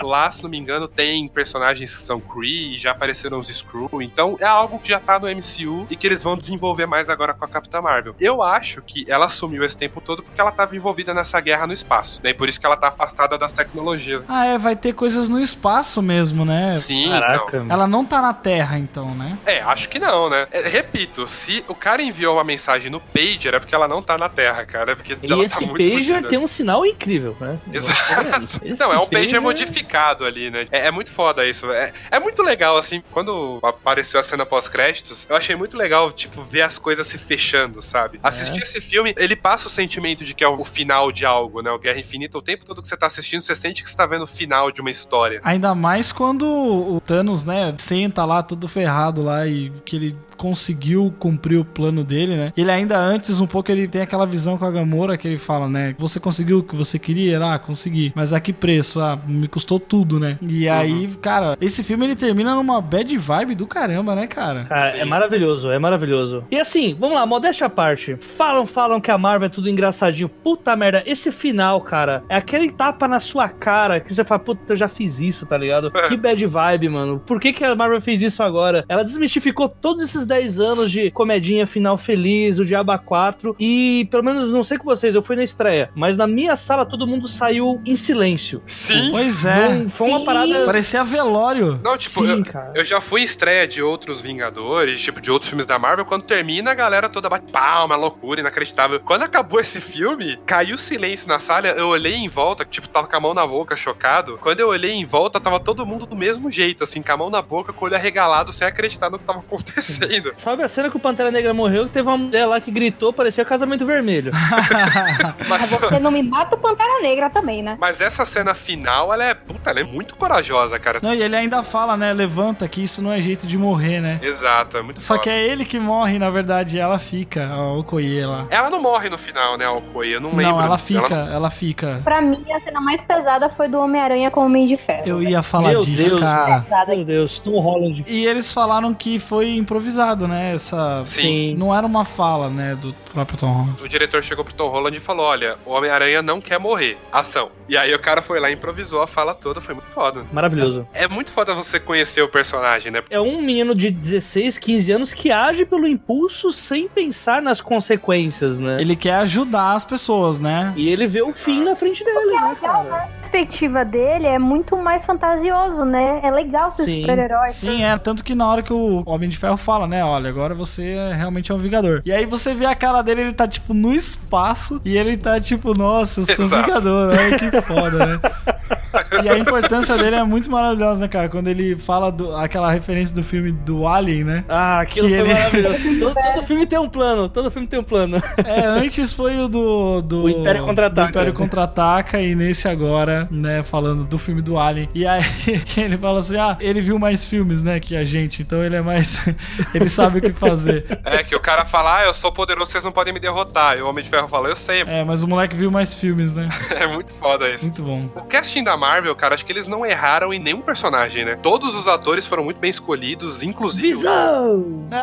[0.06, 4.36] Lá, se não me engano, tem personagens que são Kree, já apareceram os Skrull, então
[4.40, 7.44] é algo que já tá no MCU e que eles vão desenvolver mais agora com
[7.44, 8.14] a Capitã Marvel.
[8.20, 11.72] Eu acho que ela sumiu esse tempo todo porque ela tava envolvida nessa guerra no
[11.72, 14.24] espaço, daí por isso que ela tá afastada das tecnologias.
[14.28, 16.78] Ah, é, vai ter coisas no espaço mesmo, né?
[16.80, 17.44] Sim, Caraca.
[17.58, 17.66] então.
[17.68, 19.38] Ela não tá na Terra, então, né?
[19.46, 20.46] É, acho que não, né?
[20.50, 24.18] É, repito, se o cara enviou uma mensagem no pager é porque ela não tá
[24.18, 26.28] na Terra, cara, é porque E ela esse tá muito pager fugida.
[26.28, 27.58] tem um sinal incrível, né?
[27.72, 28.60] Exato.
[28.78, 30.66] Não, é um pager modificado ali, né?
[30.70, 31.70] É, é muito foda isso.
[31.70, 36.42] É, é muito legal, assim, quando apareceu a cena pós-créditos, eu achei muito legal, tipo,
[36.42, 38.18] ver as coisas se fechando, sabe?
[38.22, 41.70] Assistir esse filme, ele passa o sentimento de que é o final de algo, né?
[41.70, 44.06] O Guerra Infinita, o tempo todo que você tá assistindo, você sente que você tá
[44.06, 45.40] vendo o final de uma história.
[45.44, 51.14] Ainda mais quando o Thanos, né, senta lá todo ferrado lá e que ele conseguiu
[51.18, 52.52] cumprir o plano dele, né?
[52.56, 55.68] Ele ainda antes um pouco ele tem aquela visão com a Gamora que ele fala,
[55.68, 55.94] né?
[55.98, 57.42] Você conseguiu o que você queria?
[57.44, 58.12] Ah, consegui.
[58.14, 59.00] Mas a que preço?
[59.00, 60.38] Ah, me custou tudo, né?
[60.42, 64.64] E aí, cara, esse filme ele termina numa bad vibe do caramba, né, cara?
[64.64, 64.98] Cara, Sim.
[64.98, 66.44] é maravilhoso, é maravilhoso.
[66.50, 68.16] E assim, vamos lá, modéstia à parte.
[68.20, 70.28] Falam, falam que a Marvel é tudo engraçadinho.
[70.28, 74.72] Puta merda, esse final, cara, é aquele tapa na sua cara que você fala, puta,
[74.72, 75.90] eu já fiz isso, tá ligado?
[76.08, 77.20] Que bad vibe, mano.
[77.24, 78.84] Por que, que a Marvel fez isso agora?
[78.88, 83.56] Ela desmistificou todos esses 10 anos de comedinha final feliz, o Diaba 4.
[83.58, 86.84] E, pelo menos, não sei com vocês, eu fui na estreia, mas na minha sala
[86.86, 88.62] todo mundo saiu em silêncio.
[88.66, 89.10] Sim.
[89.12, 89.68] Pois é.
[89.68, 90.24] Não- foi uma Sim.
[90.24, 90.64] parada.
[90.64, 91.80] Parecia velório.
[91.82, 92.72] Não, tipo, Sim, eu, cara.
[92.74, 96.22] eu já fui em estreia de outros Vingadores, tipo, de outros filmes da Marvel, quando
[96.24, 99.00] termina, a galera toda bate palma, loucura, inacreditável.
[99.00, 103.16] Quando acabou esse filme, caiu silêncio na sala, eu olhei em volta, tipo, tava com
[103.16, 104.38] a mão na boca, chocado.
[104.40, 107.30] Quando eu olhei em volta, tava todo mundo do mesmo jeito, assim, com a mão
[107.30, 110.10] na boca, com o olho arregalado, sem acreditar no que tava acontecendo.
[110.36, 113.12] Sabe a cena que o Pantera Negra morreu, que teve uma mulher lá que gritou,
[113.12, 114.32] parecia casamento vermelho.
[115.48, 117.76] Mas, Você não me mata o Pantera Negra também, né?
[117.78, 121.00] mas essa cena final, ela é, puta, ela é muito corajosa, cara.
[121.02, 122.12] Não, e ele ainda fala, né?
[122.12, 124.18] Levanta que isso não é jeito de morrer, né?
[124.22, 125.20] Exato, é muito Só foda.
[125.24, 128.46] que é ele que morre, na verdade, e ela fica, a Okoye lá.
[128.50, 130.08] Ela não morre no final, né, Alcoy?
[130.14, 130.44] Eu não lembro.
[130.56, 132.00] Não, ela fica, Ela- ela fica.
[132.04, 135.02] Pra mim, a cena mais pesada foi do Homem-Aranha com o Homem de Ferro.
[135.06, 136.60] Eu ia falar Meu disso, Deus, cara.
[136.60, 136.94] Pesada.
[136.94, 138.04] Meu Deus, Tom Holland.
[138.06, 140.54] E eles falaram que foi improvisado, né?
[140.54, 141.02] Essa.
[141.04, 141.54] Sim.
[141.56, 142.74] Não era uma fala, né?
[142.74, 143.82] Do próprio Tom Holland.
[143.82, 146.98] O diretor chegou pro Tom Holland e falou: Olha, o Homem-Aranha não quer morrer.
[147.12, 147.50] Ação.
[147.68, 150.24] E aí o cara foi lá e improvisou a fala toda, foi muito foda.
[150.32, 150.86] Maravilhoso.
[150.92, 153.02] É muito foda você conhecer o personagem, né?
[153.08, 158.58] É um menino de 16, 15 anos que age pelo impulso sem pensar nas consequências,
[158.58, 158.80] né?
[158.80, 160.72] Ele quer ajudar as pessoas, né?
[160.76, 162.94] E ele vê o fim na frente dele, né, cara?
[162.94, 166.20] A perspectiva dele é muito mais fantasioso, né?
[166.22, 167.50] É legal ser super-herói.
[167.50, 167.96] Sim, é.
[167.96, 170.04] Tanto que na hora que o Homem de Ferro fala, né?
[170.04, 172.02] Olha, agora você é, realmente é um Vingador.
[172.04, 175.40] E aí você vê a cara dele, ele tá tipo no espaço e ele tá
[175.40, 176.62] tipo, nossa, eu sou um Exato.
[176.66, 177.10] Vingador.
[177.10, 178.20] Olha que foda, né?
[179.22, 181.28] E a importância dele é muito maravilhosa, né, cara?
[181.28, 184.44] Quando ele fala do, aquela referência do filme do Alien, né?
[184.48, 185.78] Ah, aquilo Que foi ele- maravilhoso.
[186.00, 188.22] todo, todo filme tem um plano, todo filme tem um plano.
[188.44, 190.02] É, antes foi o do.
[190.02, 191.10] do O Império Contra-Ataca.
[191.10, 194.88] Império Contra-Ataca e nesse agora, né, falando do filme do Alien.
[194.94, 195.22] E aí
[195.76, 198.80] ele fala assim: ah, ele viu mais filmes, né, que a gente, então ele é
[198.82, 199.20] mais.
[199.74, 200.86] ele sabe o que fazer.
[201.04, 203.76] É que o cara fala, ah, eu sou poderoso, vocês não podem me derrotar.
[203.78, 204.82] E o Homem de Ferro fala, eu sei.
[204.86, 206.48] É, mas o moleque viu mais filmes, né?
[206.74, 207.64] É muito foda isso.
[207.64, 208.08] Muito bom.
[208.16, 211.36] O casting da Marvel, cara, acho que eles não erraram em nenhum personagem, né?
[211.42, 213.88] Todos os atores foram muito bem escolhidos, inclusive.
[213.88, 214.84] Visão!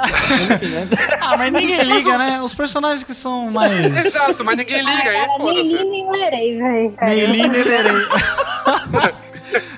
[1.19, 2.41] Ah, mas ninguém liga, né?
[2.41, 3.85] Os personagens que são mais.
[4.05, 5.37] Exato, mas ninguém liga aí, nem li,
[5.69, 5.83] foda-se.
[5.85, 6.93] nem lerei, velho.
[7.01, 7.91] Neili e Nelerei.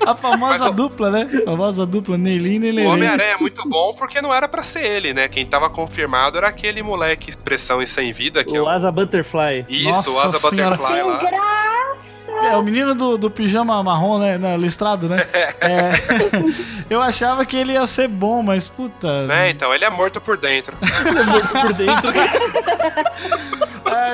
[0.06, 1.28] A famosa Mas o- dupla, né?
[1.42, 2.88] A famosa dupla Neili e O Nelerei.
[2.92, 5.28] Homem-Aranha é muito bom porque não era pra ser ele, né?
[5.28, 8.68] Quem tava confirmado era aquele moleque expressão e sem vida, que é O o...
[8.70, 9.66] Asa Butterfly.
[9.70, 10.76] Isso, Nossa o Asa senhora.
[10.78, 11.18] Butterfly Sem lá.
[11.24, 12.23] graça!
[12.42, 14.38] É o menino do, do pijama marrom, né?
[14.38, 15.18] na- listrado, né?
[15.64, 15.92] É,
[16.90, 19.08] eu achava que ele ia ser bom, mas puta.
[19.30, 20.76] É, então, ele é morto por dentro.
[20.82, 22.12] por dentro.
[23.86, 24.14] É.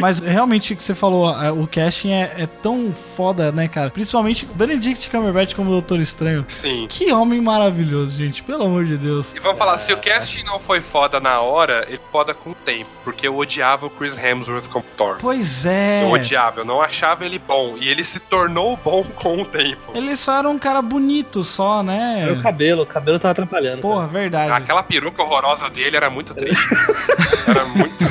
[0.00, 3.90] Mas realmente o que você falou, é, o casting é, é tão foda, né, cara?
[3.90, 6.44] Principalmente o Benedict Cumberbatch como Doutor Estranho.
[6.48, 6.86] Sim.
[6.88, 9.34] Que homem maravilhoso, gente, pelo amor de Deus.
[9.34, 12.54] E vamos falar, se o casting não foi foda na hora, ele foda com o
[12.54, 12.90] tempo.
[13.02, 15.16] Porque eu odiava o Chris Hemsworth como Thor.
[15.20, 15.77] Pois é.
[16.02, 17.76] Eu odiava, eu não achava ele bom.
[17.80, 19.92] E ele se tornou bom com o tempo.
[19.94, 22.22] Ele só era um cara bonito, só, né?
[22.24, 23.82] Meu cabelo, o cabelo tava atrapalhando.
[23.82, 24.50] Porra, verdade.
[24.52, 26.68] Aquela peruca horrorosa dele era muito triste.
[27.48, 28.04] era muito.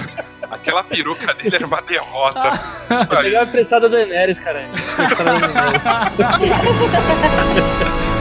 [0.49, 2.51] Aquela peruca dele era uma derrota.
[2.87, 3.05] cara.
[3.23, 4.61] Pegar emprestada da Daenerys, cara.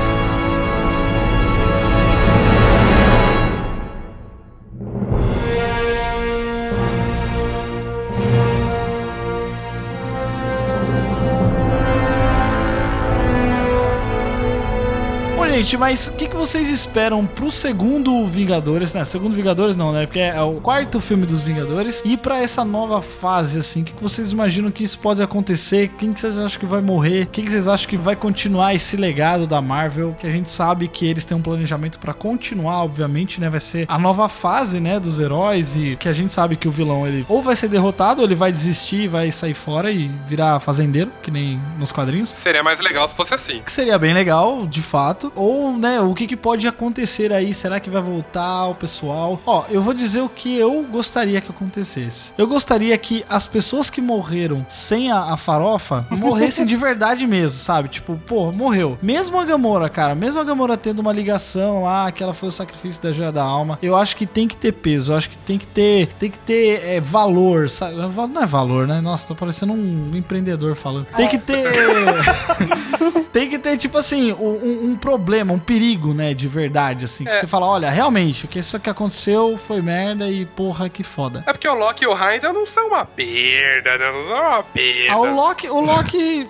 [15.56, 19.04] gente, mas o que, que vocês esperam pro segundo Vingadores, né?
[19.04, 20.04] Segundo Vingadores não, né?
[20.04, 22.02] Porque é o quarto filme dos Vingadores.
[22.04, 25.88] E pra essa nova fase, assim, o que, que vocês imaginam que isso pode acontecer?
[25.98, 27.28] Quem que vocês acham que vai morrer?
[27.32, 30.14] Quem que vocês acham que vai continuar esse legado da Marvel?
[30.18, 33.48] Que a gente sabe que eles têm um planejamento pra continuar, obviamente, né?
[33.48, 36.70] Vai ser a nova fase, né, dos heróis e que a gente sabe que o
[36.70, 40.60] vilão, ele ou vai ser derrotado, ou ele vai desistir, vai sair fora e virar
[40.60, 42.34] fazendeiro, que nem nos quadrinhos.
[42.36, 43.62] Seria mais legal se fosse assim.
[43.62, 45.32] Que seria bem legal, de fato.
[45.34, 45.45] Ou,
[45.78, 47.52] né, o que, que pode acontecer aí?
[47.52, 49.40] Será que vai voltar o pessoal?
[49.46, 52.32] Ó, eu vou dizer o que eu gostaria que acontecesse.
[52.36, 57.58] Eu gostaria que as pessoas que morreram sem a, a farofa morressem de verdade mesmo,
[57.58, 57.88] sabe?
[57.88, 58.98] Tipo, pô, morreu.
[59.02, 62.52] Mesmo a Gamora, cara, mesmo a Gamora tendo uma ligação lá, que ela foi o
[62.52, 65.38] sacrifício da joia da alma, eu acho que tem que ter peso, eu acho que
[65.38, 67.96] tem que ter, tem que ter é, valor, sabe?
[67.96, 69.00] Não é valor, né?
[69.00, 71.06] Nossa, tô parecendo um empreendedor falando.
[71.16, 71.66] Tem que ter.
[73.32, 77.24] tem que ter, tipo assim, um, um problema, um perigo, né, de verdade, assim.
[77.24, 77.40] Que É.
[77.40, 81.42] você fala, olha, realmente, o que isso que aconteceu foi merda e porra, que foda.
[81.46, 84.12] É porque o Loki e o Heimdall não são uma perda, né?
[84.12, 85.12] Não são uma perda.
[85.12, 86.48] Ah, o Loki, o Loki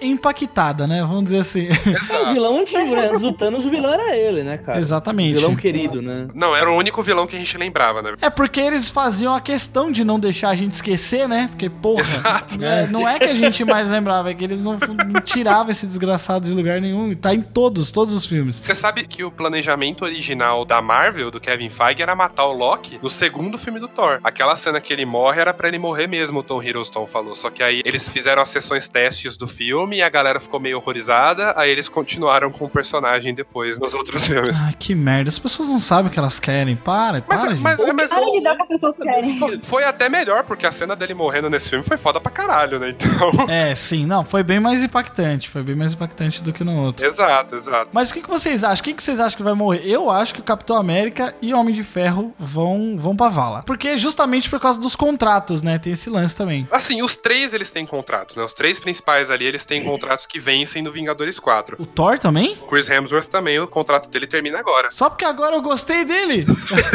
[0.00, 1.00] é impactada, né?
[1.02, 1.68] Vamos dizer assim.
[1.68, 3.08] É o vilão antigo, né?
[3.10, 4.78] Do Thanos, o vilão era ele, né, cara?
[4.78, 5.34] Exatamente.
[5.34, 6.28] Vilão querido, né?
[6.34, 8.14] Não, era o único vilão que a gente lembrava, né?
[8.20, 11.48] É porque eles faziam a questão de não deixar a gente esquecer, né?
[11.50, 12.62] Porque, porra, Exato.
[12.62, 15.86] é, não é que a gente mais lembrava, é que eles não, não tiravam esse
[15.86, 17.14] desgraçado de lugar nenhum.
[17.14, 18.56] Tá em todos, todos os filmes.
[18.56, 22.98] Você sabe que o planejamento original da Marvel, do Kevin Feige, era matar o Loki
[23.02, 24.20] no segundo filme do Thor.
[24.22, 27.34] Aquela cena que ele morre era pra ele morrer mesmo, o Tom Hiddleston falou.
[27.34, 30.78] Só que aí eles fizeram as sessões testes do filme e a galera ficou meio
[30.78, 34.56] horrorizada, aí eles continuaram com o personagem depois nos outros filmes.
[34.62, 35.28] Ai, que merda.
[35.28, 36.76] As pessoas não sabem o que elas querem.
[36.76, 37.60] Para, para, Mas, gente.
[37.62, 39.38] mas, mas Para de dar o que as pessoas querem.
[39.38, 42.78] foi, foi até melhor, porque a cena dele morrendo nesse filme foi foda pra caralho,
[42.78, 42.90] né?
[42.96, 43.48] Então.
[43.48, 45.48] É, sim, não, foi bem mais impactante.
[45.48, 47.04] Foi bem mais impactante do que no outro.
[47.06, 47.90] exato, exato.
[47.92, 48.80] Mas o que, que vocês acham?
[48.80, 49.82] O que, vocês acham que vai morrer?
[49.84, 53.62] Eu acho que o Capitão América e o Homem de Ferro vão, vão pra vala.
[53.64, 55.78] Porque justamente por causa dos contratos, né?
[55.78, 56.66] Tem esse lance também.
[56.70, 58.44] Assim, os três eles têm contrato, né?
[58.44, 61.76] Os três principais ali, eles têm contratos que vencem no Vingadores 4.
[61.78, 62.52] O Thor também?
[62.62, 64.90] O Chris Hemsworth também, o contrato dele termina agora.
[64.90, 66.46] Só porque agora eu gostei dele?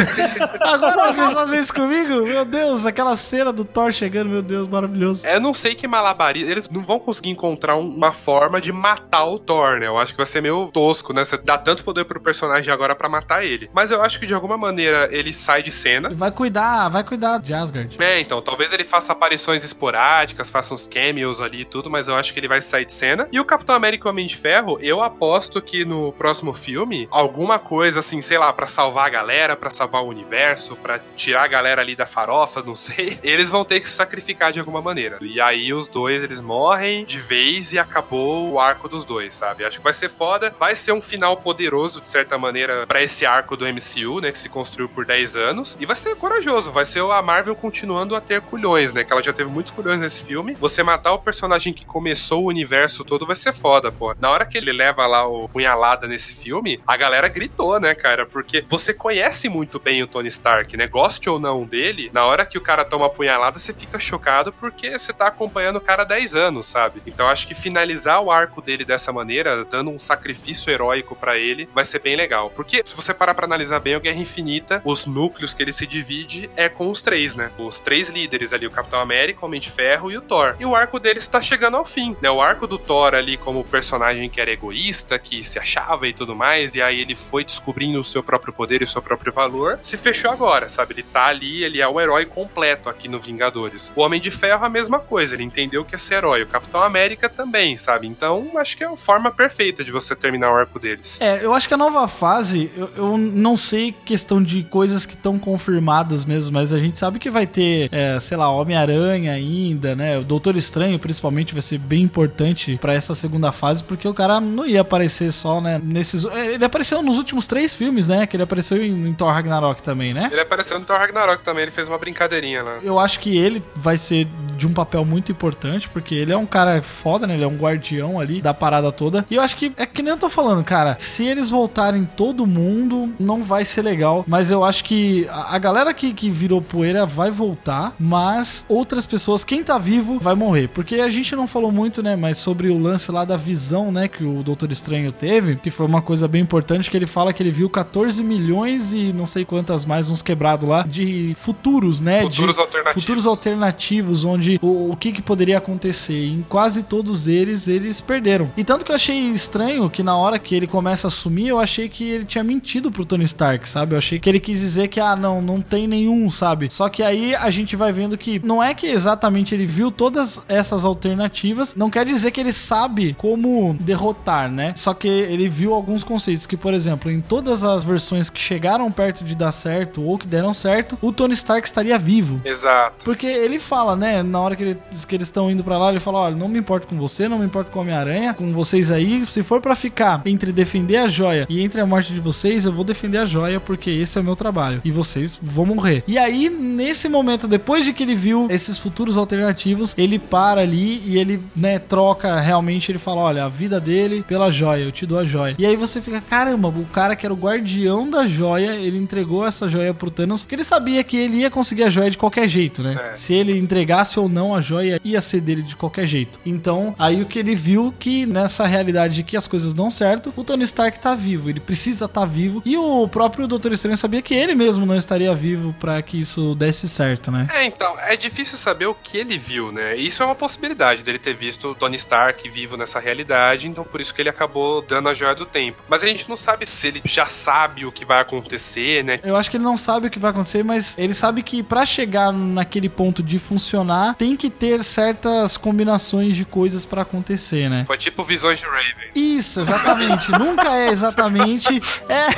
[0.60, 2.22] agora vocês fazem isso comigo?
[2.22, 5.26] Meu Deus, aquela cena do Thor chegando, meu Deus, maravilhoso.
[5.26, 6.50] É, Eu não sei que malabarismo.
[6.50, 9.86] Eles não vão conseguir encontrar um- uma forma de matar o Thor, né?
[9.86, 11.24] Eu acho que vai ser meio tosco, né?
[11.24, 13.70] Você dá tanto poder pro personagem agora pra matar ele.
[13.72, 16.10] Mas eu acho que de alguma maneira ele sai de cena.
[16.10, 17.96] Vai cuidar, vai cuidar de Asgard.
[18.00, 22.16] É, então, talvez ele faça aparições esporádicas, faça uns cameos ali e tudo, mas eu
[22.16, 23.28] acho que ele vai sair de cena.
[23.30, 27.08] E o Capitão América e o Homem de Ferro, eu aposto que no próximo filme,
[27.10, 31.44] alguma coisa assim, sei lá, pra salvar a galera, pra salvar o universo, pra tirar
[31.44, 34.80] a galera ali da farofa, não sei, eles vão ter que se sacrificar de alguma
[34.80, 35.18] maneira.
[35.20, 39.64] E aí os dois, eles morrem de vez e acabou o arco dos dois, sabe?
[39.64, 43.26] Acho que vai ser foda, vai ser um final poderoso, de certa maneira, pra esse
[43.26, 46.84] arco do MCU, né, que se construiu por 10 anos, e vai ser corajoso, vai
[46.84, 50.24] ser a Marvel continuando a ter culhões, né, que ela já teve muitos culhões nesse
[50.24, 50.54] filme.
[50.54, 54.14] Você matar o personagem que começou o universo todo vai ser foda, pô.
[54.20, 58.24] Na hora que ele leva lá o punhalada nesse filme, a galera gritou, né, cara,
[58.24, 62.46] porque você conhece muito bem o Tony Stark, né, goste ou não dele, na hora
[62.46, 66.02] que o cara toma a punhalada, você fica chocado porque você tá acompanhando o cara
[66.02, 67.02] há 10 anos, sabe?
[67.06, 71.68] Então acho que finalizar o arco dele dessa maneira, dando um sacrifício heróico pra ele,
[71.72, 72.50] vai ser bem legal.
[72.50, 75.86] Porque se você parar pra analisar bem o Guerra Infinita, os núcleos que ele se
[75.86, 77.50] divide é com os três, né?
[77.58, 80.56] Os três líderes ali, o Capitão América, o Homem de Ferro e o Thor.
[80.58, 82.30] E o arco deles tá chegando ao fim, né?
[82.30, 86.34] O arco do Thor ali como personagem que era egoísta, que se achava e tudo
[86.34, 89.78] mais, e aí ele foi descobrindo o seu próprio poder e o seu próprio valor,
[89.82, 90.94] se fechou agora, sabe?
[90.94, 93.92] Ele tá ali, ele é o herói completo aqui no Vingadores.
[93.94, 96.42] O Homem de Ferro a mesma coisa, ele entendeu que é ser herói.
[96.42, 98.06] O Capitão América também, sabe?
[98.06, 101.18] Então, acho que é a forma perfeita de você terminar o arco deles.
[101.20, 105.14] É, eu acho que a nova fase, eu, eu não sei questão de coisas que
[105.14, 109.94] estão confirmadas mesmo, mas a gente sabe que vai ter, é, sei lá, Homem-Aranha ainda,
[109.94, 110.18] né?
[110.18, 114.40] O Doutor Estranho, principalmente, vai ser bem importante pra essa segunda fase, porque o cara
[114.40, 115.80] não ia aparecer só, né?
[115.82, 116.24] Nesses.
[116.24, 118.26] é, Ele apareceu nos últimos três filmes, né?
[118.26, 120.28] Que ele apareceu em, em Thor Ragnarok também, né?
[120.30, 122.78] Ele apareceu no Thor Ragnarok também, ele fez uma brincadeirinha lá.
[122.82, 124.26] Eu acho que ele vai ser
[124.56, 127.34] de um papel muito importante, porque ele é um cara foda, né?
[127.34, 129.24] Ele é um guardião ali da parada toda.
[129.30, 130.96] E eu acho que é que nem eu tô falando, cara.
[130.98, 134.24] Se eles voltarem todo mundo, não vai ser legal.
[134.26, 139.06] Mas eu acho que a, a galera que, que virou poeira vai voltar, mas outras
[139.06, 140.68] pessoas, quem tá vivo, vai morrer.
[140.68, 142.16] Porque a gente não falou muito, né?
[142.16, 144.08] Mas sobre o lance lá da visão, né?
[144.08, 147.42] Que o Doutor Estranho teve, que foi uma coisa bem importante, que ele fala que
[147.42, 152.22] ele viu 14 milhões e não sei quantas mais, uns quebrados lá, de futuros, né?
[152.22, 153.02] Futuros de, alternativos.
[153.02, 156.12] Futuros alternativos, onde o, o que, que poderia acontecer.
[156.12, 158.50] E em quase todos eles, eles perderam.
[158.56, 161.58] E tanto que eu achei estranho que na hora que ele começa a sumir, eu
[161.60, 163.94] achei que ele tinha mentido pro Tony Stark, sabe?
[163.94, 166.68] Eu achei que ele quis dizer que, ah, não, não tem nenhum, sabe?
[166.70, 170.42] Só que aí a gente vai vendo que não é que exatamente ele viu todas
[170.48, 174.72] essas alternativas, não quer dizer que ele sabe como derrotar, né?
[174.76, 178.90] Só que ele viu alguns conceitos que, por exemplo, em todas as versões que chegaram
[178.90, 182.40] perto de dar certo ou que deram certo, o Tony Stark estaria vivo.
[182.44, 183.04] Exato.
[183.04, 186.00] Porque ele fala, né, na hora que, ele- que eles estão indo pra lá, ele
[186.00, 188.90] fala: olha, não me importo com você, não me importo com o Homem-Aranha, com vocês
[188.90, 189.24] aí.
[189.26, 192.72] Se for pra ficar entre defender a joia e entre a morte de vocês, eu
[192.72, 194.80] vou defender a joia porque esse é o meu trabalho.
[194.84, 196.02] E vocês vão morrer.
[196.08, 201.02] E aí, nesse momento, depois de que ele viu esses futuros alternativos, ele para ali
[201.04, 202.90] e ele, né, troca realmente.
[202.90, 205.54] Ele fala: olha, a vida dele pela joia, eu te dou a joia.
[205.58, 209.46] E aí você fica: caramba, o cara que era o guardião da joia, ele entregou
[209.46, 212.48] essa joia pro Thanos, porque ele sabia que ele ia conseguir a joia de qualquer
[212.48, 212.98] jeito, né?
[213.12, 213.16] É.
[213.16, 216.38] Se ele entregasse ou não a joia, ia ser dele de qualquer jeito.
[216.44, 220.31] Então, aí o que ele viu que nessa realidade de que as coisas dão certo,
[220.36, 222.62] o Tony Stark tá vivo, ele precisa estar vivo.
[222.64, 226.54] E o próprio Doutor Estranho sabia que ele mesmo não estaria vivo pra que isso
[226.54, 227.48] desse certo, né?
[227.52, 229.96] É, então, é difícil saber o que ele viu, né?
[229.96, 234.00] Isso é uma possibilidade dele ter visto o Tony Stark vivo nessa realidade, então por
[234.00, 235.82] isso que ele acabou dando a joia do tempo.
[235.88, 239.20] Mas a gente não sabe se ele já sabe o que vai acontecer, né?
[239.22, 241.84] Eu acho que ele não sabe o que vai acontecer, mas ele sabe que pra
[241.84, 247.84] chegar naquele ponto de funcionar, tem que ter certas combinações de coisas pra acontecer, né?
[247.86, 249.10] Foi tipo visões de Raven.
[249.14, 250.21] Isso, exatamente.
[250.30, 251.80] Nunca é exatamente.
[252.08, 252.30] É.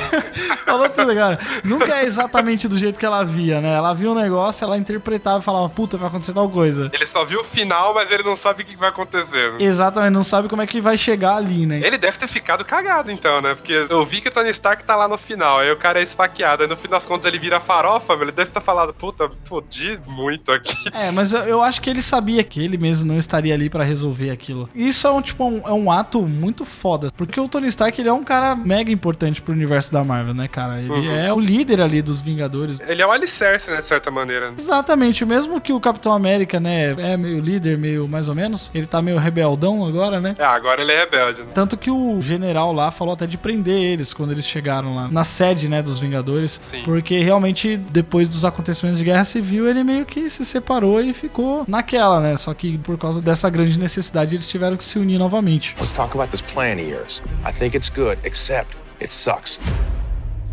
[0.65, 1.39] Falou tudo, cara.
[1.63, 3.73] Nunca é exatamente do jeito que ela via, né?
[3.75, 6.89] Ela via um negócio, ela interpretava e falava, puta, vai acontecer tal coisa.
[6.93, 9.53] Ele só viu o final, mas ele não sabe o que vai acontecer.
[9.53, 9.57] né?
[9.59, 11.81] Exatamente, não sabe como é que vai chegar ali, né?
[11.83, 13.53] Ele deve ter ficado cagado, então, né?
[13.55, 16.03] Porque eu vi que o Tony Stark tá lá no final, aí o cara é
[16.03, 19.99] esfaqueado, aí no fim das contas ele vira farofa, ele deve ter falado, puta, fodi
[20.07, 20.75] muito aqui.
[20.93, 23.83] É, mas eu, eu acho que ele sabia que ele mesmo não estaria ali pra
[23.83, 24.69] resolver aquilo.
[24.73, 28.09] Isso é um tipo um, é um ato muito foda, porque o Tony Stark ele
[28.09, 30.79] é um cara mega importante pro universo da Marvel, né, cara?
[30.79, 31.11] Ele Uhum.
[31.15, 32.79] é o líder ali dos Vingadores.
[32.87, 34.53] Ele é o alicerce, né, de certa maneira.
[34.57, 38.85] Exatamente, mesmo que o Capitão América, né, é meio líder, meio mais ou menos, ele
[38.87, 40.35] tá meio rebeldão agora, né?
[40.39, 41.47] É, agora ele é rebelde, né?
[41.53, 45.23] Tanto que o general lá falou até de prender eles quando eles chegaram lá na
[45.23, 46.59] sede, né, dos Vingadores.
[46.71, 46.81] Sim.
[46.83, 51.65] Porque realmente, depois dos acontecimentos de guerra civil, ele meio que se separou e ficou
[51.67, 52.37] naquela, né?
[52.37, 55.75] Só que por causa dessa grande necessidade, eles tiveram que se unir novamente.
[55.77, 57.21] Let's talk about this plan of yours.
[57.45, 59.59] I think it's good, except it sucks.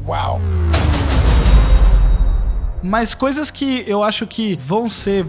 [0.07, 0.41] Wow.
[2.83, 5.25] Mas coisas que eu acho que vão ser.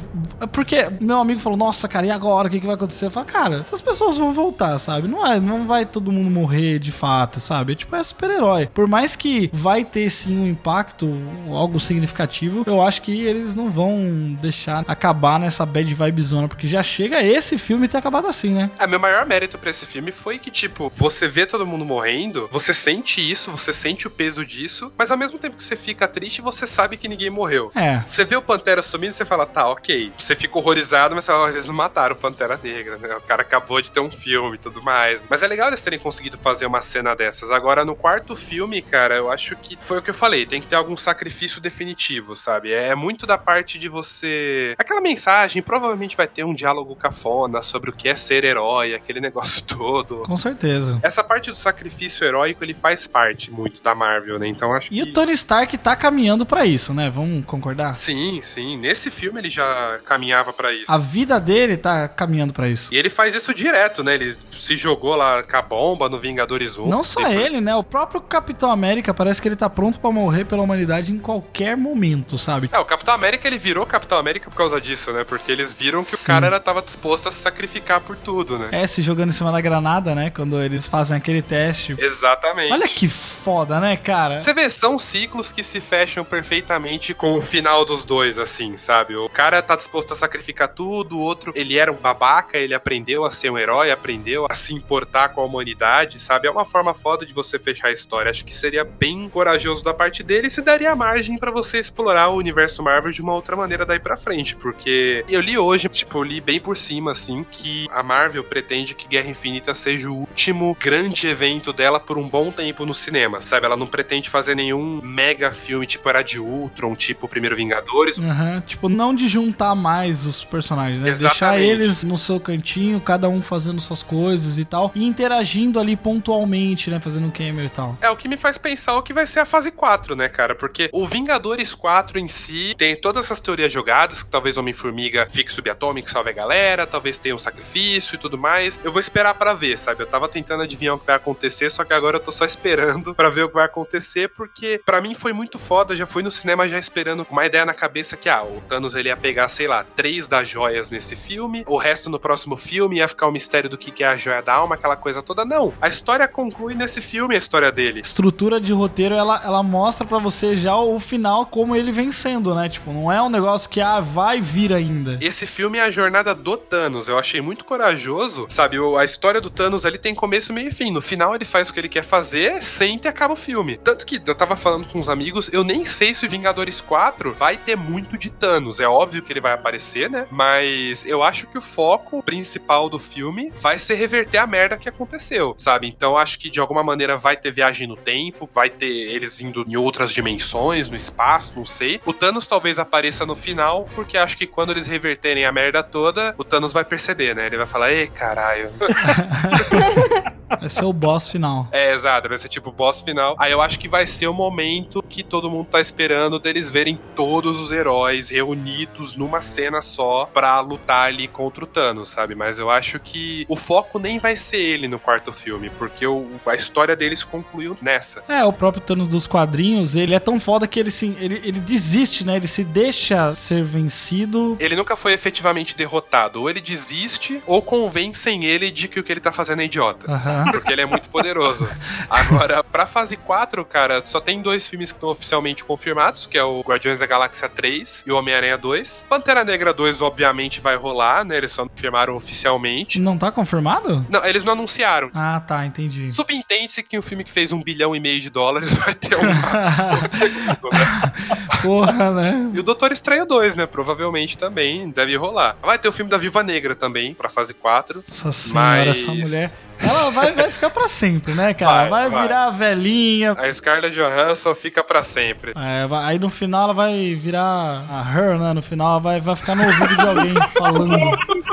[0.52, 2.48] Porque meu amigo falou, nossa, cara, e agora?
[2.48, 3.06] O que, que vai acontecer?
[3.06, 5.08] Eu falo, cara, essas pessoas vão voltar, sabe?
[5.08, 7.74] Não, é, não vai todo mundo morrer de fato, sabe?
[7.74, 8.68] É tipo, é super-herói.
[8.74, 11.10] Por mais que vai ter sim um impacto,
[11.50, 16.68] algo significativo, eu acho que eles não vão deixar acabar nessa bad vibe zona, porque
[16.68, 18.72] já chega esse filme ter acabado assim, né?
[18.80, 22.50] É, meu maior mérito pra esse filme foi que, tipo, você vê todo mundo morrendo,
[22.52, 26.08] você sente isso, você sente o peso disso, mas ao mesmo tempo que você fica
[26.08, 27.72] triste, você sabe que ninguém morreu morreu.
[27.76, 27.99] É.
[28.06, 30.11] Você vê o Pantera sumindo, você fala, tá, ok.
[30.18, 33.15] Você fica horrorizado, mas você fala, "Ah, eles não mataram o Pantera Negra, né?
[33.15, 35.22] O cara acabou de ter um filme e tudo mais.
[35.30, 37.52] Mas é legal eles terem conseguido fazer uma cena dessas.
[37.52, 40.68] Agora, no quarto filme, cara, eu acho que foi o que eu falei, tem que
[40.68, 42.72] ter algum sacrifício definitivo, sabe?
[42.72, 44.74] É muito da parte de você.
[44.78, 49.20] Aquela mensagem, provavelmente vai ter um diálogo cafona sobre o que é ser herói, aquele
[49.20, 50.24] negócio todo.
[50.26, 50.99] Com certeza.
[51.03, 54.48] Essa parte do sacrifício heróico, ele faz parte muito da Marvel, né?
[54.48, 55.10] Então acho E que.
[55.10, 57.10] o Tony Stark tá caminhando pra isso, né?
[57.10, 57.95] Vamos concordar?
[57.95, 58.77] Sim, sim.
[58.77, 60.85] Nesse filme ele já caminhava pra isso.
[60.91, 62.93] A vida dele tá caminhando pra isso.
[62.93, 64.14] E ele faz isso direto, né?
[64.15, 66.88] Ele se jogou lá com a bomba no Vingadores 1.
[66.88, 67.76] Não só Ele né?
[67.76, 71.76] O próprio Capitão América parece que ele tá pronto pra morrer pela humanidade em qualquer
[71.76, 72.69] momento, sabe?
[72.72, 75.26] É, o Capitão América ele virou Capitão América por causa disso, né?
[75.26, 76.23] Porque eles viram que Sim.
[76.23, 78.69] o cara era, tava disposto a se sacrificar por tudo, né?
[78.72, 80.30] É, se jogando em cima da granada, né?
[80.30, 81.95] Quando eles fazem aquele teste.
[81.99, 82.72] Exatamente.
[82.72, 84.40] Olha que foda, né, cara?
[84.40, 89.15] Você vê, são ciclos que se fecham perfeitamente com o final dos dois, assim, sabe?
[89.15, 93.26] O cara tá disposto a sacrificar tudo, o outro, ele era um babaca, ele aprendeu
[93.26, 96.48] a ser um herói, aprendeu a se importar com a humanidade, sabe?
[96.48, 98.30] É uma forma foda de você fechar a história.
[98.30, 102.30] Acho que seria bem corajoso da parte dele e se daria margem pra você explorar
[102.30, 106.18] o universo Marvel de uma outra maneira daí pra frente, porque eu li hoje, tipo,
[106.20, 110.16] eu li bem por cima, assim, que a Marvel pretende que Guerra Infinita seja o
[110.20, 113.66] último grande evento dela por um bom tempo no cinema, sabe?
[113.66, 118.18] Ela não pretende fazer nenhum mega filme tipo Era de Ultron, tipo Primeiro Vingadores.
[118.20, 121.10] Aham, Tipo, não de juntar mais os personagens, né?
[121.10, 121.32] Exatamente.
[121.32, 124.91] Deixar eles no seu cantinho, cada um fazendo suas coisas e tal.
[124.95, 126.99] E interagindo ali pontualmente, né?
[126.99, 127.98] Fazendo um cameo e tal.
[128.02, 130.56] É o que me faz pensar o que vai ser a fase 4, né, cara?
[130.56, 135.52] Porque o Vingadores 4 em si tem todas essas teorias jogadas, que talvez Homem-Formiga fique
[135.52, 138.80] subatômico, salve a galera, talvez tenha um sacrifício e tudo mais.
[138.84, 140.03] Eu vou esperar pra ver, sabe?
[140.03, 143.14] Eu tava tentando adivinhar o que vai acontecer, só que agora eu tô só esperando
[143.15, 146.32] pra ver o que vai acontecer, porque pra mim foi muito foda, já fui no
[146.32, 149.48] cinema já esperando com uma ideia na cabeça que, ah, o Thanos ele ia pegar,
[149.48, 153.32] sei lá, três das joias nesse filme, o resto no próximo filme ia ficar o
[153.32, 155.45] mistério do que que é a joia da alma, aquela coisa toda.
[155.45, 158.02] Não, a história conclui nesse filme, a história dele.
[158.02, 162.56] Estrutura de roteiro, ela, ela mostra pra você já o final como ele vem sendo,
[162.56, 162.70] né?
[162.70, 165.18] Tipo, não é um negócio que, ah, vai vir ainda.
[165.22, 167.08] Esse filme é a jornada do Thanos.
[167.08, 168.78] Eu achei muito corajoso, sabe?
[168.98, 170.91] A história do Thanos ali tem começo, meio e fim.
[170.91, 173.78] No final ele faz o que ele quer fazer, senta e acaba o filme.
[173.78, 177.34] Tanto que eu tava falando com uns amigos, eu nem sei se o Vingadores 4
[177.34, 178.80] vai ter muito de Thanos.
[178.80, 180.26] É óbvio que ele vai aparecer, né?
[180.32, 184.88] Mas eu acho que o foco principal do filme vai ser reverter a merda que
[184.88, 185.88] aconteceu, sabe?
[185.88, 189.65] Então acho que de alguma maneira vai ter viagem no tempo, vai ter eles indo
[189.68, 191.99] em outras dimensões, no espaço, não sei.
[192.06, 196.35] O Thanos talvez apareça no final, porque acho que quando eles reverterem a merda toda,
[196.38, 197.48] o Thanos vai perceber, né?
[197.48, 198.69] Ele vai falar, ei, caralho.
[200.60, 201.68] Vai ser o boss final.
[201.72, 203.36] É, exato, vai ser tipo o boss final.
[203.40, 207.00] Aí eu acho que vai ser o momento que todo mundo tá esperando deles verem
[207.16, 212.36] todos os heróis reunidos numa cena só pra lutar ali contra o Thanos, sabe?
[212.36, 216.28] Mas eu acho que o foco nem vai ser ele no quarto filme, porque o,
[216.46, 218.24] a história deles concluiu nessa.
[218.28, 221.60] É, o próprio Thanos dos quadrinhos, ele é tão foda que ele, se, ele, ele
[221.60, 222.36] desiste, né?
[222.36, 224.56] Ele se deixa ser vencido.
[224.60, 226.42] Ele nunca foi efetivamente derrotado.
[226.42, 230.12] Ou ele desiste, ou convencem ele de que o que ele tá fazendo é idiota.
[230.12, 230.43] Aham.
[230.52, 231.68] Porque ele é muito poderoso.
[232.10, 236.44] Agora, pra fase 4, cara, só tem dois filmes que estão oficialmente confirmados, que é
[236.44, 239.06] o Guardiões da Galáxia 3 e o Homem-Aranha 2.
[239.10, 241.38] Pantera Negra 2, obviamente, vai rolar, né?
[241.38, 242.99] Eles só confirmaram oficialmente.
[242.99, 244.06] Não tá confirmado?
[244.10, 245.10] Não, eles não anunciaram.
[245.14, 246.11] Ah, tá, entendi.
[246.11, 249.34] Subentende-se que um filme que fez um bilhão e meio de dólares vai ter uma...
[251.61, 252.52] Porra, né?
[252.53, 253.65] E o Doutor Estranho 2, né?
[253.65, 255.56] Provavelmente também deve rolar.
[255.61, 257.95] Vai ter o filme da Viva Negra também, pra fase 4.
[257.95, 259.52] Nossa senhora, Mas- essa mulher.
[259.80, 261.89] Ela vai, vai ficar pra sempre, né, cara?
[261.89, 262.22] Vai, Vai, vai.
[262.23, 263.34] virar velhinha.
[263.38, 265.53] A Scarlett Johansson fica pra sempre.
[265.55, 268.53] É, aí no final ela vai virar a her, né?
[268.53, 270.95] No final ela vai, vai ficar no ouvido de alguém falando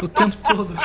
[0.03, 0.77] o tempo todo.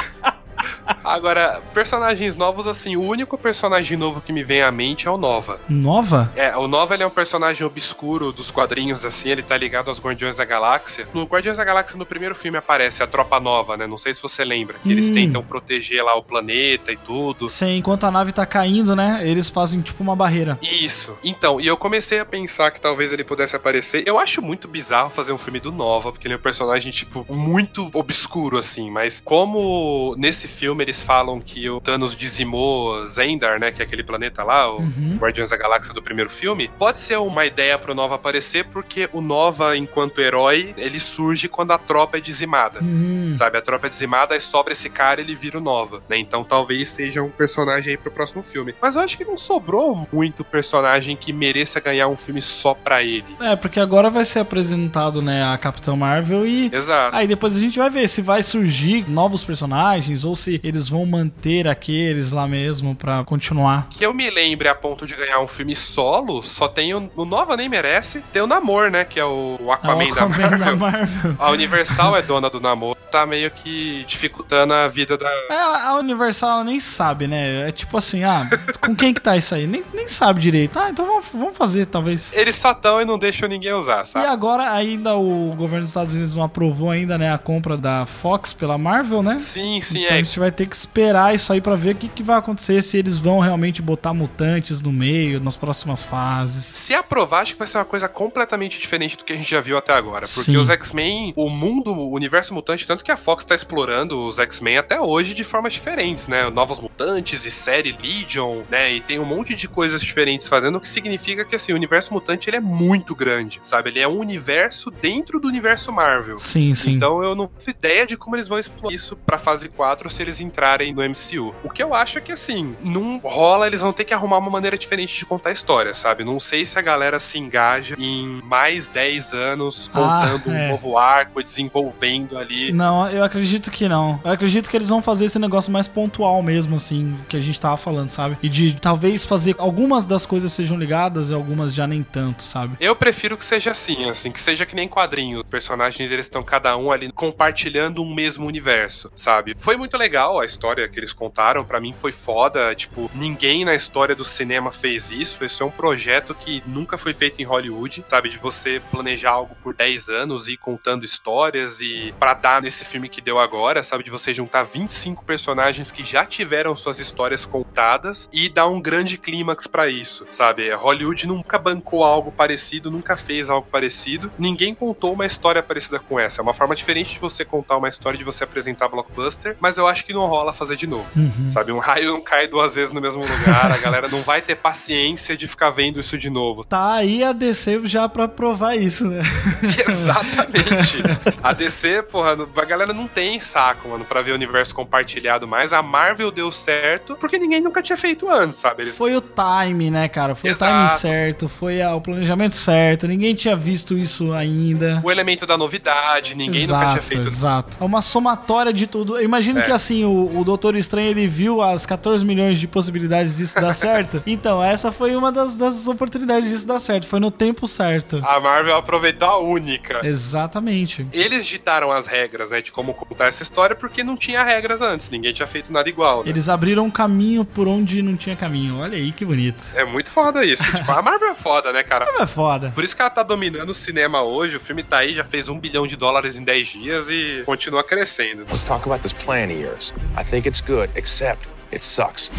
[1.04, 5.18] Agora, personagens novos, assim, o único personagem novo que me vem à mente é o
[5.18, 5.60] Nova.
[5.70, 6.32] Nova?
[6.36, 10.00] É, o Nova ele é um personagem obscuro dos quadrinhos, assim, ele tá ligado aos
[10.00, 11.08] Guardiões da Galáxia.
[11.14, 13.86] No Guardiões da Galáxia, no primeiro filme, aparece a Tropa Nova, né?
[13.88, 15.14] Não sei se você lembra, que eles Hum.
[15.14, 17.48] tentam proteger lá o planeta e tudo.
[17.50, 19.22] Sim, enquanto a nave tá caindo, né?
[19.24, 20.58] Eles fazem tipo uma barreira.
[20.62, 21.16] Isso.
[21.24, 24.04] Então, e eu comecei a pensar que talvez ele pudesse aparecer.
[24.08, 27.26] Eu acho muito bizarro fazer um filme do Nova, porque ele é um personagem, tipo,
[27.30, 28.90] muito obscuro, assim.
[28.90, 33.72] Mas como nesse filme eles falam que o Thanos dizimou Zendar, né?
[33.72, 35.18] Que é aquele planeta lá, o Uhum.
[35.20, 36.70] Guardiões da Galáxia do primeiro filme.
[36.78, 41.72] Pode ser uma ideia pro Nova aparecer, porque o Nova, enquanto herói, ele surge quando
[41.72, 42.80] a tropa é dizimada.
[42.84, 43.32] Hum.
[43.34, 46.18] Sabe, a tropa é dizimada, aí sobra esse cara ele vira o Nova, né?
[46.18, 48.74] Então talvez seja um personagem aí pro próximo filme.
[48.82, 53.04] Mas eu acho que não sobrou muito personagem que mereça ganhar um filme só pra
[53.04, 53.26] ele.
[53.42, 57.16] É, porque agora vai ser apresentado, né, a Capitã Marvel e Exato.
[57.16, 61.06] Aí depois a gente vai ver se vai surgir novos personagens ou se eles vão
[61.06, 63.88] manter aqueles lá mesmo pra continuar.
[63.90, 67.26] Que eu me lembre a ponto de ganhar um filme solo, só tem o, o
[67.26, 69.06] Nova nem merece, tem o Namor, né?
[69.06, 70.60] Que é o, o É Aquaman, o Aquaman da Marvel.
[70.60, 71.36] da Marvel.
[71.40, 75.30] A Universal é dona do Namor, tá meio que dificultando a vida da.
[75.50, 77.68] É, a Universal ela nem sabe, né?
[77.68, 78.48] É tipo assim, ah,
[78.82, 79.68] com quem que tá isso aí?
[79.68, 80.78] Nem, nem sabe direito.
[80.80, 82.34] Ah, então vamos, vamos fazer, talvez.
[82.36, 84.26] Eles só tão e não deixam ninguém usar, E sabe?
[84.28, 88.54] agora ainda o governo dos Estados Unidos não aprovou ainda, né, a compra da Fox
[88.54, 89.38] pela Marvel, né?
[89.40, 90.20] Sim, sim, Então é.
[90.36, 92.98] Gente vai ter que esperar isso aí pra ver o que, que vai acontecer, se
[92.98, 96.66] eles vão realmente botar mutantes no meio, nas próximas fases.
[96.66, 99.62] Se aprovar, acho que vai ser uma coisa completamente diferente do que a gente já
[99.62, 100.28] viu até agora.
[100.28, 100.58] Porque Sim.
[100.58, 104.78] os X-Men, o mundo, o universo mutante, tanto que a Fox tá explorando os X-Men
[104.78, 106.50] até hoje de formas diferentes, né?
[106.50, 108.94] Novos mutantes e série Legion, né?
[108.94, 112.14] E tem um monte de coisas diferentes fazendo, o que significa que assim, o universo
[112.14, 113.90] mutante ele é muito grande, sabe?
[113.90, 116.40] Ele é um universo dentro do universo Marvel.
[116.40, 116.94] Sim, sim.
[116.94, 120.25] Então eu não tenho ideia de como eles vão explorar isso pra fase 4 se
[120.26, 121.54] eles entrarem no MCU.
[121.64, 124.50] O que eu acho é que assim, não rola, eles vão ter que arrumar uma
[124.50, 126.24] maneira diferente de contar a história, sabe?
[126.24, 130.68] Não sei se a galera se engaja em mais 10 anos contando Ah, é.
[130.68, 132.72] um novo arco, desenvolvendo ali.
[132.72, 134.20] Não, eu acredito que não.
[134.24, 137.60] Eu acredito que eles vão fazer esse negócio mais pontual mesmo, assim, que a gente
[137.60, 138.38] tava falando, sabe?
[138.42, 142.76] E de talvez fazer algumas das coisas sejam ligadas e algumas já nem tanto, sabe?
[142.80, 145.44] Eu prefiro que seja assim, assim, que seja que nem quadrinhos.
[145.44, 149.56] Os personagens, eles estão cada um ali compartilhando um mesmo universo, sabe?
[149.58, 153.76] Foi muito legal a história que eles contaram, pra mim foi foda, tipo, ninguém na
[153.76, 155.44] história do cinema fez isso.
[155.44, 158.30] Esse é um projeto que nunca foi feito em Hollywood, sabe?
[158.30, 162.86] De você planejar algo por 10 anos e ir contando histórias e pra dar nesse
[162.86, 164.04] filme que deu agora, sabe?
[164.04, 169.18] De você juntar 25 personagens que já tiveram suas histórias contadas e dar um grande
[169.18, 170.74] clímax pra isso, sabe?
[170.74, 174.32] Hollywood nunca bancou algo parecido, nunca fez algo parecido.
[174.38, 176.42] Ninguém contou uma história parecida com essa.
[176.42, 179.88] É uma forma diferente de você contar uma história, de você apresentar blockbuster, mas eu
[179.88, 181.06] acho que não rola fazer de novo.
[181.16, 181.50] Uhum.
[181.50, 184.56] Sabe, um raio não cai duas vezes no mesmo lugar, a galera não vai ter
[184.56, 186.64] paciência de ficar vendo isso de novo.
[186.64, 189.22] Tá aí a DC já pra provar isso, né?
[189.88, 190.98] Exatamente.
[191.42, 195.74] A DC, porra, a galera não tem saco, mano, pra ver o universo compartilhado mais.
[195.74, 198.84] A Marvel deu certo porque ninguém nunca tinha feito antes, sabe?
[198.84, 200.36] Eles Foi o time, né, cara?
[200.36, 200.64] Foi Exato.
[200.64, 205.02] o timing certo, foi ah, o planejamento certo, ninguém tinha visto isso ainda.
[205.04, 207.28] o elemento da novidade, ninguém nunca tinha feito.
[207.28, 207.78] Exato.
[207.82, 209.18] É uma somatória de tudo.
[209.18, 209.62] Eu imagino É.
[209.64, 213.74] que assim, o, o Doutor Estranho ele viu as 14 milhões de possibilidades disso dar
[213.74, 214.22] certo.
[214.26, 217.08] então, essa foi uma das, das oportunidades disso dar certo.
[217.08, 218.22] Foi no tempo certo.
[218.26, 220.06] A Marvel aproveitou a única.
[220.06, 221.06] Exatamente.
[221.14, 225.10] Eles ditaram as regras, né, de como contar essa história porque não tinha regras antes,
[225.10, 226.24] ninguém tinha feito nada igual.
[226.24, 226.30] né?
[226.30, 228.80] Eles abriram um caminho por onde não tinha caminho.
[228.80, 229.64] Olha aí que bonito.
[229.76, 230.64] É muito foda isso.
[230.64, 232.06] tipo, a Marvel é foda, né, cara?
[232.26, 232.72] É foda.
[232.74, 234.56] Por isso que ela tá dominando o cinema hoje.
[234.56, 237.84] O filme tá aí, já fez um bilhão de dólares em 10 dias e continua
[237.84, 238.44] crescendo.
[238.44, 239.94] Let's talk about this plan of yours.
[240.16, 242.32] I think it's good, except it sucks.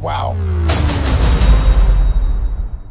[0.00, 0.36] Wow.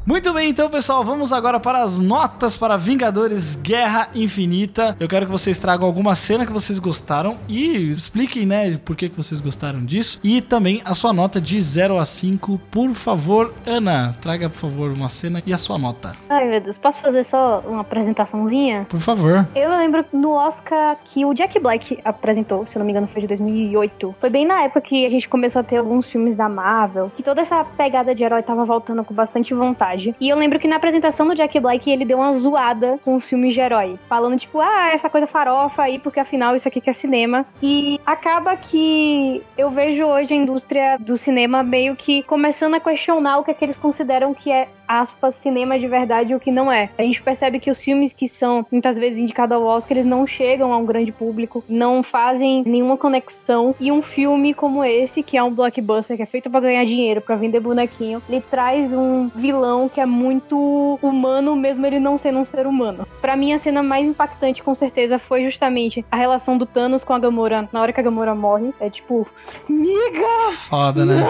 [0.08, 4.96] Muito bem, então, pessoal, vamos agora para as notas para Vingadores Guerra Infinita.
[5.00, 9.10] Eu quero que vocês tragam alguma cena que vocês gostaram e expliquem, né, por que,
[9.10, 10.20] que vocês gostaram disso.
[10.24, 13.52] E também a sua nota de 0 a 5, por favor.
[13.66, 16.16] Ana, traga, por favor, uma cena e a sua nota.
[16.30, 18.86] Ai, meu Deus, posso fazer só uma apresentaçãozinha?
[18.88, 19.48] Por favor.
[19.56, 23.22] Eu lembro no Oscar que o Jack Black apresentou, se eu não me engano foi
[23.24, 24.16] de 2008.
[24.20, 27.24] Foi bem na época que a gente começou a ter alguns filmes da Marvel, que
[27.24, 29.95] toda essa pegada de herói tava voltando com bastante vontade.
[30.20, 33.28] E eu lembro que na apresentação do Jack Black ele deu uma zoada com os
[33.28, 36.90] filmes de herói, falando tipo, ah, essa coisa farofa aí, porque afinal isso aqui que
[36.90, 37.46] é cinema.
[37.62, 43.40] E acaba que eu vejo hoje a indústria do cinema meio que começando a questionar
[43.40, 46.52] o que é que eles consideram que é aspas, cinema de verdade e o que
[46.52, 46.90] não é.
[46.98, 50.26] A gente percebe que os filmes que são muitas vezes indicados ao Oscar, eles não
[50.26, 53.76] chegam a um grande público, não fazem nenhuma conexão.
[53.80, 57.22] E um filme como esse, que é um blockbuster, que é feito pra ganhar dinheiro,
[57.22, 62.40] pra vender bonequinho, ele traz um vilão que é muito humano, mesmo ele não sendo
[62.40, 63.08] um ser humano.
[63.22, 67.14] Pra mim, a cena mais impactante, com certeza, foi justamente a relação do Thanos com
[67.14, 68.74] a Gamora na hora que a Gamora morre.
[68.80, 69.28] É tipo,
[69.70, 70.52] miga!
[70.54, 71.24] Foda, né?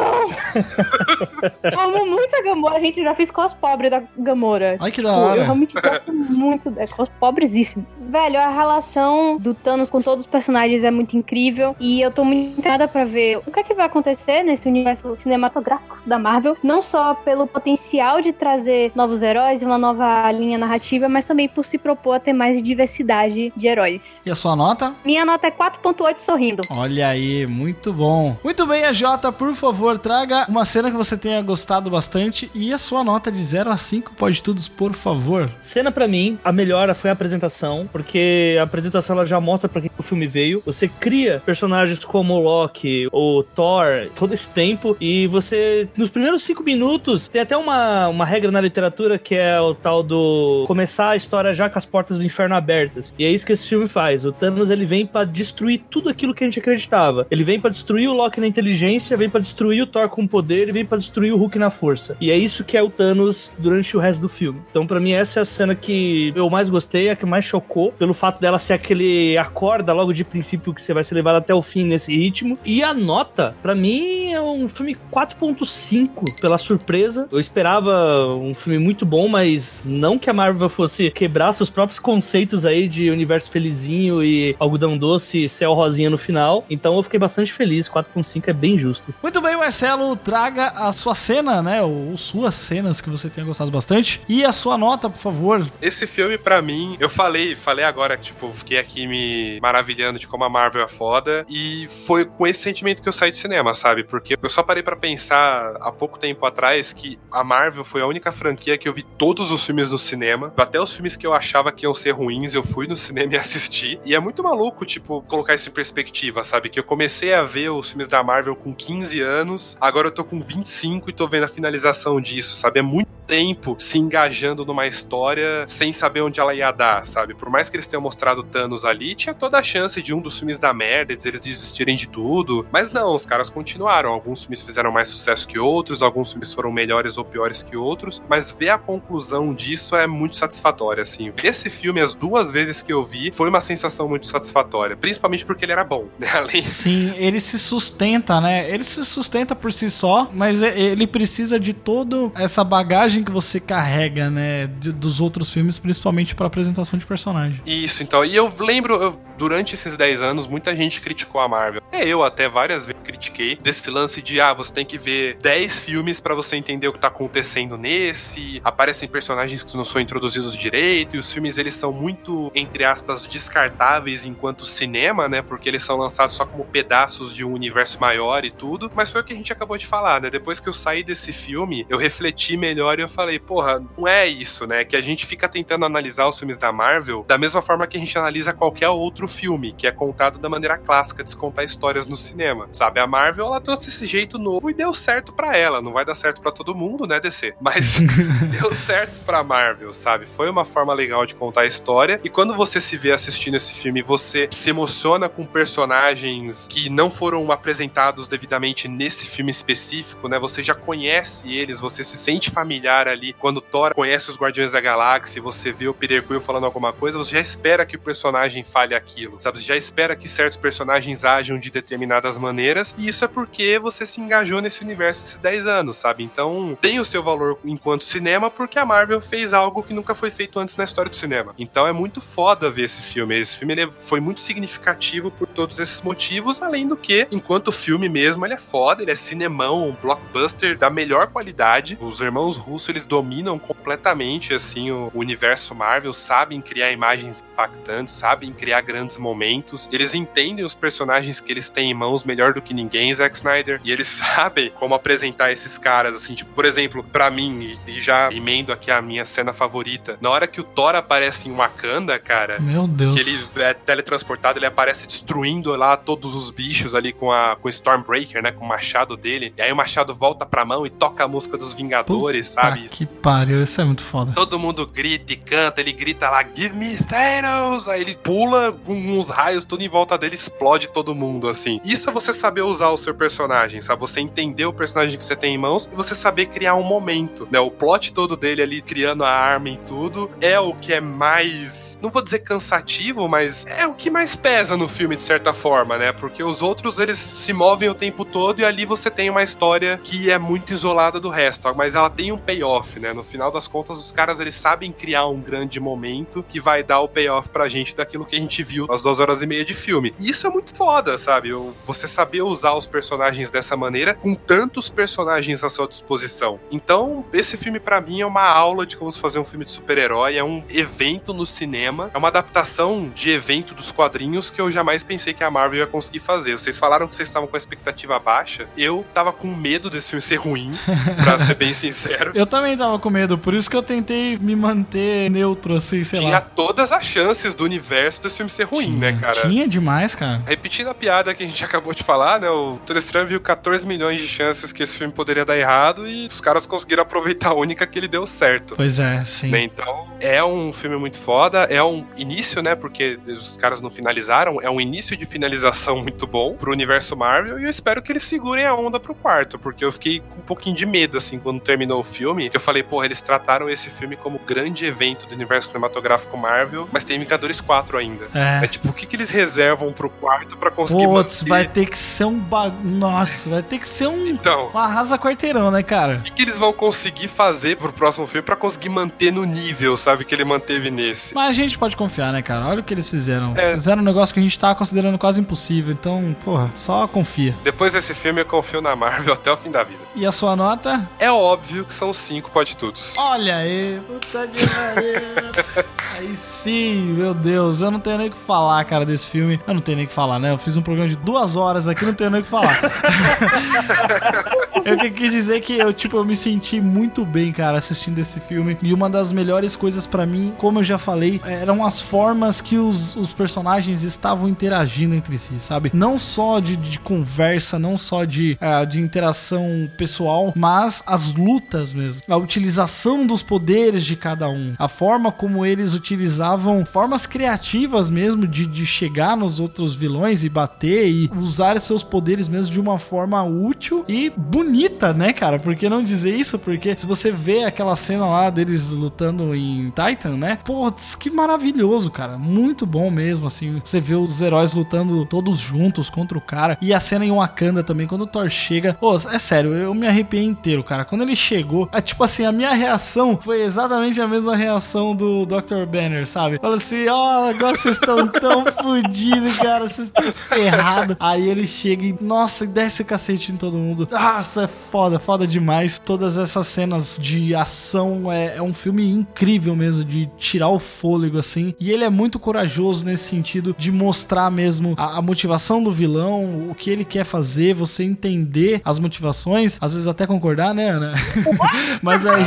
[1.77, 2.77] Amo muito a Gamora.
[2.77, 4.77] A gente já fez cos pobre da Gamora.
[4.79, 5.41] Ai, que da Tipo, hora.
[5.41, 6.73] Eu realmente gosto muito.
[6.77, 7.85] É cos pobrezíssimo.
[7.99, 11.75] Velho, a relação do Thanos com todos os personagens é muito incrível.
[11.79, 15.15] E eu tô muito encantada pra ver o que é que vai acontecer nesse universo
[15.19, 16.57] cinematográfico da Marvel.
[16.63, 21.49] Não só pelo potencial de trazer novos heróis e uma nova linha narrativa, mas também
[21.49, 24.21] por se propor a ter mais diversidade de heróis.
[24.23, 24.93] E a sua nota?
[25.03, 26.61] Minha nota é 4.8 sorrindo.
[26.77, 28.37] Olha aí, muito bom.
[28.43, 32.71] Muito bem, a Jota, por favor, traga uma cena que você tenha gostado bastante e
[32.71, 35.49] a sua nota de 0 a 5, pode todos, por favor.
[35.59, 39.81] Cena pra mim, a melhor foi a apresentação, porque a apresentação ela já mostra pra
[39.81, 40.61] que o filme veio.
[40.67, 46.43] Você cria personagens como o Loki, o Thor, todo esse tempo, e você, nos primeiros
[46.43, 51.11] cinco minutos, tem até uma, uma regra na literatura que é o tal do começar
[51.11, 53.13] a história já com as portas do inferno abertas.
[53.17, 54.25] E é isso que esse filme faz.
[54.25, 57.25] O Thanos ele vem pra destruir tudo aquilo que a gente acreditava.
[57.31, 60.27] Ele vem pra destruir o Loki na inteligência, vem pra destruir o Thor com o
[60.27, 62.17] poder e vem pra destruir o Hulk na força.
[62.19, 64.61] E é isso que é o Thanos durante o resto do filme.
[64.69, 67.93] Então, pra mim, essa é a cena que eu mais gostei, a que mais chocou,
[67.93, 71.53] pelo fato dela ser aquele acorda logo de princípio que você vai ser levado até
[71.53, 72.57] o fim nesse ritmo.
[72.65, 77.29] E a nota, pra mim, é um filme 4.5 pela surpresa.
[77.31, 81.99] Eu esperava um filme muito bom, mas não que a Marvel fosse quebrar seus próprios
[81.99, 86.65] conceitos aí de universo felizinho e algodão doce e céu rosinha no final.
[86.69, 87.89] Então eu fiquei bastante feliz.
[87.89, 89.13] 4.5 é bem justo.
[89.21, 91.81] Muito bem, Marcelo, traga a sua cena, né?
[91.81, 94.21] Ou suas cenas que você tenha gostado bastante.
[94.27, 95.65] E a sua nota, por favor.
[95.81, 100.43] Esse filme, pra mim, eu falei, falei agora, tipo, fiquei aqui me maravilhando de como
[100.43, 101.45] a Marvel é foda.
[101.49, 104.03] E foi com esse sentimento que eu saí de cinema, sabe?
[104.03, 108.07] Porque eu só parei pra pensar há pouco tempo atrás que a Marvel foi a
[108.07, 110.53] única franquia que eu vi todos os filmes no cinema.
[110.57, 113.37] Até os filmes que eu achava que iam ser ruins, eu fui no cinema e
[113.37, 113.99] assisti.
[114.05, 116.69] E é muito maluco, tipo, colocar isso em perspectiva, sabe?
[116.69, 120.23] Que eu comecei a ver os filmes da Marvel com 15 anos, agora eu tô
[120.23, 122.79] com 25 e tô vendo a finalização disso, sabe?
[122.79, 127.33] É muito tempo se engajando numa história sem saber onde ela ia dar, sabe?
[127.33, 130.37] Por mais que eles tenham mostrado Thanos ali, tinha toda a chance de um dos
[130.37, 132.65] filmes da merda, de eles desistirem de tudo.
[132.71, 134.11] Mas não, os caras continuaram.
[134.11, 138.21] Alguns filmes fizeram mais sucesso que outros, alguns filmes foram melhores ou piores que outros,
[138.29, 141.31] mas ver a conclusão disso é muito satisfatória, assim.
[141.31, 145.45] Ver esse filme as duas vezes que eu vi foi uma sensação muito satisfatória, principalmente
[145.45, 146.27] porque ele era bom, né?
[146.35, 148.69] Além Sim, ele se sustenta, né?
[148.69, 153.59] Ele se sustenta por si só, mas ele precisa de toda essa bagagem que você
[153.59, 154.67] carrega, né?
[154.79, 157.61] de- dos outros filmes, principalmente pra apresentação de personagem.
[157.65, 158.23] Isso, então.
[158.25, 161.81] E eu lembro, eu- durante esses 10 anos, muita gente criticou a Marvel.
[161.91, 165.81] É, eu até várias vezes critiquei desse lance de, ah, você tem que ver 10
[165.81, 168.61] filmes pra você entender o que tá acontecendo nesse.
[168.63, 173.25] Aparecem personagens que não são introduzidos direito, e os filmes eles são muito, entre aspas,
[173.27, 175.41] descartáveis enquanto cinema, né?
[175.41, 178.91] Porque eles são lançados só como pedaços de um universo maior e tudo.
[178.95, 180.29] Mas foi o que a gente acabou de falar, né?
[180.29, 184.27] Depois que eu saí desse filme, eu refleti melhor e eu falei, porra, não é
[184.27, 184.83] isso, né?
[184.83, 187.99] Que a gente fica tentando analisar os filmes da Marvel da mesma forma que a
[187.99, 192.07] gente analisa qualquer outro filme, que é contado da maneira clássica de se contar histórias
[192.07, 192.67] no cinema.
[192.71, 195.81] Sabe, a Marvel, ela trouxe esse jeito novo e deu certo pra ela.
[195.81, 197.55] Não vai dar certo pra todo mundo, né, DC?
[197.59, 197.99] Mas
[198.59, 200.25] deu certo pra Marvel, sabe?
[200.25, 202.19] Foi uma forma legal de contar a história.
[202.23, 207.09] E quando você se vê assistindo esse filme, você se emociona com personagens que não
[207.09, 210.39] foram apresentados devidamente nesse filme específico, né?
[210.39, 213.33] Você já conhece eles, você se sente familiar ali.
[213.33, 217.17] Quando Thor conhece os Guardiões da Galáxia, você vê o Peter Quill falando alguma coisa,
[217.17, 219.59] você já espera que o personagem fale aquilo, sabe?
[219.59, 222.95] Você já espera que certos personagens ajam de determinadas maneiras.
[222.97, 226.23] E isso é porque você se engajou nesse universo esses 10 anos, sabe?
[226.23, 230.31] Então tem o seu valor enquanto cinema, porque a Marvel fez algo que nunca foi
[230.31, 231.53] feito antes na história do cinema.
[231.57, 233.39] Então é muito foda ver esse filme.
[233.39, 238.09] Esse filme ele foi muito significativo por todos esses motivos, além do que, enquanto filme
[238.09, 241.97] mesmo, ele é foda, ele é cinemão, um blockbuster da melhor qualidade.
[242.01, 242.57] Os irmãos
[242.91, 249.87] Eles dominam completamente, assim, o universo Marvel, sabem criar imagens impactantes, sabem criar grandes momentos.
[249.91, 253.79] Eles entendem os personagens que eles têm em mãos melhor do que ninguém, Zack Snyder,
[253.83, 258.31] e eles sabem como apresentar esses caras, assim, tipo, por exemplo, pra mim, e já
[258.31, 262.59] emendo aqui a minha cena favorita, na hora que o Thor aparece em Wakanda, cara,
[262.59, 263.15] Meu Deus.
[263.15, 267.67] que ele é teletransportado, ele aparece destruindo lá todos os bichos ali com a com
[267.67, 269.53] o Stormbreaker, né, com o machado dele.
[269.57, 272.74] E aí o machado volta pra mão e toca a música dos Vingadores, Tá sabe?
[272.75, 274.33] Que pariu, isso é muito foda.
[274.33, 277.87] Todo mundo grita e canta, ele grita lá, Give me Thanos!
[277.87, 281.79] Aí ele pula com uns raios tudo em volta dele explode todo mundo, assim.
[281.83, 284.01] Isso é você saber usar o seu personagem, sabe?
[284.01, 287.47] Você entender o personagem que você tem em mãos e você saber criar um momento,
[287.51, 287.59] né?
[287.59, 291.94] O plot todo dele ali criando a arma e tudo é o que é mais
[292.01, 295.97] não vou dizer cansativo, mas é o que mais pesa no filme, de certa forma,
[295.97, 296.11] né?
[296.11, 299.99] Porque os outros, eles se movem o tempo todo e ali você tem uma história
[300.03, 303.13] que é muito isolada do resto, mas ela tem um payoff, né?
[303.13, 306.99] No final das contas, os caras, eles sabem criar um grande momento que vai dar
[306.99, 309.73] o payoff pra gente daquilo que a gente viu nas duas horas e meia de
[309.73, 310.13] filme.
[310.19, 311.51] E isso é muito foda, sabe?
[311.85, 316.59] Você saber usar os personagens dessa maneira, com tantos personagens à sua disposição.
[316.71, 319.71] Então, esse filme, para mim, é uma aula de como se fazer um filme de
[319.71, 322.09] super-herói, é um evento no cinema cinema.
[322.13, 325.87] É uma adaptação de evento dos quadrinhos que eu jamais pensei que a Marvel ia
[325.87, 326.57] conseguir fazer.
[326.57, 328.67] Vocês falaram que vocês estavam com a expectativa baixa.
[328.77, 330.71] Eu tava com medo desse filme ser ruim,
[331.23, 332.31] pra ser bem sincero.
[332.33, 336.19] Eu também tava com medo, por isso que eu tentei me manter neutro, assim, sei
[336.19, 336.41] Tinha lá.
[336.41, 339.41] todas as chances do universo desse filme ser ruim, Tinha, né, cara?
[339.41, 340.41] Tinha demais, cara.
[340.45, 342.49] Repetindo a piada que a gente acabou de falar, né?
[342.49, 346.41] O Tristram viu 14 milhões de chances que esse filme poderia dar errado e os
[346.41, 348.75] caras conseguiram aproveitar a única que ele deu certo.
[348.75, 349.51] Pois é, sim.
[349.51, 349.63] Né?
[349.63, 352.75] Então, é um filme muito foda, é um início, né?
[352.75, 357.59] Porque os caras não finalizaram, é um início de finalização muito bom pro universo Marvel
[357.59, 360.43] e eu espero que eles segurem a onda pro quarto, porque eu fiquei com um
[360.45, 363.89] pouquinho de medo, assim, quando terminou o filme, que eu falei, porra, eles trataram esse
[363.89, 368.27] filme como grande evento do universo cinematográfico Marvel, mas tem Vingadores 4 ainda.
[368.33, 368.65] É.
[368.65, 371.49] É tipo, o que, que eles reservam pro quarto pra conseguir Putz, manter?
[371.49, 372.85] vai ter que ser um bagulho.
[372.85, 374.27] Nossa, vai ter que ser um.
[374.27, 376.17] Então, Um arrasa quarteirão, né, cara?
[376.17, 379.97] o que, que eles vão conseguir fazer pro próximo filme pra conseguir manter no nível,
[379.97, 381.33] sabe, que ele manteve nesse?
[381.33, 382.65] Mas a gente pode confiar, né, cara?
[382.67, 383.53] Olha o que eles fizeram.
[383.57, 383.73] É.
[383.73, 385.91] Fizeram um negócio que a gente tava considerando quase impossível.
[385.91, 387.55] Então, porra, só confia.
[387.63, 389.99] Depois desse filme, eu confio na Marvel até o fim da vida.
[390.15, 391.09] E a sua nota?
[391.19, 393.15] É óbvio que são cinco pode tudos.
[393.17, 395.85] Olha aí, puta pariu.
[396.15, 399.59] Aí sim, meu Deus, eu não tenho nem o que falar, cara, desse filme.
[399.67, 400.51] Eu não tenho nem o que falar, né?
[400.51, 402.79] Eu fiz um programa de duas horas aqui, não tenho nem o que falar.
[404.85, 408.39] eu que quis dizer que eu, tipo, eu me senti muito bem, cara, assistindo esse
[408.39, 408.77] filme.
[408.83, 412.77] E uma das melhores coisas pra mim, como eu já falei, eram as formas que
[412.77, 415.89] os, os personagens estavam interagindo entre si, sabe?
[415.91, 421.91] Não só de, de conversa, não só de, ah, de interação pessoal, mas as lutas
[421.91, 422.21] mesmo.
[422.29, 424.73] A utilização dos poderes de cada um.
[424.77, 430.49] A forma como eles utilizavam formas criativas mesmo de, de chegar nos outros vilões e
[430.49, 434.74] bater e usar seus poderes mesmo de uma forma útil e bonita,
[435.15, 435.59] né, cara?
[435.59, 436.59] Por que não dizer isso?
[436.59, 440.57] Porque se você vê aquela cena lá deles lutando em Titan, né?
[440.63, 442.37] Putz, que maravilhoso, cara.
[442.37, 443.81] Muito bom mesmo, assim.
[443.83, 446.77] Você vê os heróis lutando todos juntos contra o cara.
[446.81, 448.93] E a cena em Wakanda também, quando o Thor chega.
[448.93, 451.05] Pô, é sério, eu me arrepiei inteiro, cara.
[451.05, 455.45] Quando ele chegou, é tipo assim, a minha reação foi exatamente a mesma reação do
[455.45, 455.85] Dr.
[455.87, 456.59] Banner, sabe?
[456.59, 459.87] Fala assim, ó, agora vocês estão tão fodidos, cara.
[459.87, 461.15] Vocês estão ferrados.
[461.19, 464.07] Aí ele chega e, nossa, desce o cacete em todo mundo.
[464.11, 465.99] Nossa, é foda, foda demais.
[466.03, 471.37] Todas essas cenas de ação é, é um filme incrível mesmo, de tirar o fôlego,
[471.37, 471.73] assim.
[471.79, 476.69] E ele é muito corajoso nesse sentido de mostrar mesmo a, a motivação do vilão,
[476.69, 481.13] o que ele quer fazer, você entender as motivações, às vezes até concordar, né, Ana?
[482.01, 482.45] Mas aí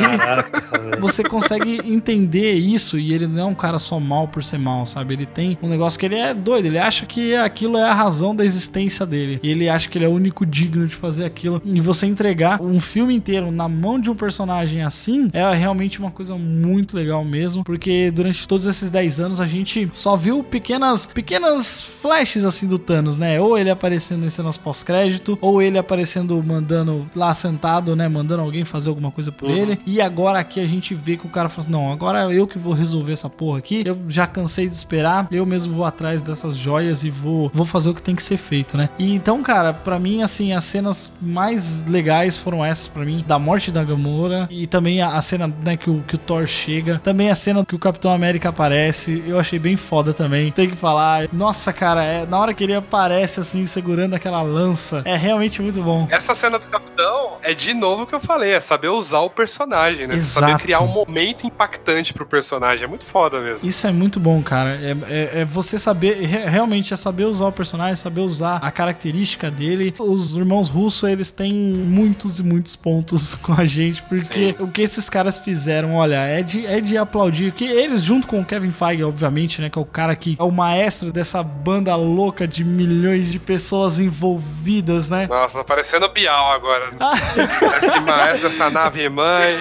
[1.00, 4.84] você consegue entender isso e ele não é um cara só mal por ser mal,
[4.86, 5.14] sabe?
[5.14, 8.34] Ele tem um negócio que ele é doido, ele acha que aquilo é a razão
[8.34, 9.38] da existência dele.
[9.42, 11.62] Ele acha que ele é o único digno de fazer aquilo.
[11.64, 16.10] E você entregar um filme inteiro na mão de um personagem assim é realmente uma
[16.10, 21.06] coisa muito legal mesmo, porque durante todos esses 10 anos a gente só viu pequenas
[21.06, 23.40] pequenas flashes assim do Thanos, né?
[23.40, 28.64] Ou ele aparecendo em cenas pós-crédito, ou ele aparecendo mandando lá sentado, né, mandando alguém
[28.64, 29.78] fazer alguma coisa por ele.
[29.86, 32.58] E agora aqui a gente vê que o cara fala assim, não, agora eu que
[32.58, 33.82] vou resolver essa porra aqui.
[33.84, 37.90] Eu já cansei de esperar, eu mesmo vou atrás dessas joias e vou vou fazer
[37.90, 38.88] o que tem que ser feito, né?
[38.98, 43.38] E então, cara, pra mim assim, as cenas mais legais foram essas pra mim, da
[43.38, 47.00] morte da Gamora e também a, a cena, né, que o, que o Thor chega,
[47.02, 50.50] também a cena que o Capitão América aparece, eu achei bem foda também.
[50.52, 55.02] Tem que falar, nossa, cara, é, na hora que ele aparece assim, segurando aquela lança,
[55.04, 56.06] é realmente muito bom.
[56.10, 59.30] Essa cena do Capitão é de novo o que eu falei, é saber usar o
[59.30, 60.16] personagem, né?
[60.18, 62.84] Saber criar um momento impactante pro personagem.
[62.84, 63.68] É muito foda mesmo.
[63.68, 64.70] Isso é muito bom, cara.
[64.82, 68.70] É, é- é você saber, re- realmente, é saber usar o personagem, saber usar a
[68.70, 69.94] característica dele.
[69.98, 74.82] Os irmãos Russo, eles têm muitos e muitos pontos com a gente, porque o que
[74.82, 77.52] esses caras fizeram, olha, é de, é de aplaudir.
[77.52, 80.42] Que eles, junto com o Kevin Feige, obviamente, né, que é o cara que é
[80.42, 85.26] o maestro dessa banda louca de milhões de pessoas envolvidas, né?
[85.28, 86.92] Nossa, tá parecendo Bial agora.
[87.82, 89.56] Esse maestro dessa nave mãe.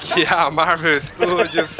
[0.00, 1.76] que é a Marvel Studios.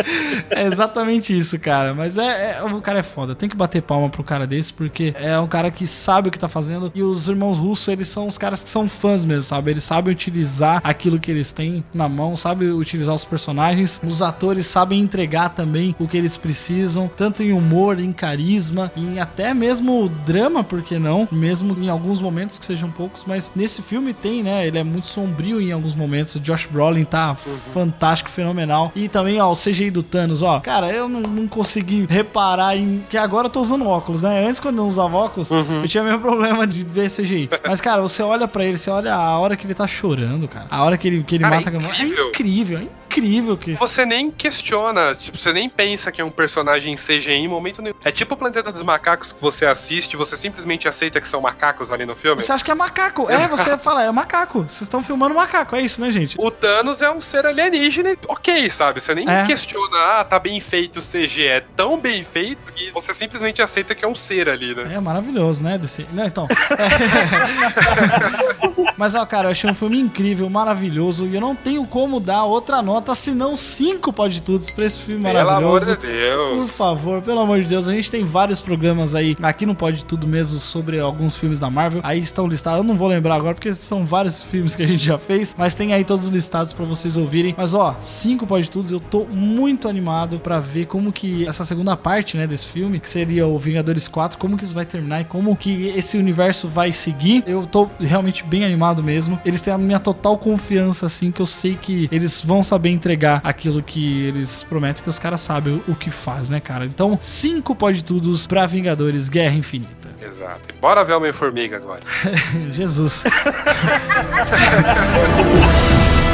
[0.50, 1.94] É exatamente isso, cara.
[1.94, 3.34] Mas é, é- O cara é foda.
[3.34, 6.38] Tem que bater palma pro cara desse, porque é um cara que sabe o que
[6.38, 6.90] tá fazendo.
[6.94, 9.67] E os irmãos russos, eles são os caras que são fãs mesmo, sabe?
[9.68, 14.00] Eles sabem utilizar aquilo que eles têm na mão, sabem utilizar os personagens.
[14.06, 19.18] Os atores sabem entregar também o que eles precisam, tanto em humor, em carisma, em
[19.18, 21.28] até mesmo drama, por que não?
[21.30, 24.66] Mesmo em alguns momentos que sejam poucos, mas nesse filme tem, né?
[24.66, 26.34] Ele é muito sombrio em alguns momentos.
[26.34, 28.92] O Josh Brolin tá fantástico, fenomenal.
[28.94, 30.60] E também, ó, o CGI do Thanos, ó.
[30.60, 33.04] Cara, eu não, não consegui reparar em.
[33.08, 34.46] Que agora eu tô usando óculos, né?
[34.46, 37.50] Antes, quando eu não usava óculos, eu tinha o mesmo problema de ver CGI.
[37.66, 40.66] Mas, cara, você olha pra ele, você olha a hora que ele tá chorando, cara.
[40.70, 41.94] A hora que ele, que ele Cara, é mata a Gamora.
[41.94, 42.28] É incrível.
[42.28, 43.72] incrível, é incrível que.
[43.74, 47.94] Você nem questiona, tipo, você nem pensa que é um personagem CGI em momento nenhum.
[48.04, 51.90] É tipo o Planeta dos Macacos que você assiste, você simplesmente aceita que são macacos
[51.90, 52.40] ali no filme.
[52.40, 53.28] Você acha que é macaco?
[53.30, 54.60] É, você fala, é macaco.
[54.62, 56.36] Vocês estão filmando macaco, é isso, né, gente?
[56.38, 59.00] O Thanos é um ser alienígena, ok, sabe?
[59.00, 59.44] Você nem É.
[59.46, 61.46] questiona, ah, tá bem feito o CG.
[61.46, 64.94] É tão bem feito que você simplesmente aceita que é um ser ali, né?
[64.94, 65.76] É maravilhoso, né?
[65.78, 66.06] Desse...
[66.12, 66.46] Não, então.
[66.70, 68.87] É.
[68.98, 71.26] Mas, ó, cara, eu achei um filme incrível, maravilhoso.
[71.26, 75.22] E eu não tenho como dar outra nota senão cinco pode tudo pra esse filme
[75.22, 75.96] Pelo amor maravilhoso.
[75.96, 76.58] de Deus.
[76.58, 80.04] Por favor, pelo amor de Deus, a gente tem vários programas aí, aqui no Pode
[80.04, 82.00] Tudo mesmo, sobre alguns filmes da Marvel.
[82.02, 85.04] Aí estão listados, eu não vou lembrar agora, porque são vários filmes que a gente
[85.04, 87.54] já fez, mas tem aí todos listados pra vocês ouvirem.
[87.56, 91.96] Mas ó, cinco Pode Tudo, eu tô muito animado pra ver como que essa segunda
[91.96, 95.24] parte, né, desse filme, que seria o Vingadores 4, como que isso vai terminar e
[95.24, 97.44] como que esse universo vai seguir.
[97.46, 99.40] Eu tô realmente bem animado mesmo.
[99.44, 103.40] Eles têm a minha total confiança, assim, que eu sei que eles vão saber entregar
[103.44, 106.84] aquilo que eles prometem, porque os caras sabem o que faz, né, cara?
[106.84, 110.08] Então, cinco pode tudos pra Vingadores Guerra Infinita.
[110.20, 110.60] Exato.
[110.68, 112.02] E bora ver Homem-Formiga agora.
[112.70, 113.24] Jesus.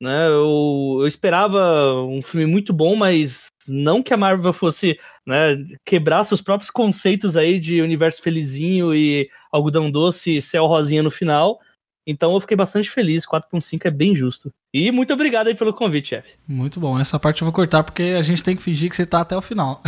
[0.00, 0.28] né?
[0.28, 6.24] Eu, eu esperava um filme muito bom, mas não que a Marvel fosse né, quebrar
[6.24, 11.58] seus próprios conceitos aí de universo felizinho e algodão doce e céu rosinha no final.
[12.06, 14.52] Então eu fiquei bastante feliz, 4.5 é bem justo.
[14.78, 16.32] E muito obrigado aí pelo convite, chefe.
[16.46, 17.00] Muito bom.
[17.00, 19.34] Essa parte eu vou cortar porque a gente tem que fingir que você tá até
[19.34, 19.80] o final.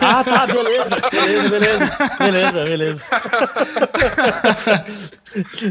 [0.00, 3.02] Ah, tá, beleza, beleza, beleza, beleza, beleza.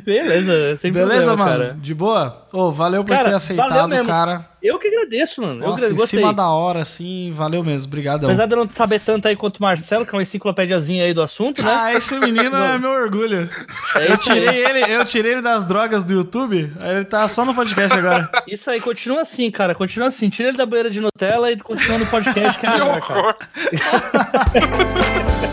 [0.06, 1.50] beleza, sem Beleza, problema, mano?
[1.64, 1.78] cara.
[1.82, 2.48] De boa?
[2.52, 4.50] Ô, valeu por Cara, ter aceitado, cara.
[4.62, 5.56] Eu que agradeço, mano.
[5.68, 6.20] Nossa, eu em gostei.
[6.20, 7.88] cima da hora, assim, valeu mesmo.
[7.88, 8.28] Obrigadão.
[8.30, 11.14] Apesar de eu não saber tanto aí quanto o Marcelo, que é uma enciclopédiazinha aí
[11.14, 11.74] do assunto, né?
[11.74, 13.50] Ah, esse menino é meu orgulho.
[13.96, 17.46] É Eu tirei ele, eu tirei ele das drogas do YouTube, aí ele tá só
[17.46, 18.30] no podcast agora.
[18.52, 19.76] Isso aí, continua assim, cara.
[19.76, 20.30] Continua assim.
[20.30, 23.36] Tira ele da banheira de Nutella e continua no podcast que é melhor, cara.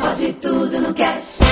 [0.00, 1.44] Pode tudo no cast.